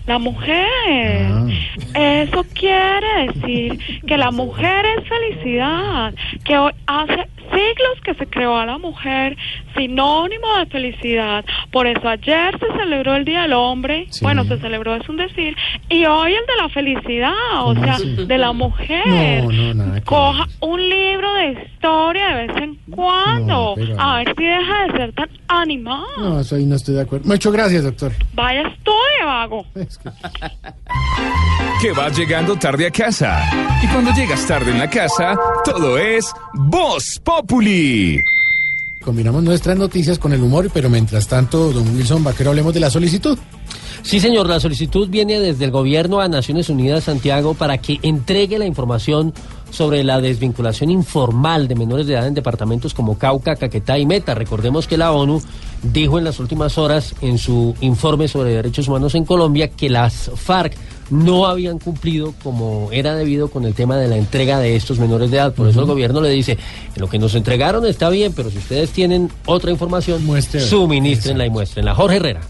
[0.07, 1.28] La mujer.
[1.30, 1.48] Ah.
[1.94, 6.14] Eso quiere decir que la mujer es felicidad,
[6.44, 9.38] que hoy hace siglos que se creó a la mujer
[9.78, 11.45] sinónimo de felicidad.
[11.72, 14.23] Por eso ayer se celebró el Día del Hombre, Sí.
[14.23, 15.56] bueno, se celebró es un decir,
[15.90, 17.32] Y hoy el de la felicidad,
[17.65, 19.44] o sea, de la mujer.
[19.44, 19.95] No, no, nada.
[19.99, 23.53] que Coja un libro de historia de vez en cuando.
[23.53, 26.07] No, pero- A ver si deja de ser tan animado.
[26.18, 27.28] No, eso ahí no estoy de acuerdo.
[27.28, 28.11] Muchas gracias, doctor.
[28.34, 29.65] Vaya estudie, vago.
[31.82, 33.41] Que vas llegando tarde a casa.
[33.84, 38.22] Y cuando llegas tarde en la casa, todo es Voz Populi.
[39.01, 42.91] Combinamos nuestras noticias con el humor, pero mientras tanto, don Wilson Vaquero, hablemos de la
[42.91, 43.38] solicitud.
[44.03, 48.59] Sí, señor, la solicitud viene desde el gobierno a Naciones Unidas Santiago para que entregue
[48.59, 49.34] la información
[49.72, 54.35] sobre la desvinculación informal de menores de edad en departamentos como Cauca, Caquetá y Meta.
[54.35, 55.41] Recordemos que la ONU
[55.81, 60.30] dijo en las últimas horas en su informe sobre derechos humanos en Colombia que las
[60.35, 60.76] FARC
[61.12, 65.30] no habían cumplido como era debido con el tema de la entrega de estos menores
[65.30, 65.54] de edad.
[65.54, 66.58] Por eso el gobierno le dice,
[66.96, 70.22] lo que nos entregaron está bien, pero si ustedes tienen otra información,
[70.68, 71.94] suministrenla y muéstrenla.
[71.94, 72.42] Jorge Herrera.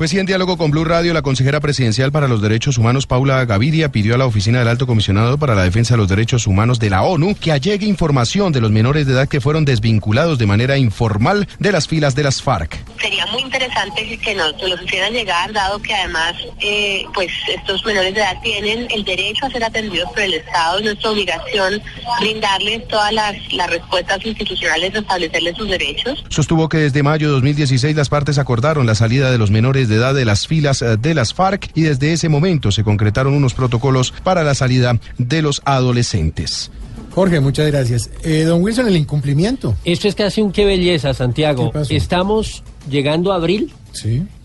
[0.00, 3.44] Pues sí, en diálogo con Blue Radio, la consejera presidencial para los derechos humanos, Paula
[3.44, 6.78] Gaviria, pidió a la Oficina del Alto Comisionado para la Defensa de los Derechos Humanos
[6.78, 10.46] de la ONU que allegue información de los menores de edad que fueron desvinculados de
[10.46, 12.82] manera informal de las filas de las FARC.
[12.98, 18.14] Sería muy interesante que nos, nos hicieran llegar, dado que además, eh, pues estos menores
[18.14, 21.82] de edad tienen el derecho a ser atendidos por el Estado, es nuestra obligación
[22.20, 26.24] brindarles todas las, las respuestas institucionales, establecerles sus derechos.
[26.30, 29.96] Sostuvo que desde mayo de 2016 las partes acordaron la salida de los menores de
[29.96, 33.52] edad de las filas eh, de las FARC y desde ese momento se concretaron unos
[33.52, 36.70] protocolos para la salida de los adolescentes.
[37.10, 38.10] Jorge, muchas gracias.
[38.22, 39.74] Eh, don Wilson, el incumplimiento.
[39.84, 41.72] Esto es casi un qué belleza, Santiago.
[41.88, 43.72] Estamos llegando a abril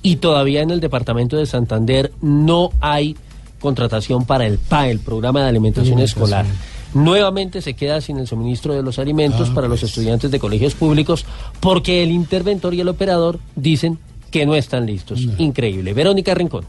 [0.01, 3.15] y todavía en el departamento de Santander no hay
[3.59, 6.45] contratación para el PAE, el Programa de Alimentación Escolar.
[6.93, 11.25] Nuevamente se queda sin el suministro de los alimentos para los estudiantes de colegios públicos
[11.59, 13.99] porque el interventor y el operador dicen
[14.31, 15.21] que no están listos.
[15.37, 15.93] Increíble.
[15.93, 16.65] Verónica Rincón.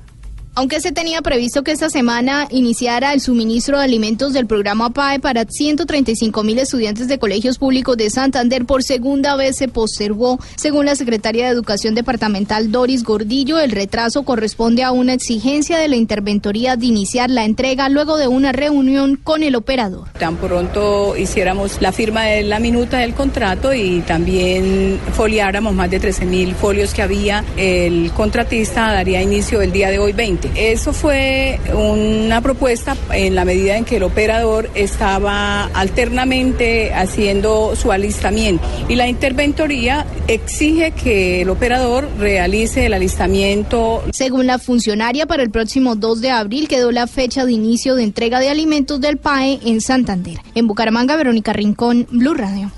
[0.59, 5.21] Aunque se tenía previsto que esta semana iniciara el suministro de alimentos del programa PAE
[5.21, 10.39] para 135 mil estudiantes de colegios públicos de Santander, por segunda vez se postergó.
[10.55, 15.89] Según la secretaria de Educación Departamental Doris Gordillo, el retraso corresponde a una exigencia de
[15.89, 20.09] la interventoría de iniciar la entrega luego de una reunión con el operador.
[20.19, 26.01] Tan pronto hiciéramos la firma de la minuta del contrato y también foliáramos más de
[26.01, 30.46] 13 mil folios que había, el contratista daría inicio el día de hoy 20.
[30.55, 37.93] Eso fue una propuesta en la medida en que el operador estaba alternamente haciendo su
[37.93, 44.03] alistamiento y la interventoría exige que el operador realice el alistamiento.
[44.13, 48.05] Según la funcionaria, para el próximo 2 de abril quedó la fecha de inicio de
[48.05, 50.39] entrega de alimentos del PAE en Santander.
[50.55, 52.71] En Bucaramanga, Verónica Rincón, Blue Radio.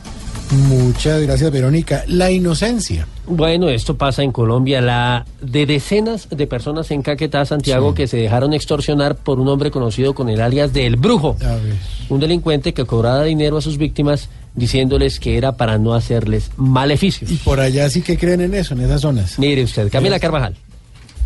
[0.50, 2.04] Muchas gracias, Verónica.
[2.06, 3.06] La inocencia.
[3.26, 4.80] Bueno, esto pasa en Colombia.
[4.80, 9.70] La de decenas de personas en Caquetá, Santiago, que se dejaron extorsionar por un hombre
[9.70, 11.36] conocido con el alias de El Brujo.
[12.08, 17.30] Un delincuente que cobraba dinero a sus víctimas diciéndoles que era para no hacerles maleficios.
[17.30, 19.38] Y por allá sí que creen en eso, en esas zonas.
[19.38, 20.56] Mire usted, Camila Carvajal.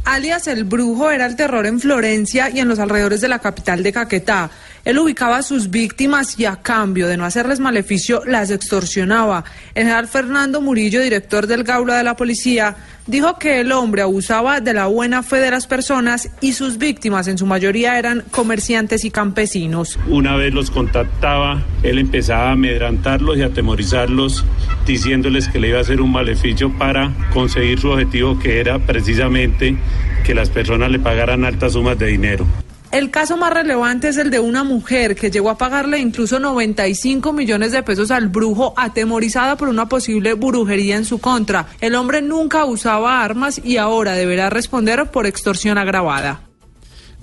[0.04, 3.82] Alias El Brujo era el terror en Florencia y en los alrededores de la capital
[3.84, 4.50] de Caquetá.
[4.84, 9.44] Él ubicaba a sus víctimas y a cambio de no hacerles maleficio las extorsionaba.
[9.74, 12.76] El general Fernando Murillo, director del Gaula de la Policía,
[13.06, 17.28] dijo que el hombre abusaba de la buena fe de las personas y sus víctimas
[17.28, 20.00] en su mayoría eran comerciantes y campesinos.
[20.08, 24.44] Una vez los contactaba, él empezaba a amedrantarlos y atemorizarlos,
[24.84, 29.76] diciéndoles que le iba a hacer un maleficio para conseguir su objetivo, que era precisamente
[30.24, 32.46] que las personas le pagaran altas sumas de dinero.
[32.92, 37.32] El caso más relevante es el de una mujer que llegó a pagarle incluso 95
[37.32, 41.68] millones de pesos al brujo atemorizada por una posible brujería en su contra.
[41.80, 46.51] El hombre nunca usaba armas y ahora deberá responder por extorsión agravada.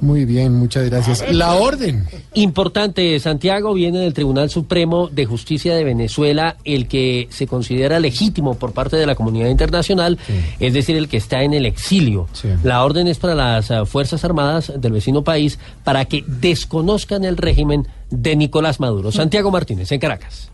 [0.01, 1.23] Muy bien, muchas gracias.
[1.31, 2.05] La orden.
[2.33, 8.55] Importante, Santiago viene del Tribunal Supremo de Justicia de Venezuela, el que se considera legítimo
[8.55, 10.17] por parte de la comunidad internacional,
[10.59, 12.27] es decir, el que está en el exilio.
[12.63, 17.35] La orden es para las uh, Fuerzas Armadas del vecino país para que desconozcan el
[17.35, 19.11] régimen de Nicolás Maduro.
[19.11, 20.49] Santiago Martínez, en Caracas.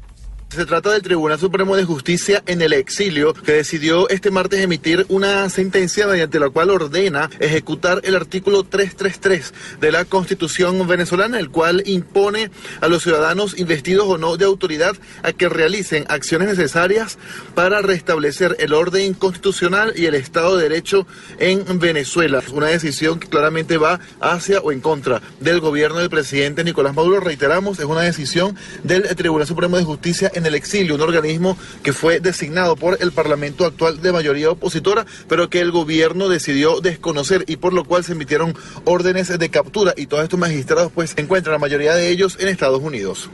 [0.49, 5.05] Se trata del Tribunal Supremo de Justicia en el exilio que decidió este martes emitir
[5.09, 11.49] una sentencia mediante la cual ordena ejecutar el artículo 333 de la Constitución venezolana, el
[11.49, 17.17] cual impone a los ciudadanos investidos o no de autoridad a que realicen acciones necesarias
[17.53, 21.05] para restablecer el orden constitucional y el Estado de Derecho
[21.37, 22.41] en Venezuela.
[22.53, 27.19] Una decisión que claramente va hacia o en contra del gobierno del presidente Nicolás Maduro.
[27.19, 31.57] Reiteramos, es una decisión del Tribunal Supremo de Justicia en en el Exilio, un organismo
[31.83, 36.81] que fue designado por el Parlamento actual de mayoría opositora, pero que el gobierno decidió
[36.81, 38.55] desconocer y por lo cual se emitieron
[38.85, 42.47] órdenes de captura y todos estos magistrados pues se encuentran la mayoría de ellos en
[42.47, 43.29] Estados Unidos.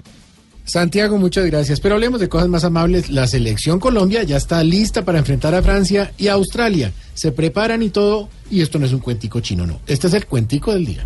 [0.64, 1.80] Santiago, muchas gracias.
[1.80, 3.10] Pero hablemos de cosas más amables.
[3.10, 6.94] La selección Colombia ya está lista para enfrentar a Francia y a Australia.
[7.14, 8.30] Se preparan y todo.
[8.50, 9.82] Y esto no es un cuentico chino, no.
[9.88, 11.06] Este es el cuentico del día.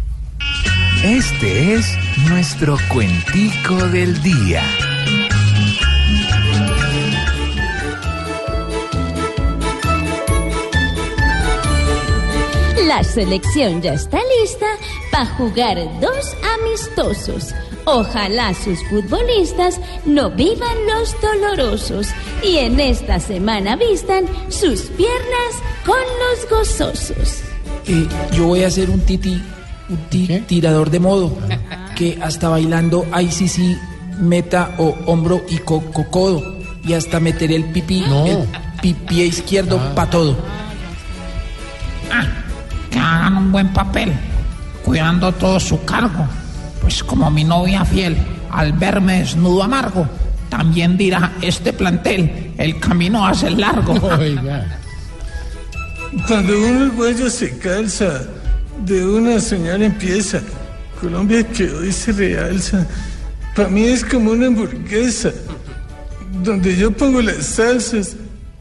[1.03, 1.87] Este es
[2.27, 4.63] nuestro cuentico del día.
[12.87, 14.65] La selección ya está lista
[15.11, 17.53] para jugar dos amistosos.
[17.85, 22.07] Ojalá sus futbolistas no vivan los dolorosos
[22.43, 25.53] y en esta semana vistan sus piernas
[25.85, 27.41] con los gozosos.
[27.87, 29.41] Eh, yo voy a ser un titi,
[29.89, 31.37] un ti- tirador de modo,
[31.95, 33.77] que hasta bailando ahí sí sí
[34.19, 38.47] meta o hombro y co- co- codo y hasta meteré el pipí, el
[38.81, 40.35] pi- pie izquierdo pa' todo.
[42.95, 44.13] Que hagan un buen papel,
[44.85, 46.25] cuidando todo su cargo.
[46.79, 48.15] Pues como mi novia fiel,
[48.49, 50.07] al verme desnudo amargo,
[50.49, 53.95] también dirá este plantel, el camino hace largo.
[56.27, 58.21] Cuando un uruguayo se calza,
[58.85, 60.39] de una señal empieza.
[61.01, 62.87] Colombia que hoy se realza.
[63.57, 65.33] Para mí es como una hamburguesa,
[66.41, 68.15] donde yo pongo las salsas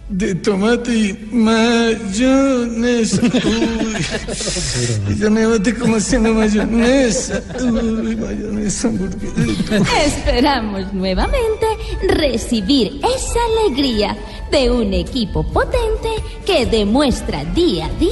[0.08, 3.22] de tomate y mayonesa.
[5.08, 7.42] Uy, ya me bate como haciendo mayonesa.
[7.60, 10.04] Uy, mayonesa, hamburguesa.
[10.04, 11.66] Esperamos nuevamente
[12.08, 14.16] recibir esa alegría
[14.50, 16.10] de un equipo potente
[16.44, 18.10] que demuestra día a día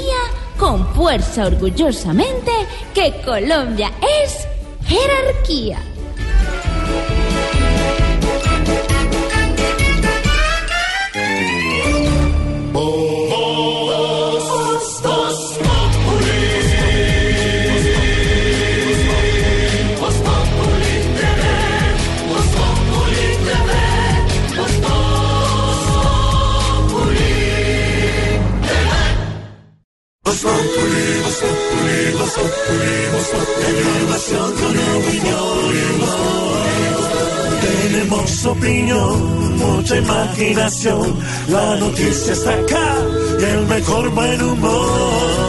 [0.58, 2.50] con fuerza orgullosamente
[2.94, 3.92] que Colombia
[4.24, 4.46] es
[4.86, 5.91] jerarquía.
[37.60, 41.18] Tenemos opinión, mucha imaginación.
[41.48, 42.96] La noticia está acá
[43.40, 45.42] y el mejor buen humor.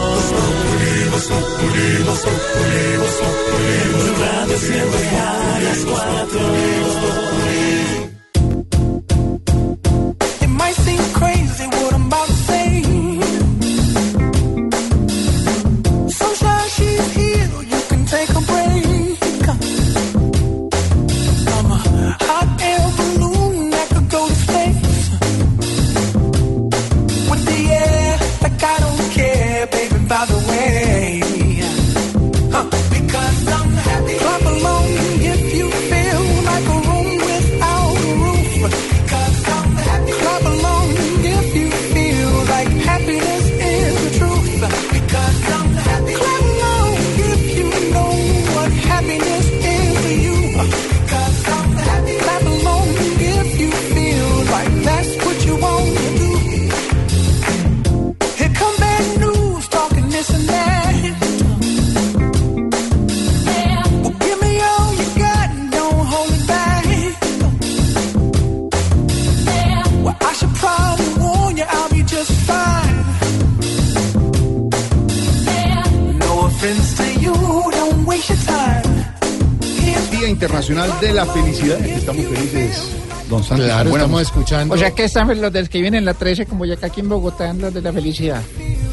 [80.68, 81.84] Internacional de la Felicidad.
[81.86, 82.88] Estamos felices,
[83.28, 83.66] don Santos.
[83.66, 84.38] Claro, Buena estamos música.
[84.40, 84.74] escuchando.
[84.74, 87.00] O sea que están los del que vienen en la 13, como ya que aquí
[87.00, 88.40] en Bogotá, en los de la felicidad.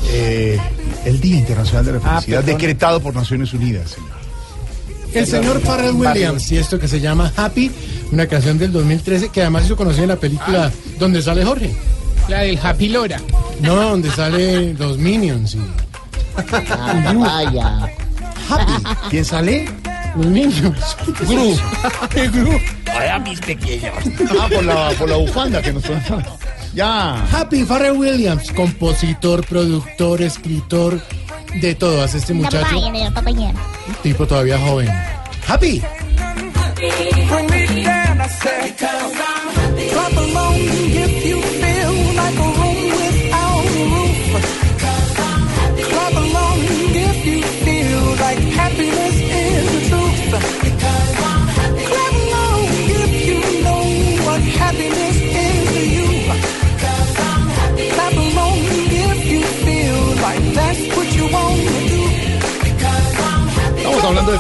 [0.10, 0.60] Eh,
[1.06, 3.92] el Día Internacional de la Ah, Felicidad, decretado por Naciones Unidas.
[3.92, 4.10] señor.
[5.14, 7.70] El señor Pharrell Williams y esto que se llama Happy,
[8.12, 11.74] una canción del 2013 que además hizo conocida en la película donde sale Jorge.
[12.30, 13.20] La del Happy Lora.
[13.62, 15.56] No, donde sale los Minions.
[15.56, 15.60] Y...
[17.18, 17.90] vaya.
[18.50, 18.84] Happy.
[19.10, 19.68] ¿Quién sale?
[20.16, 20.98] Los Minions.
[21.28, 21.58] Gru.
[22.32, 22.60] Gru.
[22.86, 23.94] Vaya mis pequeños.
[24.40, 26.04] Ah, por la, por la bufanda que nos suena.
[26.74, 27.26] Ya.
[27.32, 31.02] Happy Pharrell Williams, compositor, productor, escritor,
[31.60, 32.76] de todo hace este muchacho,
[34.02, 34.90] tipo todavía joven.
[35.48, 35.82] Happy.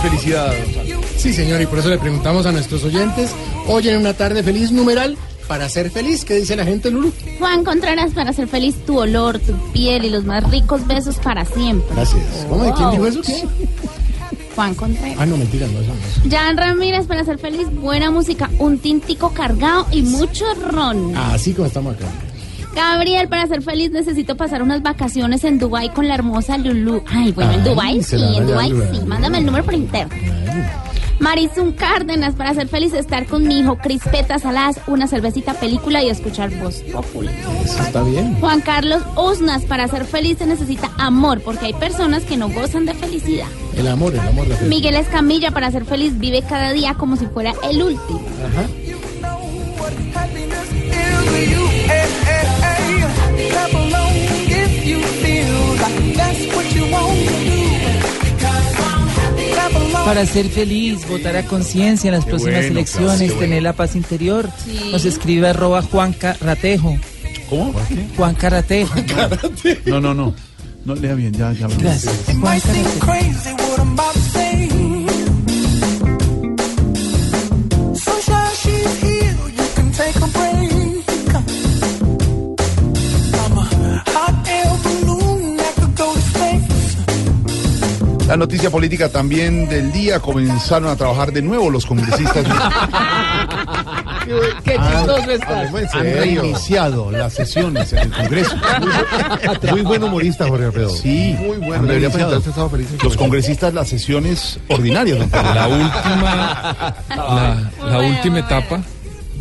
[0.02, 0.53] Felicidad.
[1.18, 3.32] Sí, señor, y por eso le preguntamos a nuestros oyentes,
[3.68, 5.18] hoy en una tarde feliz numeral,
[5.48, 7.11] para ser feliz, ¿qué dice la gente, Lulu?
[7.38, 11.45] Juan Contreras, para ser feliz, tu olor, tu piel y los más ricos besos para
[11.45, 11.94] siempre.
[11.94, 12.23] Gracias.
[12.49, 12.64] ¿Cómo?
[12.64, 13.22] ¿De quién dijo eso?
[13.22, 13.44] ¿Qué?
[14.56, 15.18] Juan Contreras.
[15.19, 16.32] Ah, no, mentira, no, eso no.
[16.32, 21.15] Jan Ramírez, para ser feliz, buena música, un tintico cargado y mucho ron.
[21.15, 22.06] Así como estamos acá.
[22.76, 27.03] Gabriel, para ser feliz necesito pasar unas vacaciones en Dubai con la hermosa Lulu.
[27.07, 29.02] Ay, bueno, en Ay, Dubai sí, en Dubai sí.
[29.06, 30.15] Mándame el número por interno.
[31.19, 36.10] Marizun Cárdenas, para ser feliz estar con mi hijo Crispetas Salas, una cervecita película y
[36.10, 37.34] escuchar voz popular.
[37.64, 38.39] Eso está bien.
[38.39, 42.88] Juan Carlos Osnas, para ser feliz se necesita amor, porque hay personas que no gozan
[42.88, 43.45] de felicidad.
[43.77, 44.48] El amor, el amor.
[44.48, 44.69] La felicidad.
[44.69, 48.22] Miguel Escamilla, para ser feliz vive cada día como si fuera el último.
[48.48, 48.65] Ajá.
[60.06, 63.61] Para ser feliz, votar a conciencia en las Qué próximas bueno, elecciones, claro, tener bueno.
[63.61, 64.49] la paz interior.
[64.64, 64.90] Sí.
[64.91, 66.98] Nos escribe arroba Juan Ratejo.
[67.49, 67.73] ¿Cómo?
[68.18, 68.95] Juan Ratejo.
[69.86, 70.34] No, no, no.
[70.84, 71.68] No lea bien, ya, ya.
[71.68, 72.14] Gracias.
[72.40, 72.60] Juan
[88.31, 92.45] La noticia política también del día comenzaron a trabajar de nuevo los congresistas.
[94.63, 95.69] Qué chistoso estás.
[95.73, 98.55] Ah, Han reiniciado las sesiones en el Congreso.
[99.71, 100.89] Muy buen humorista, Jorge Alfredo.
[100.91, 101.83] Sí, muy bueno.
[101.83, 102.11] Debería reiniciado.
[102.11, 102.87] presentarse estado feliz.
[103.03, 105.19] Los congresistas las sesiones ordinarias.
[105.19, 105.53] don Pedro.
[105.53, 108.81] La última, la, la última etapa,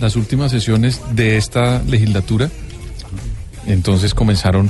[0.00, 2.50] las últimas sesiones de esta legislatura,
[3.68, 4.68] entonces comenzaron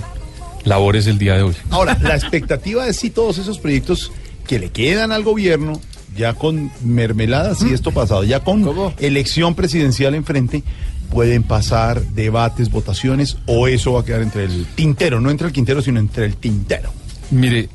[0.64, 1.54] labores el día de hoy.
[1.70, 4.12] Ahora, la expectativa es si todos esos proyectos
[4.46, 5.80] que le quedan al gobierno,
[6.16, 8.66] ya con mermelada, si esto pasado, ya con
[8.98, 10.62] elección presidencial enfrente,
[11.10, 15.52] pueden pasar debates, votaciones, o eso va a quedar entre el tintero, no entre el
[15.52, 16.92] quintero, sino entre el tintero.
[17.30, 17.68] Mire,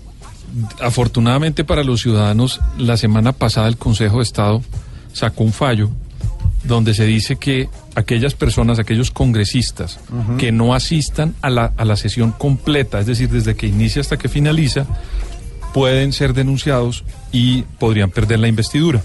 [0.81, 4.61] afortunadamente para los ciudadanos, la semana pasada el Consejo de Estado
[5.13, 5.89] sacó un fallo
[6.67, 9.99] donde se dice que aquellas personas, aquellos congresistas
[10.37, 14.17] que no asistan a la, a la sesión completa, es decir, desde que inicia hasta
[14.17, 14.85] que finaliza,
[15.73, 19.01] pueden ser denunciados y podrían perder la investidura.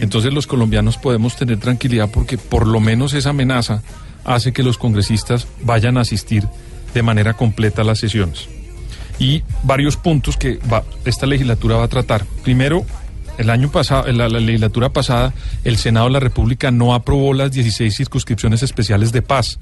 [0.00, 3.82] Entonces los colombianos podemos tener tranquilidad porque por lo menos esa amenaza
[4.24, 6.44] hace que los congresistas vayan a asistir
[6.94, 8.48] de manera completa a las sesiones.
[9.18, 12.24] Y varios puntos que va- esta legislatura va a tratar.
[12.42, 12.84] Primero,
[13.38, 15.32] el año pasado, en la, la legislatura pasada,
[15.64, 19.58] el Senado de la República no aprobó las 16 circunscripciones especiales de paz,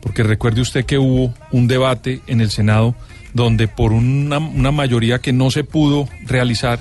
[0.00, 2.94] porque recuerde usted que hubo un debate en el Senado
[3.34, 6.80] donde por una, una mayoría que no se pudo realizar,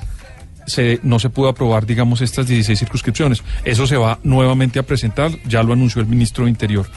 [0.68, 3.44] se, no se pudo aprobar, digamos, estas 16 circunscripciones.
[3.66, 6.88] Eso se va nuevamente a presentar, ya lo anunció el ministro de Interior.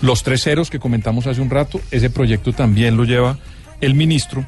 [0.00, 3.38] Los tres ceros que comentamos hace un rato, ese proyecto también lo lleva
[3.80, 4.46] el ministro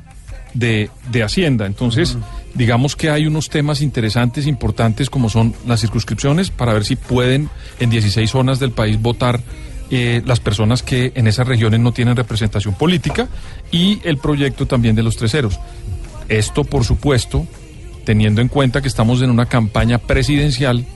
[0.55, 1.67] de, de Hacienda.
[1.67, 2.17] Entonces,
[2.55, 7.49] digamos que hay unos temas interesantes, importantes, como son las circunscripciones, para ver si pueden
[7.81, 9.41] en 16 zonas del país votar
[9.91, 13.29] eh, las personas que en esas regiones no tienen representación política,
[13.71, 15.59] y el proyecto también de los tres ceros.
[16.29, 17.47] Esto, por supuesto,
[18.05, 20.87] teniendo en cuenta que estamos en una campaña presidencial,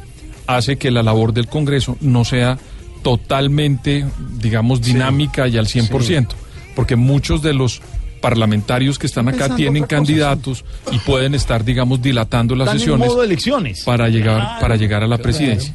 [0.46, 2.58] hace que la labor del Congreso no sea
[3.02, 4.04] totalmente,
[4.40, 6.28] digamos, dinámica y al 100%,
[6.74, 7.82] porque muchos de los
[8.30, 12.80] parlamentarios que están acá Pensando tienen candidatos y pueden estar, digamos, dilatando las Están en
[12.80, 13.84] sesiones modo elecciones.
[13.84, 15.74] para llegar, Claro, para llegar a la claro, presidencia.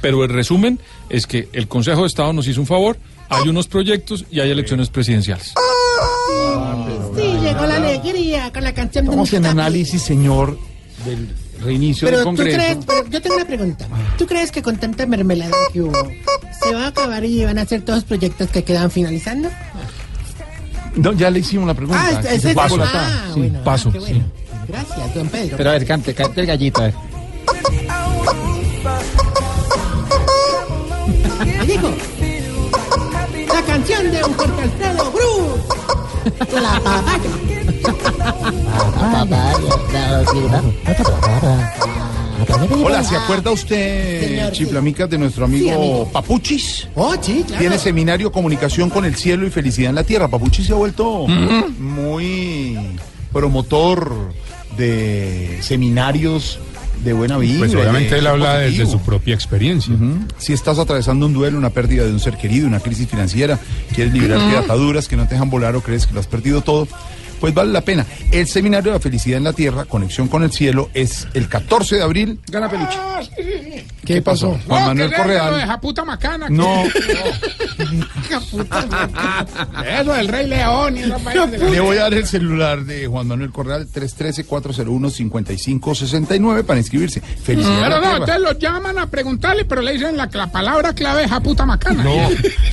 [0.00, 0.78] Pero el resumen
[1.10, 2.96] es que el Consejo de Estado nos hizo un favor,
[3.28, 5.52] hay unos proyectos y hay elecciones presidenciales.
[7.16, 9.60] Sí, llegó la alegría con la canción de Estamos en Mustafa.
[9.60, 10.58] análisis, señor,
[11.04, 11.28] del
[11.62, 12.56] reinicio Pero del tú Congreso.
[12.58, 13.86] crees, pero yo tengo una pregunta.
[14.18, 16.08] ¿Tú crees que con tanta mermelada que hubo,
[16.64, 19.50] se va a acabar y van a hacer todos los proyectos que quedan finalizando?
[20.96, 22.00] No, ya le hicimos la pregunta.
[22.02, 22.20] Ah,
[22.54, 22.76] Paso.
[22.82, 23.88] ah, Sí, bueno, paso.
[23.88, 24.24] ah, qué bueno.
[24.68, 25.56] Gracias, don Pedro.
[25.56, 26.80] Pero a ver, cante, cante el gallito.
[26.80, 26.94] a ver.
[31.62, 31.90] Y dijo,
[33.54, 35.60] la canción de un Jorge Alfredo Cruz.
[36.62, 37.30] La papaya.
[42.84, 46.08] Hola, ¿se acuerda usted, Señor, Chiflamicas, de nuestro amigo, Sí, amigo.
[46.12, 46.88] Papuchis?
[46.94, 47.60] Oh, sí, claro.
[47.60, 50.28] Tiene seminario Comunicación con el Cielo y Felicidad en la Tierra.
[50.28, 51.26] Papuchis se ha vuelto
[51.78, 52.78] muy
[53.32, 54.32] promotor
[54.76, 56.58] de seminarios
[57.04, 57.58] de buena vida.
[57.58, 59.94] Pues obviamente él habla desde su propia experiencia.
[60.38, 63.58] Si estás atravesando un duelo, una pérdida de un ser querido, una crisis financiera,
[63.94, 66.60] quieres liberarte de ataduras que no te dejan volar o crees que lo has perdido
[66.60, 66.86] todo,
[67.42, 68.06] pues vale la pena.
[68.30, 71.96] El Seminario de la Felicidad en la Tierra, Conexión con el Cielo, es el 14
[71.96, 72.38] de abril.
[72.46, 72.96] Gana peluche.
[72.96, 73.84] Ah, sí, sí, sí.
[74.04, 74.56] ¿Qué, pasó?
[74.68, 75.60] Juan No, Manuel Correal.
[75.66, 76.48] Japuta Macana.
[76.48, 76.84] No.
[80.00, 83.88] Eso del Rey León y Le voy a dar el celular de Juan Manuel Correal,
[83.92, 87.20] 313-401-5569 para inscribirse.
[87.20, 87.82] Felicidades.
[87.82, 91.30] Pero no, entonces lo llaman a preguntarle, pero le dicen la, la palabra clave es
[91.30, 92.04] Japuta Macana.
[92.04, 92.14] No,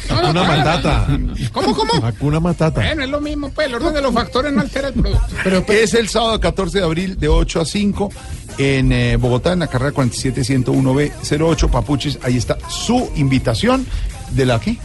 [0.09, 0.57] No, no, claro.
[0.57, 1.07] Matata.
[1.53, 1.93] ¿Cómo, cómo?
[2.05, 2.81] Hakuna Matata.
[2.81, 5.27] Bueno, es lo mismo, pues, el orden de los factores no altera el producto.
[5.43, 8.09] Pero es el sábado 14 de abril de 8 a 5
[8.57, 12.19] en eh, Bogotá, en la carrera 47101B08 Papuchis.
[12.23, 13.85] Ahí está su invitación
[14.31, 14.77] de la qué?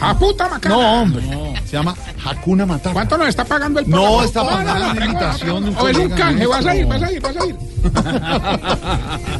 [0.00, 0.74] Japuta Macana.
[0.74, 1.22] No, hombre.
[1.64, 2.92] Se llama Hakuna Matata.
[2.92, 4.24] ¿Cuánto nos está pagando el No, programa?
[4.24, 6.86] está pagando no, la no, invitación de un O es un canje, vas a ir,
[6.86, 7.56] vas a ir, vas a ir.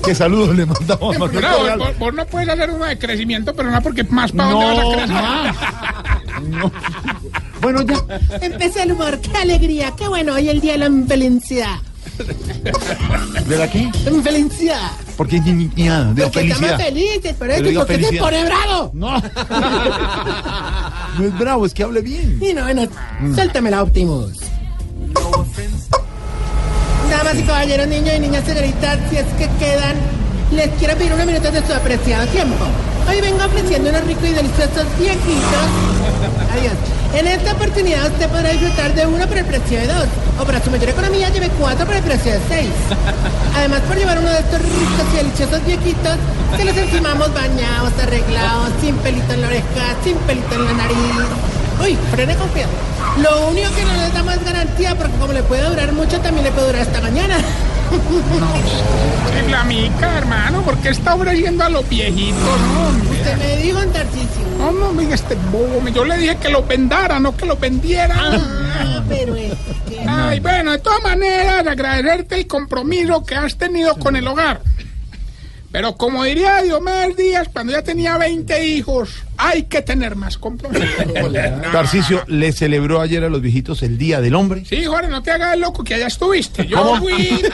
[0.04, 1.78] ¿Qué saludos le mandamos Correal?
[1.78, 4.96] vos, vos no puedes hacer uno de crecimiento, pero no porque más para No, dónde
[4.96, 6.76] vas a crecer.
[7.66, 8.20] Bueno, ya.
[8.42, 11.78] Empecé el humor, qué alegría, qué bueno, hoy el día de la felicidad.
[13.48, 13.90] ¿De la qué?
[14.22, 14.92] Felicidad.
[15.16, 16.04] ¿Por qué ñi- ñi- ña?
[16.14, 16.78] De Porque estamos felicidad.
[16.78, 18.22] felices, por eso, porque se felicidad.
[18.22, 18.90] pone bravo.
[18.94, 19.20] No.
[21.18, 22.38] No es bravo, es que hable bien.
[22.40, 22.82] Y no, bueno,
[23.34, 24.32] suéltame Optimus.
[27.10, 29.96] Damas y caballeros, niños y niñas señoritas, si es que quedan,
[30.52, 32.64] les quiero pedir unos minutos de su apreciado tiempo.
[33.08, 35.66] Hoy vengo ofreciendo unos ricos y deliciosos viejitos.
[36.52, 36.74] Adiós.
[37.14, 40.06] En esta oportunidad usted podrá disfrutar de uno por el precio de dos.
[40.38, 42.70] O para su mayor economía lleve cuatro por el precio de seis.
[43.56, 46.16] Además, por llevar uno de estos ricos y deliciosos viejitos,
[46.56, 50.96] que los encimamos bañados, arreglados, sin pelito en la oreja, sin pelito en la nariz.
[51.82, 52.72] Uy, frene con cuidado.
[53.22, 56.44] Lo único que no les damos es garantía, porque como le puede durar mucho, también
[56.44, 57.36] le puede durar hasta mañana.
[57.90, 62.40] Sí, la mica, hermano, ¿por qué está ofreciendo a los viejitos?
[62.40, 63.10] No.
[63.10, 64.46] Usted me dijo en Tarcisio.
[64.58, 65.86] No, no, mira este bobo.
[65.88, 68.14] Yo le dije que los vendara, no que los vendiera.
[68.18, 69.52] Ah, pero es
[69.88, 70.04] que...
[70.06, 74.60] Ay, bueno, de todas maneras, agradecerte el compromiso que has tenido con el hogar.
[75.76, 80.86] Pero como diría Diomedes Díaz, cuando ya tenía 20 hijos, hay que tener más compromiso.
[81.70, 84.64] Tarcicio le celebró ayer a los viejitos el Día del Hombre.
[84.64, 86.66] Sí, Jorge, no te hagas el loco que allá estuviste.
[86.66, 87.00] Yo ¿Cómo?
[87.00, 87.42] fui.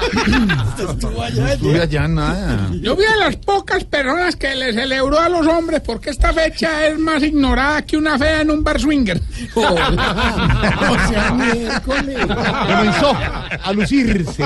[1.35, 2.71] No estuve allá nada.
[2.81, 6.87] Yo fui de las pocas personas que le celebró a los hombres porque esta fecha
[6.87, 9.21] es más ignorada que una fea en un bar swinger.
[9.57, 12.19] O sea, miércoles.
[12.27, 13.17] Comenzó
[13.65, 14.45] a lucirse.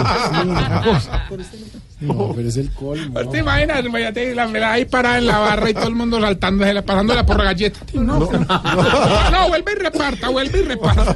[2.00, 3.20] No, pero es el colmo.
[3.30, 3.84] ¿Te imaginas?
[3.84, 7.38] Imagínate la pelada ahí parada en la barra y todo el mundo saltando, pasándola por
[7.38, 7.80] la galleta.
[7.94, 11.14] No, no, no, vuelve y reparta, vuelve y reparta.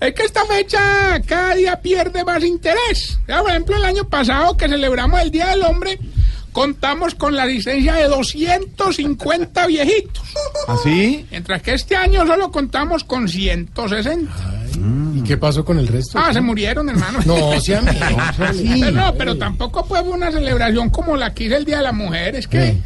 [0.00, 3.18] Es que esta fecha cada día pierde más interés.
[3.26, 5.98] Ya, por ejemplo, el año pasado que celebramos el Día del Hombre,
[6.52, 10.24] contamos con la licencia de 250 viejitos.
[10.68, 11.26] ¿Así?
[11.30, 14.55] Mientras que este año solo contamos con 160.
[15.14, 16.18] ¿Y qué pasó con el resto?
[16.18, 17.20] Ah, se murieron, hermano.
[17.24, 17.60] No, amigo,
[18.52, 21.92] Sí, no, pero tampoco fue una celebración como la que hice el Día de la
[21.92, 22.36] Mujer.
[22.36, 22.76] Es que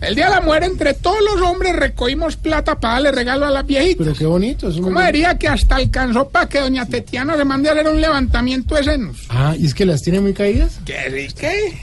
[0.00, 3.50] el Día de la Mujer, entre todos los hombres, recogimos plata para darle regalo a
[3.50, 4.06] las viejitas.
[4.06, 4.68] Pero qué bonito.
[4.68, 7.88] Es un ¿Cómo diría que hasta alcanzó para que doña Tetiana se mande a hacer
[7.88, 9.26] un levantamiento de senos?
[9.28, 10.80] Ah, ¿y es que las tiene muy caídas?
[10.84, 11.78] ¿Que sí que?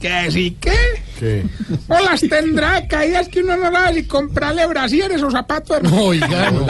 [0.00, 0.72] ¿Que sí que?
[1.18, 1.44] ¿Qué?
[1.88, 5.78] O las tendrá caídas que uno no sabe si comprarle brasieres o zapatos.
[5.78, 6.02] hermano.
[6.02, 6.66] Oiga, no.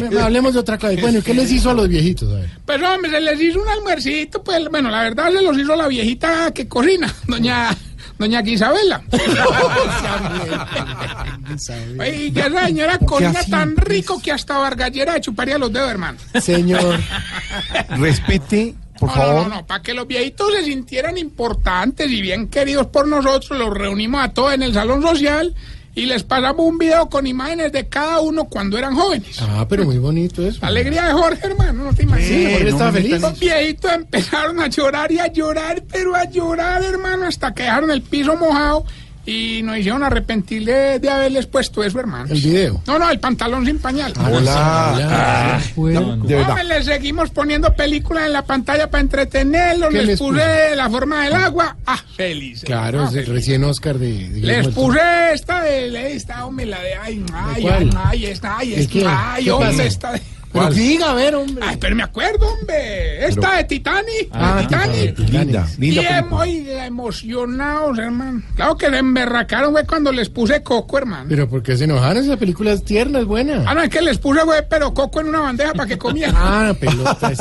[0.00, 0.94] Bueno, Hablemos de otra cosa.
[1.00, 2.32] Bueno, ¿y qué les hizo a los viejitos?
[2.32, 2.50] A ver.
[2.64, 5.86] Pues hombre, se les hizo un almuercito, pues bueno, la verdad se los hizo la
[5.88, 7.76] viejita que cocina, doña,
[8.18, 9.02] doña Isabela.
[11.98, 16.18] Oye, que esa señora cocina tan rico que hasta Vargallera de chuparía los dedos, hermano.
[16.40, 16.98] Señor.
[17.98, 19.48] Respete, por no, no, favor.
[19.48, 23.72] no, no, para que los viejitos se sintieran importantes y bien queridos por nosotros, los
[23.72, 25.54] reunimos a todos en el salón social
[25.98, 29.42] y les pasamos un video con imágenes de cada uno cuando eran jóvenes.
[29.42, 30.60] Ah, pero muy bonito eso.
[30.62, 32.28] La alegría de Jorge, hermano, no te imaginas.
[32.28, 33.20] Sí, Jorge estaba feliz.
[33.20, 37.90] Los viejitos empezaron a llorar y a llorar, pero a llorar, hermano, hasta que dejaron
[37.90, 38.84] el piso mojado
[39.28, 42.32] y nos hicieron arrepentir de, de haberles puesto eso, hermano.
[42.32, 42.82] El video.
[42.86, 44.14] No, no, el pantalón sin pañal.
[44.18, 44.54] Hola.
[44.56, 46.50] Ah, Bueno, de verdad.
[46.50, 49.90] Hombre, les seguimos poniendo películas en la pantalla para entretenerlos.
[49.90, 51.76] ¿Qué Les, les puse la forma del agua.
[51.84, 52.62] Ah, feliz.
[52.64, 54.98] Claro, el recién Oscar de, Les puse
[55.34, 59.44] esta de esta, hombre, la de ay, ay, ay, ay, esta, ay, ¿El esta, ay,
[59.44, 60.22] ¿Qué hombre, esta de.
[60.52, 61.64] Pero diga, a ver, hombre.
[61.66, 63.26] Ay, pero me acuerdo, hombre.
[63.26, 64.28] Esta de Titanic.
[64.32, 65.14] Ah, Titanic.
[65.16, 65.32] Titanic.
[65.46, 66.44] Linda, linda Bien, película.
[66.44, 68.42] muy emocionados, hermano.
[68.56, 71.26] Claro que le emberracaron, güey, cuando les puse coco, hermano.
[71.28, 72.24] Pero ¿por qué se enojaron?
[72.24, 73.62] Esa película es tierna, es buena.
[73.66, 76.34] Ah, no, es que les puse, güey, pero coco en una bandeja para que comieran.
[76.50, 77.32] Ah, pelota.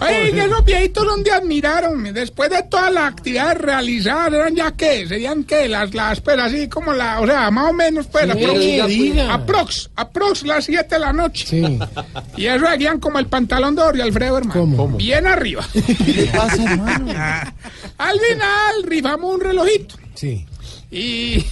[0.00, 2.02] Ay, que esos viejitos donde admiraron.
[2.12, 6.68] Después de todas las actividades realizadas, eran ya qué, serían qué, las, las, pues así
[6.68, 10.98] como la, o sea, más o menos, pues, Sí, aprox, aprox, aprox las 7 de
[10.98, 11.46] la noche.
[11.46, 11.78] Sí.
[12.36, 14.60] Y eso seguían como el pantalón de Ori Alfredo, hermano.
[14.76, 14.88] ¿Cómo?
[14.96, 15.66] Bien arriba.
[15.72, 17.06] ¿Qué pasa, hermano?
[17.98, 19.96] Al final rifamos un relojito.
[20.14, 20.46] Sí.
[20.90, 21.44] Y.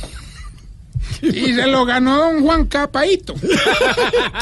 [1.23, 3.35] Y se lo ganó don Juan Capaito.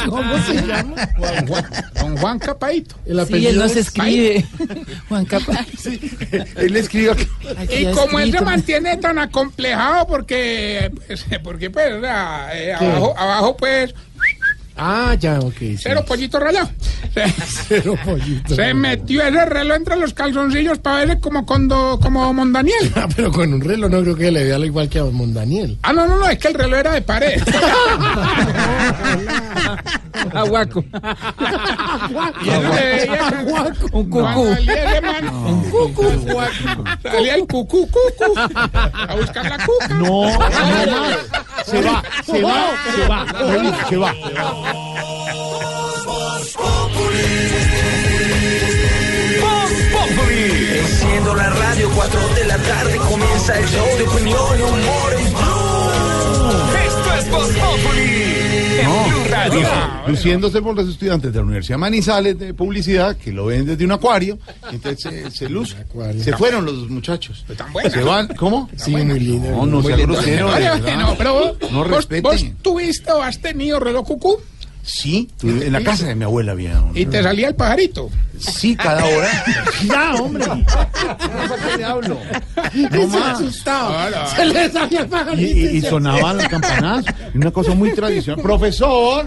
[0.08, 0.94] ¿Cómo se llama?
[2.00, 2.94] Don Juan Capaito.
[3.04, 4.46] El Sí, apellido él no se es- escribe.
[5.08, 5.66] Juan Capa.
[6.56, 7.26] Él le escribe aquí.
[7.56, 11.88] Aquí Y como él se mantiene tan acomplejado porque, pues, porque pues,
[12.54, 13.94] eh, abajo, abajo, pues,
[14.78, 15.54] Ah, ya, ok.
[15.58, 15.76] sí.
[15.78, 16.70] cero pollito rayado.
[17.12, 17.24] Se,
[17.68, 18.54] Cero pollito.
[18.54, 22.92] se metió ese reloj entre los calzoncillos para verse como cuando, como Mondaniel.
[22.96, 25.78] Ah, pero con un reloj no creo que le vea lo igual que a Mondaniel.
[25.82, 27.42] Ah, no, no, no, es que el reloj era de pared.
[30.34, 30.84] Aguaco.
[32.42, 33.30] Veía
[33.92, 34.18] Un cucú.
[34.18, 36.40] un cucú,
[37.02, 38.40] salía el cucú, cucú,
[39.08, 39.88] a buscar la cuca.
[39.94, 41.18] No, no más.
[41.66, 43.26] Se va, se va, se va.
[43.88, 44.12] Se va.
[50.38, 55.32] Enciendo la radio, 4 de la tarde comienza el show de opinión y humor en
[55.32, 56.52] Blue.
[56.86, 58.07] Esto es Voz Populi
[59.30, 59.60] Radio.
[60.06, 63.92] Luciéndose por los estudiantes de la Universidad Manizales de publicidad que lo ven desde un
[63.92, 64.38] acuario.
[64.70, 65.76] Entonces se, se luce.
[66.22, 67.44] Se fueron los muchachos.
[67.72, 67.90] Buena.
[67.90, 68.28] Se van.
[68.36, 68.68] ¿Cómo?
[68.76, 69.50] Sí, muy lindo.
[69.50, 70.14] No, no Muy lindo.
[70.14, 70.48] grosero.
[70.98, 72.20] no, pero vos, No vos, respete.
[72.22, 74.36] vos tuviste o has tenido reloj cucú
[74.90, 76.92] Sí, en la casa de mi abuela había uno.
[76.94, 78.08] y te salía el pajarito.
[78.38, 79.28] Sí, cada hora.
[79.86, 80.46] ya, hombre.
[80.46, 82.16] No qué le hablo.
[82.74, 83.32] No se más.
[83.40, 84.26] asustaba.
[84.34, 85.42] Se le salía el Y, pajarito.
[85.58, 87.04] y- y sonaban las campanas.
[87.34, 88.42] Una cosa muy tradicional.
[88.42, 89.26] Profesor,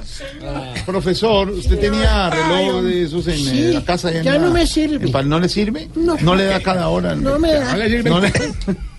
[0.85, 4.11] profesor, ¿usted tenía reloj de esos en Sí, eh, la casa?
[4.11, 5.09] en ya la- no me sirve.
[5.19, 5.89] en ¿No le sirve?
[5.95, 6.35] No.
[6.35, 7.15] le da cada hora.
[7.15, 7.71] No me da.
[7.71, 8.31] No le sirve No le-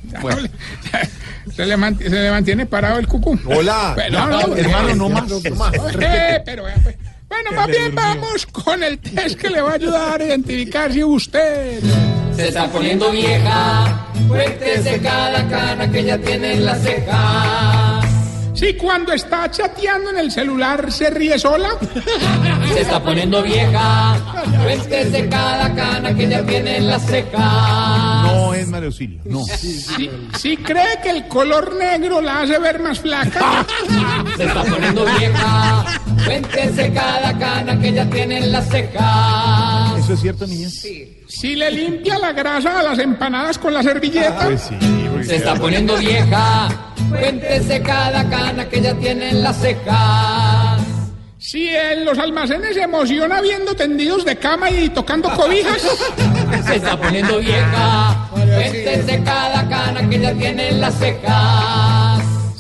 [1.56, 3.39] Se le, manti- se le mantiene parado el cucú.
[3.47, 3.93] Hola.
[3.97, 5.24] Pero, no, no, hermano, no más.
[6.01, 6.97] Eh, pero, eh, pues,
[7.28, 11.02] bueno, más bien vamos con el test que le va a ayudar a identificar si
[11.02, 11.80] usted
[12.36, 14.06] Se está poniendo vieja.
[14.28, 18.02] Cuéntese cada cana que ya tiene en la ceja.
[18.55, 21.70] Si cuando está chateando en el celular se ríe sola.
[22.73, 24.16] Se está poniendo vieja.
[24.62, 28.23] Cuéntese cada cana que ya tiene en la ceja.
[28.24, 29.20] No es Mario Auxilio.
[29.24, 29.43] No.
[29.45, 33.66] Si, si cree que el color negro la hace ver más flaca.
[34.37, 35.85] Se está poniendo vieja.
[36.24, 39.81] Cuéntese cada cana que ya tiene en la ceja.
[40.03, 40.69] ¿Eso es cierto, niña?
[40.69, 44.47] Si le limpia la grasa a las empanadas con la servilleta.
[44.47, 44.77] Pues sí.
[45.24, 46.69] Se está poniendo vieja.
[47.09, 50.77] Cuéntese cada cana que ya tiene en la ceja.
[51.39, 55.83] Si en los almacenes se emociona viendo tendidos de cama y tocando cobijas.
[56.66, 58.29] Se está poniendo vieja.
[58.31, 62.11] Cuéntese cada cana que ya tiene en la ceja.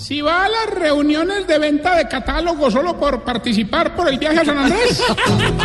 [0.02, 4.40] Si va a las reuniones de venta de catálogo solo por participar por el viaje
[4.40, 5.00] a San Andrés.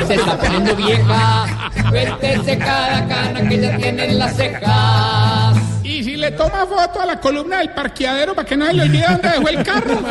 [0.05, 1.71] Se está poniendo vieja.
[1.89, 5.53] Cuéntese cada cana que ya tiene en la ceja.
[5.81, 9.05] Y si le toma foto a la columna del parqueadero para que se le olvide
[9.09, 10.01] dónde dejó el carro.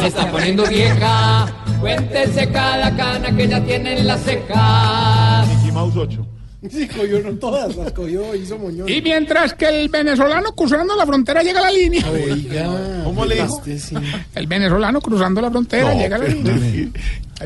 [0.00, 1.46] Se está poniendo vieja.
[1.80, 5.44] Cuéntese cada cana que ya tiene en la ceja.
[5.46, 6.31] Mickey Mouse 8.
[6.70, 8.88] Sí, cogió no todas, las cogió, hizo moñón.
[8.88, 12.08] Y mientras que el venezolano cruzando la frontera llega a la línea.
[12.08, 13.02] Oiga.
[13.04, 13.58] ¿Cómo le dijo?
[13.58, 13.96] este sí.
[14.34, 16.88] El venezolano cruzando la frontera llega a la línea.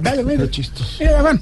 [0.03, 0.37] Mira.
[0.45, 0.97] Qué chistoso.
[1.01, 1.41] Mira, van.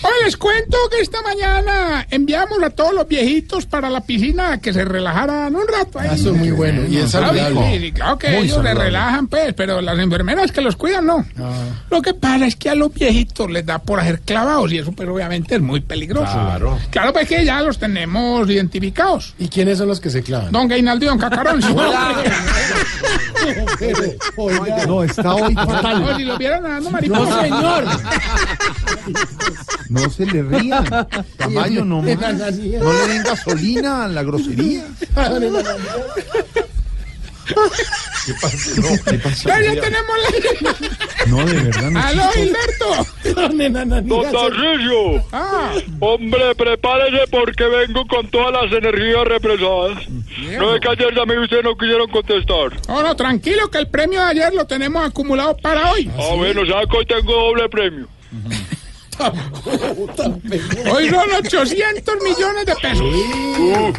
[0.00, 4.58] Hoy les cuento que esta mañana enviamos a todos los viejitos para la piscina a
[4.58, 5.98] que se relajaran un rato.
[5.98, 6.08] ahí.
[6.12, 6.82] Ah, Eso es muy bueno.
[6.88, 7.80] Y es Claro, saludable.
[7.80, 11.26] sí, claro que Muy ellos se relajan, pues, pero las enfermeras que los cuidan, no.
[11.40, 11.52] Ah.
[11.90, 14.92] Lo que pasa es que a los viejitos les da por hacer clavados y eso,
[14.92, 16.30] pero obviamente es muy peligroso.
[16.32, 16.78] Claro.
[16.90, 19.34] Claro, pues que ya los tenemos identificados.
[19.36, 20.52] ¿Y quiénes son los que se clavan?
[20.52, 21.60] Don Gainaldo y Don Cacarón.
[24.36, 24.86] Oiga.
[24.86, 26.14] No, está hoy No, fatal.
[26.16, 27.20] si lo vieran nadando mariposa.
[27.24, 27.84] No, señor.
[29.88, 30.84] No se le rían.
[31.36, 32.18] Tamaño no más.
[32.20, 34.84] No le den gasolina a la grosería.
[38.26, 38.80] ¿Qué pasó?
[38.80, 39.48] No, ¿qué pasó?
[39.48, 40.16] Ya, ya tenemos
[40.62, 40.74] la...
[41.26, 41.90] No, de verdad.
[41.90, 43.06] No ¡Aló, Gilberto!
[43.34, 43.58] Don
[45.32, 50.08] Ah, hombre, prepárese porque vengo con todas las energías represadas.
[50.58, 52.86] No es que ayer también ustedes no quisieron contestar.
[52.88, 56.10] no, no, tranquilo que el premio de ayer lo tenemos acumulado para hoy.
[56.18, 58.08] Ah, bueno, ¿sabes que hoy tengo doble premio?
[60.92, 63.94] Hoy son 800 millones de pesos.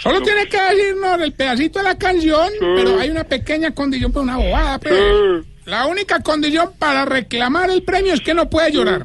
[0.00, 4.22] Solo tiene que decirnos el pedacito de la canción, pero hay una pequeña condición, pues
[4.22, 5.44] una bobada, pues.
[5.64, 9.04] La única condición para reclamar el premio es que no puede llorar.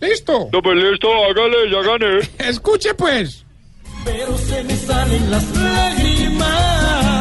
[0.00, 0.48] ¿Listo?
[0.52, 2.28] No, pues listo, hágale, ya gané.
[2.50, 3.44] Escuche pues.
[4.04, 7.20] Pero se me salen las lágrimas.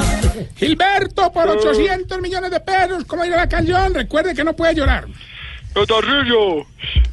[0.55, 3.93] Gilberto, por 800 millones de pesos, ¿cómo irá la canción?
[3.93, 5.05] Recuerde que no puede llorar.
[5.85, 6.65] Tarcillo,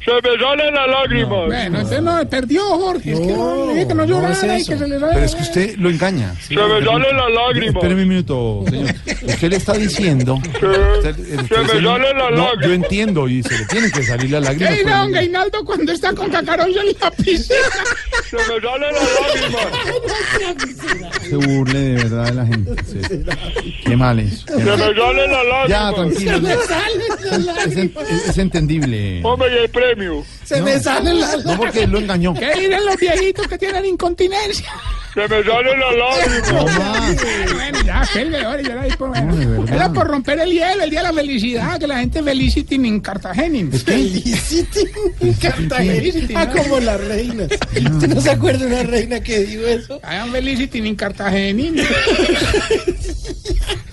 [0.03, 1.45] se me salen las lágrimas.
[1.47, 3.13] Bueno, entonces no, perdió Jorge.
[3.13, 5.41] es que no, le dije que no llorara y que se le Pero es que
[5.43, 6.33] usted lo engaña.
[6.41, 7.75] Se me salen las lágrimas.
[7.75, 8.93] Espéreme un minuto, señor.
[9.27, 10.35] Usted le está diciendo.
[10.35, 12.65] Usted- usted se me salen las no, lágrimas.
[12.67, 14.69] Yo entiendo y se le tienen que salir las lágrimas.
[14.69, 17.55] ¿Qué dirá pero- don Gainaldo cuando está con Cacaroncio en la piscina?
[18.29, 19.67] Se me salen las lágrimas.
[21.29, 22.71] Se burle de verdad de la gente.
[22.85, 23.73] sí.
[23.85, 24.45] Qué mal eso.
[24.47, 24.77] qué Se mal.
[24.77, 25.69] me salen las lágrimas.
[25.69, 26.33] Ya, tranquilo.
[26.35, 26.61] Se me ya.
[26.67, 29.21] salen las Es, es- es entendible.
[29.23, 30.25] Hombre, y el premio.
[30.43, 32.33] Se No, me salen las No, porque lo engañó.
[32.33, 34.71] ¿Qué dirán los viejitos que tienen incontinencia?
[35.13, 35.43] Se me
[35.97, 36.51] lágrimas.
[36.53, 37.15] No más.
[37.53, 38.05] Bueno, ya,
[38.45, 39.65] ahora, ya por, No.
[39.67, 42.99] Era por romper el hielo, el día de la felicidad, que la gente felicity en
[42.99, 43.71] Cartagena.
[43.77, 44.79] Felicity
[45.21, 47.47] en Felicity, Ah, como las reinas.
[48.17, 49.99] ¿Usted no se acuerda de una reina que dijo eso?
[50.03, 51.83] Hagan felicity en Cartagena.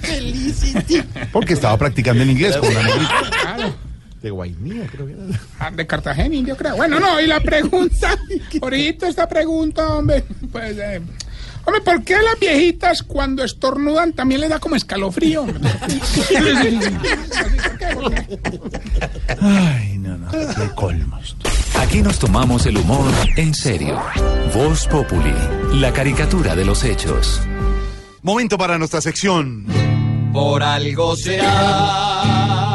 [0.00, 1.02] Felicity.
[1.32, 3.22] Porque estaba practicando el inglés con la negrita.
[3.42, 3.74] Claro.
[4.22, 5.22] De Guainía, creo que era.
[5.58, 6.76] Ah, De Cartagena, yo creo.
[6.76, 8.16] Bueno, no, y la pregunta,
[8.62, 11.02] ahorita esta pregunta, hombre, pues, eh,
[11.64, 15.46] hombre, ¿por qué a las viejitas cuando estornudan también les da como escalofrío?
[19.40, 20.30] Ay, no, no.
[20.30, 21.36] Qué colmos.
[21.78, 24.00] Aquí nos tomamos el humor en serio.
[24.54, 25.34] Voz Populi,
[25.74, 27.40] la caricatura de los hechos.
[28.22, 29.66] Momento para nuestra sección.
[30.32, 32.73] Por algo será.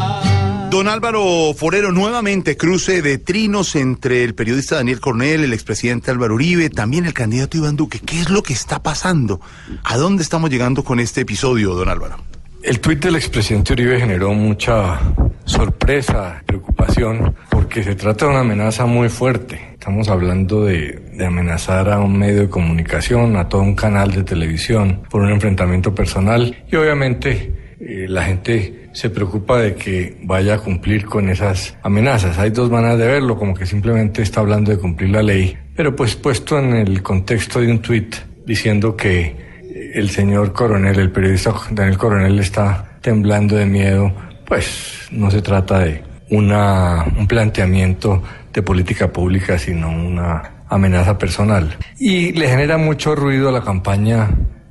[0.79, 6.35] Don Álvaro Forero, nuevamente cruce de trinos entre el periodista Daniel Cornell, el expresidente Álvaro
[6.35, 7.99] Uribe, también el candidato Iván Duque.
[7.99, 9.41] ¿Qué es lo que está pasando?
[9.83, 12.23] ¿A dónde estamos llegando con este episodio, don Álvaro?
[12.63, 15.01] El tuit del expresidente Uribe generó mucha
[15.43, 19.71] sorpresa, preocupación, porque se trata de una amenaza muy fuerte.
[19.73, 24.23] Estamos hablando de, de amenazar a un medio de comunicación, a todo un canal de
[24.23, 30.55] televisión, por un enfrentamiento personal y obviamente eh, la gente se preocupa de que vaya
[30.55, 32.37] a cumplir con esas amenazas.
[32.37, 35.95] Hay dos maneras de verlo, como que simplemente está hablando de cumplir la ley, pero
[35.95, 39.49] pues puesto en el contexto de un tuit diciendo que
[39.93, 44.11] el señor coronel, el periodista Daniel Coronel está temblando de miedo,
[44.45, 48.21] pues no se trata de una, un planteamiento
[48.53, 51.77] de política pública, sino una amenaza personal.
[51.99, 54.29] Y le genera mucho ruido a la campaña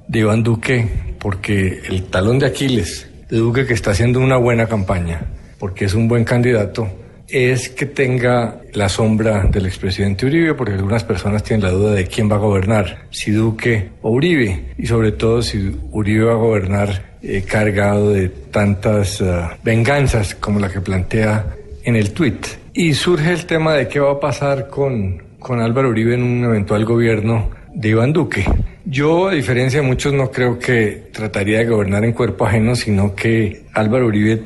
[0.08, 4.66] de Iván Duque, porque el talón de Aquiles de Duque, que está haciendo una buena
[4.66, 5.22] campaña,
[5.58, 6.88] porque es un buen candidato,
[7.28, 12.06] es que tenga la sombra del expresidente Uribe, porque algunas personas tienen la duda de
[12.06, 16.36] quién va a gobernar, si Duque o Uribe, y sobre todo si Uribe va a
[16.36, 22.46] gobernar eh, cargado de tantas ah, venganzas como la que plantea en el tuit.
[22.72, 26.44] Y surge el tema de qué va a pasar con, con Álvaro Uribe en un
[26.44, 28.44] eventual gobierno de Iván Duque.
[28.90, 33.14] Yo, a diferencia de muchos, no creo que trataría de gobernar en cuerpo ajeno, sino
[33.14, 34.40] que Álvaro Uribe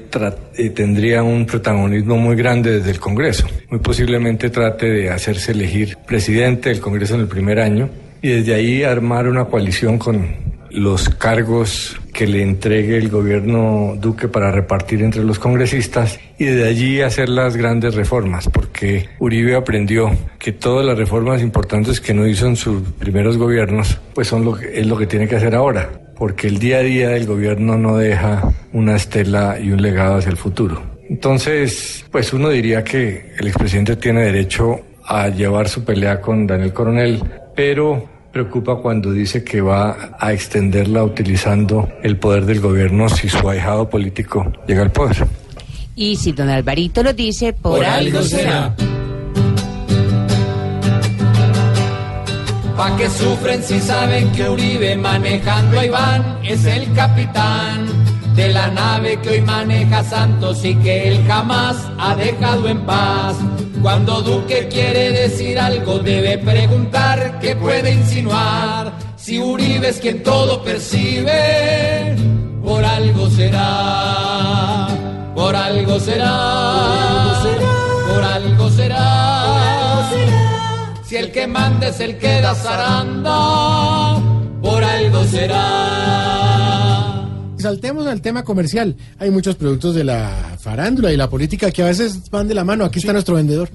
[0.57, 3.47] eh, tendría un protagonismo muy grande desde el Congreso.
[3.71, 7.89] Muy posiblemente trate de hacerse elegir presidente del Congreso en el primer año
[8.21, 10.27] y desde ahí armar una coalición con
[10.73, 16.69] los cargos que le entregue el gobierno Duque para repartir entre los congresistas y desde
[16.69, 22.27] allí hacer las grandes reformas, porque Uribe aprendió que todas las reformas importantes que no
[22.27, 25.91] hizo en sus primeros gobiernos, pues son lo es lo que tiene que hacer ahora,
[26.17, 28.43] porque el día a día del gobierno no deja
[28.73, 30.83] una estela y un legado hacia el futuro.
[31.09, 36.73] Entonces, pues uno diría que el expresidente tiene derecho a llevar su pelea con Daniel
[36.73, 37.23] Coronel,
[37.55, 43.49] pero preocupa cuando dice que va a extenderla utilizando el poder del gobierno si su
[43.49, 45.27] ahijado político llega al poder.
[45.95, 48.75] Y si don Alvarito lo dice, por, Por algo algo será.
[52.77, 58.02] Pa' que sufren si saben que Uribe manejando a Iván es el capitán
[58.35, 63.37] de la nave que hoy maneja Santos y que él jamás ha dejado en paz.
[63.83, 68.93] Cuando Duque quiere decir algo debe preguntar qué puede insinuar.
[69.17, 72.17] Si Uribe es quien todo percibe,
[72.65, 74.89] por algo será,
[75.35, 77.43] por algo será,
[78.09, 80.09] por algo será.
[81.05, 84.17] Si el que manda es el que da zaranda,
[84.63, 86.42] por algo será.
[87.63, 88.97] Saltemos al tema comercial.
[89.19, 92.65] Hay muchos productos de la farándula y la política que a veces van de la
[92.65, 92.85] mano.
[92.85, 93.71] Aquí está nuestro vendedor.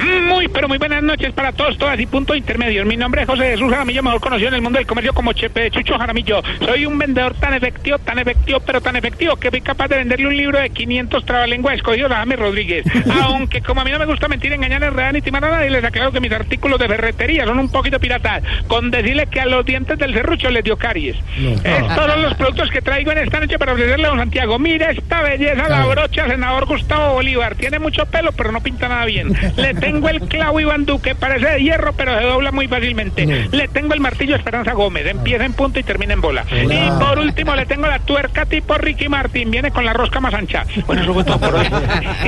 [0.00, 2.84] Muy, pero muy buenas noches para todos, todas y punto intermedio.
[2.86, 5.70] Mi nombre es José Jesús Jaramillo, mejor conocido en el mundo del comercio como Chepe
[5.70, 6.42] Chucho Jaramillo.
[6.64, 10.26] Soy un vendedor tan efectivo, tan efectivo, pero tan efectivo que fui capaz de venderle
[10.26, 12.84] un libro de 500 trabalenguas escogidos a James Rodríguez.
[13.22, 15.84] Aunque como a mí no me gusta mentir, engañar, enredar ni timar a nadie, les
[15.84, 18.42] aclaro que mis artículos de ferretería son un poquito piratas.
[18.66, 21.16] Con decirle que a los dientes del serrucho les dio caries.
[21.64, 24.58] Estos son los productos que traigo en esta noche para ofrecerle a don Santiago.
[24.58, 27.54] Mira esta belleza, la brocha, senador Gustavo Bolívar.
[27.54, 29.32] Tiene mucho pelo, pero no pinta nada bien.
[29.56, 33.26] Le tengo el clavo Iván Duque, parece de hierro, pero se dobla muy fácilmente.
[33.26, 36.44] Le tengo el martillo Esperanza Gómez, empieza en punto y termina en bola.
[36.50, 40.34] Y por último le tengo la tuerca tipo Ricky Martin, viene con la rosca más
[40.34, 40.64] ancha.
[40.86, 41.66] Bueno, eso fue todo por hoy.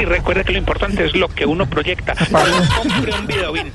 [0.01, 2.15] Y recuerde que lo importante es lo que uno proyecta.
[2.15, 3.73] Compre un video bien.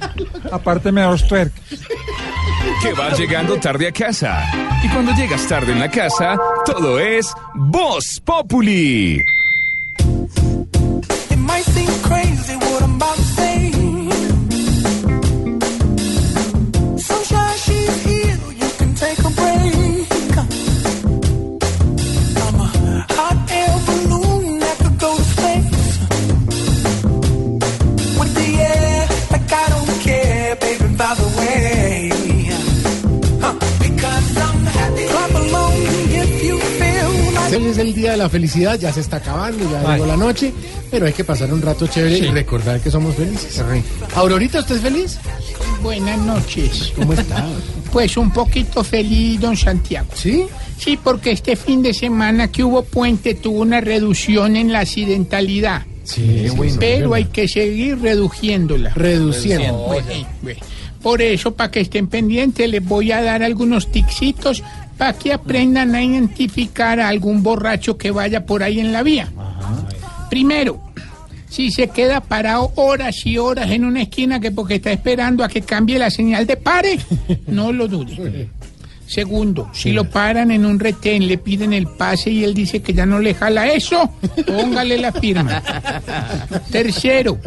[0.51, 1.53] Aparte me dos twerk.
[2.81, 4.43] Que vas llegando tarde a casa.
[4.83, 9.21] Y cuando llegas tarde en la casa, todo es Voz Populi.
[37.99, 39.93] Día de la felicidad, ya se está acabando, ya Ay.
[39.93, 40.53] llegó la noche,
[40.89, 43.61] pero hay que pasar un rato chévere y recordar que somos felices.
[44.15, 45.19] Aurorita, ¿usted es feliz?
[45.81, 46.93] Buenas noches.
[46.95, 47.45] ¿Cómo está?
[47.91, 50.09] Pues un poquito feliz, don Santiago.
[50.13, 50.45] ¿Sí?
[50.77, 55.85] Sí, porque este fin de semana que hubo puente tuvo una reducción en la accidentalidad.
[56.03, 57.15] Sí, sí, sí, Pero sí.
[57.15, 58.91] hay que seguir reduciéndola.
[58.95, 59.73] Reduciendo.
[59.73, 60.07] Bueno,
[60.41, 60.59] bueno.
[61.01, 64.63] Por eso, para que estén pendientes, les voy a dar algunos tixitos
[64.99, 69.29] para que aprendan a identificar a algún borracho que vaya por ahí en la vía.
[70.29, 70.81] Primero,
[71.47, 75.47] si se queda parado horas y horas en una esquina que porque está esperando a
[75.47, 76.99] que cambie la señal de pare,
[77.47, 78.49] no lo dude.
[79.07, 82.93] Segundo, si lo paran en un retén, le piden el pase y él dice que
[82.93, 84.13] ya no le jala eso,
[84.45, 85.63] póngale la firma.
[86.71, 87.39] Tercero,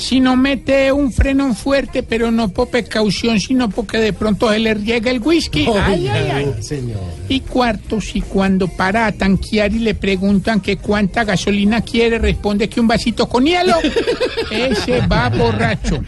[0.00, 4.58] si no mete un freno fuerte, pero no por precaución, sino porque de pronto se
[4.58, 5.66] le riega el whisky.
[5.66, 6.54] Ay, ay, ay.
[6.62, 7.00] Señor.
[7.28, 12.68] Y cuarto, si cuando para a tanquear y le preguntan que cuánta gasolina quiere, responde
[12.68, 13.76] que un vasito con hielo,
[14.50, 16.02] ese va borracho.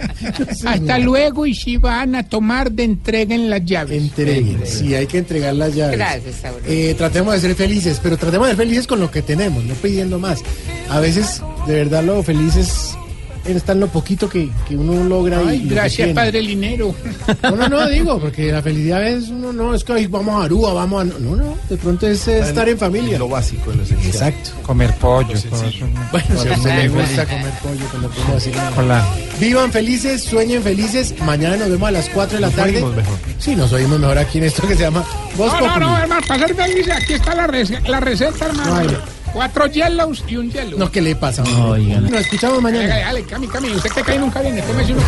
[0.64, 4.02] Hasta luego y si van a tomar, de entreguen las llaves.
[4.02, 4.60] Entreguen.
[4.64, 5.98] Sí, hay que entregar las llaves.
[5.98, 6.36] Gracias.
[6.66, 9.74] Eh, tratemos de ser felices, pero tratemos de ser felices con lo que tenemos, no
[9.74, 10.42] pidiendo más.
[10.88, 12.56] A veces, de verdad, lo feliz
[13.44, 15.40] es está en lo poquito que, que uno logra.
[15.46, 16.10] Ay, y gracias.
[16.10, 16.94] Padre Linero.
[17.42, 20.72] No, no, no, digo, porque la felicidad es uno, no, es que vamos a Aruba,
[20.72, 21.04] vamos a.
[21.04, 23.18] No, no, de pronto es eh, estar en familia.
[23.18, 24.10] Lo básico, lo esencial.
[24.10, 24.50] Exacto.
[24.62, 25.34] Comer pollo.
[26.10, 28.72] Bueno, si a usted le gusta comer pollo, cuando puedo decir nada.
[28.78, 29.06] Hola.
[29.40, 31.14] Vivan felices, sueñen felices.
[31.24, 32.76] Mañana nos vemos a las 4 de la Nos tarde.
[32.76, 33.18] oímos mejor.
[33.38, 35.04] Sí, nos oímos mejor aquí en esto que se llama
[35.36, 35.80] Voz No, no, Populi.
[35.86, 37.46] no, hermano, para ser feliz, aquí está la,
[37.88, 38.76] la receta, hermano.
[38.76, 38.96] Ay.
[39.32, 40.78] Cuatro yellows y un yellow.
[40.78, 41.42] No, ¿qué le pasa?
[41.42, 42.98] Nos escuchamos Dale, mañana.
[42.98, 45.02] dale, Cami, Cami, usted que cae nunca viene, tómese uno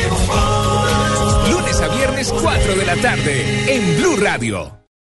[0.00, 1.50] want.
[1.50, 4.79] Lunes a viernes 4 de la tarde en Blue Radio.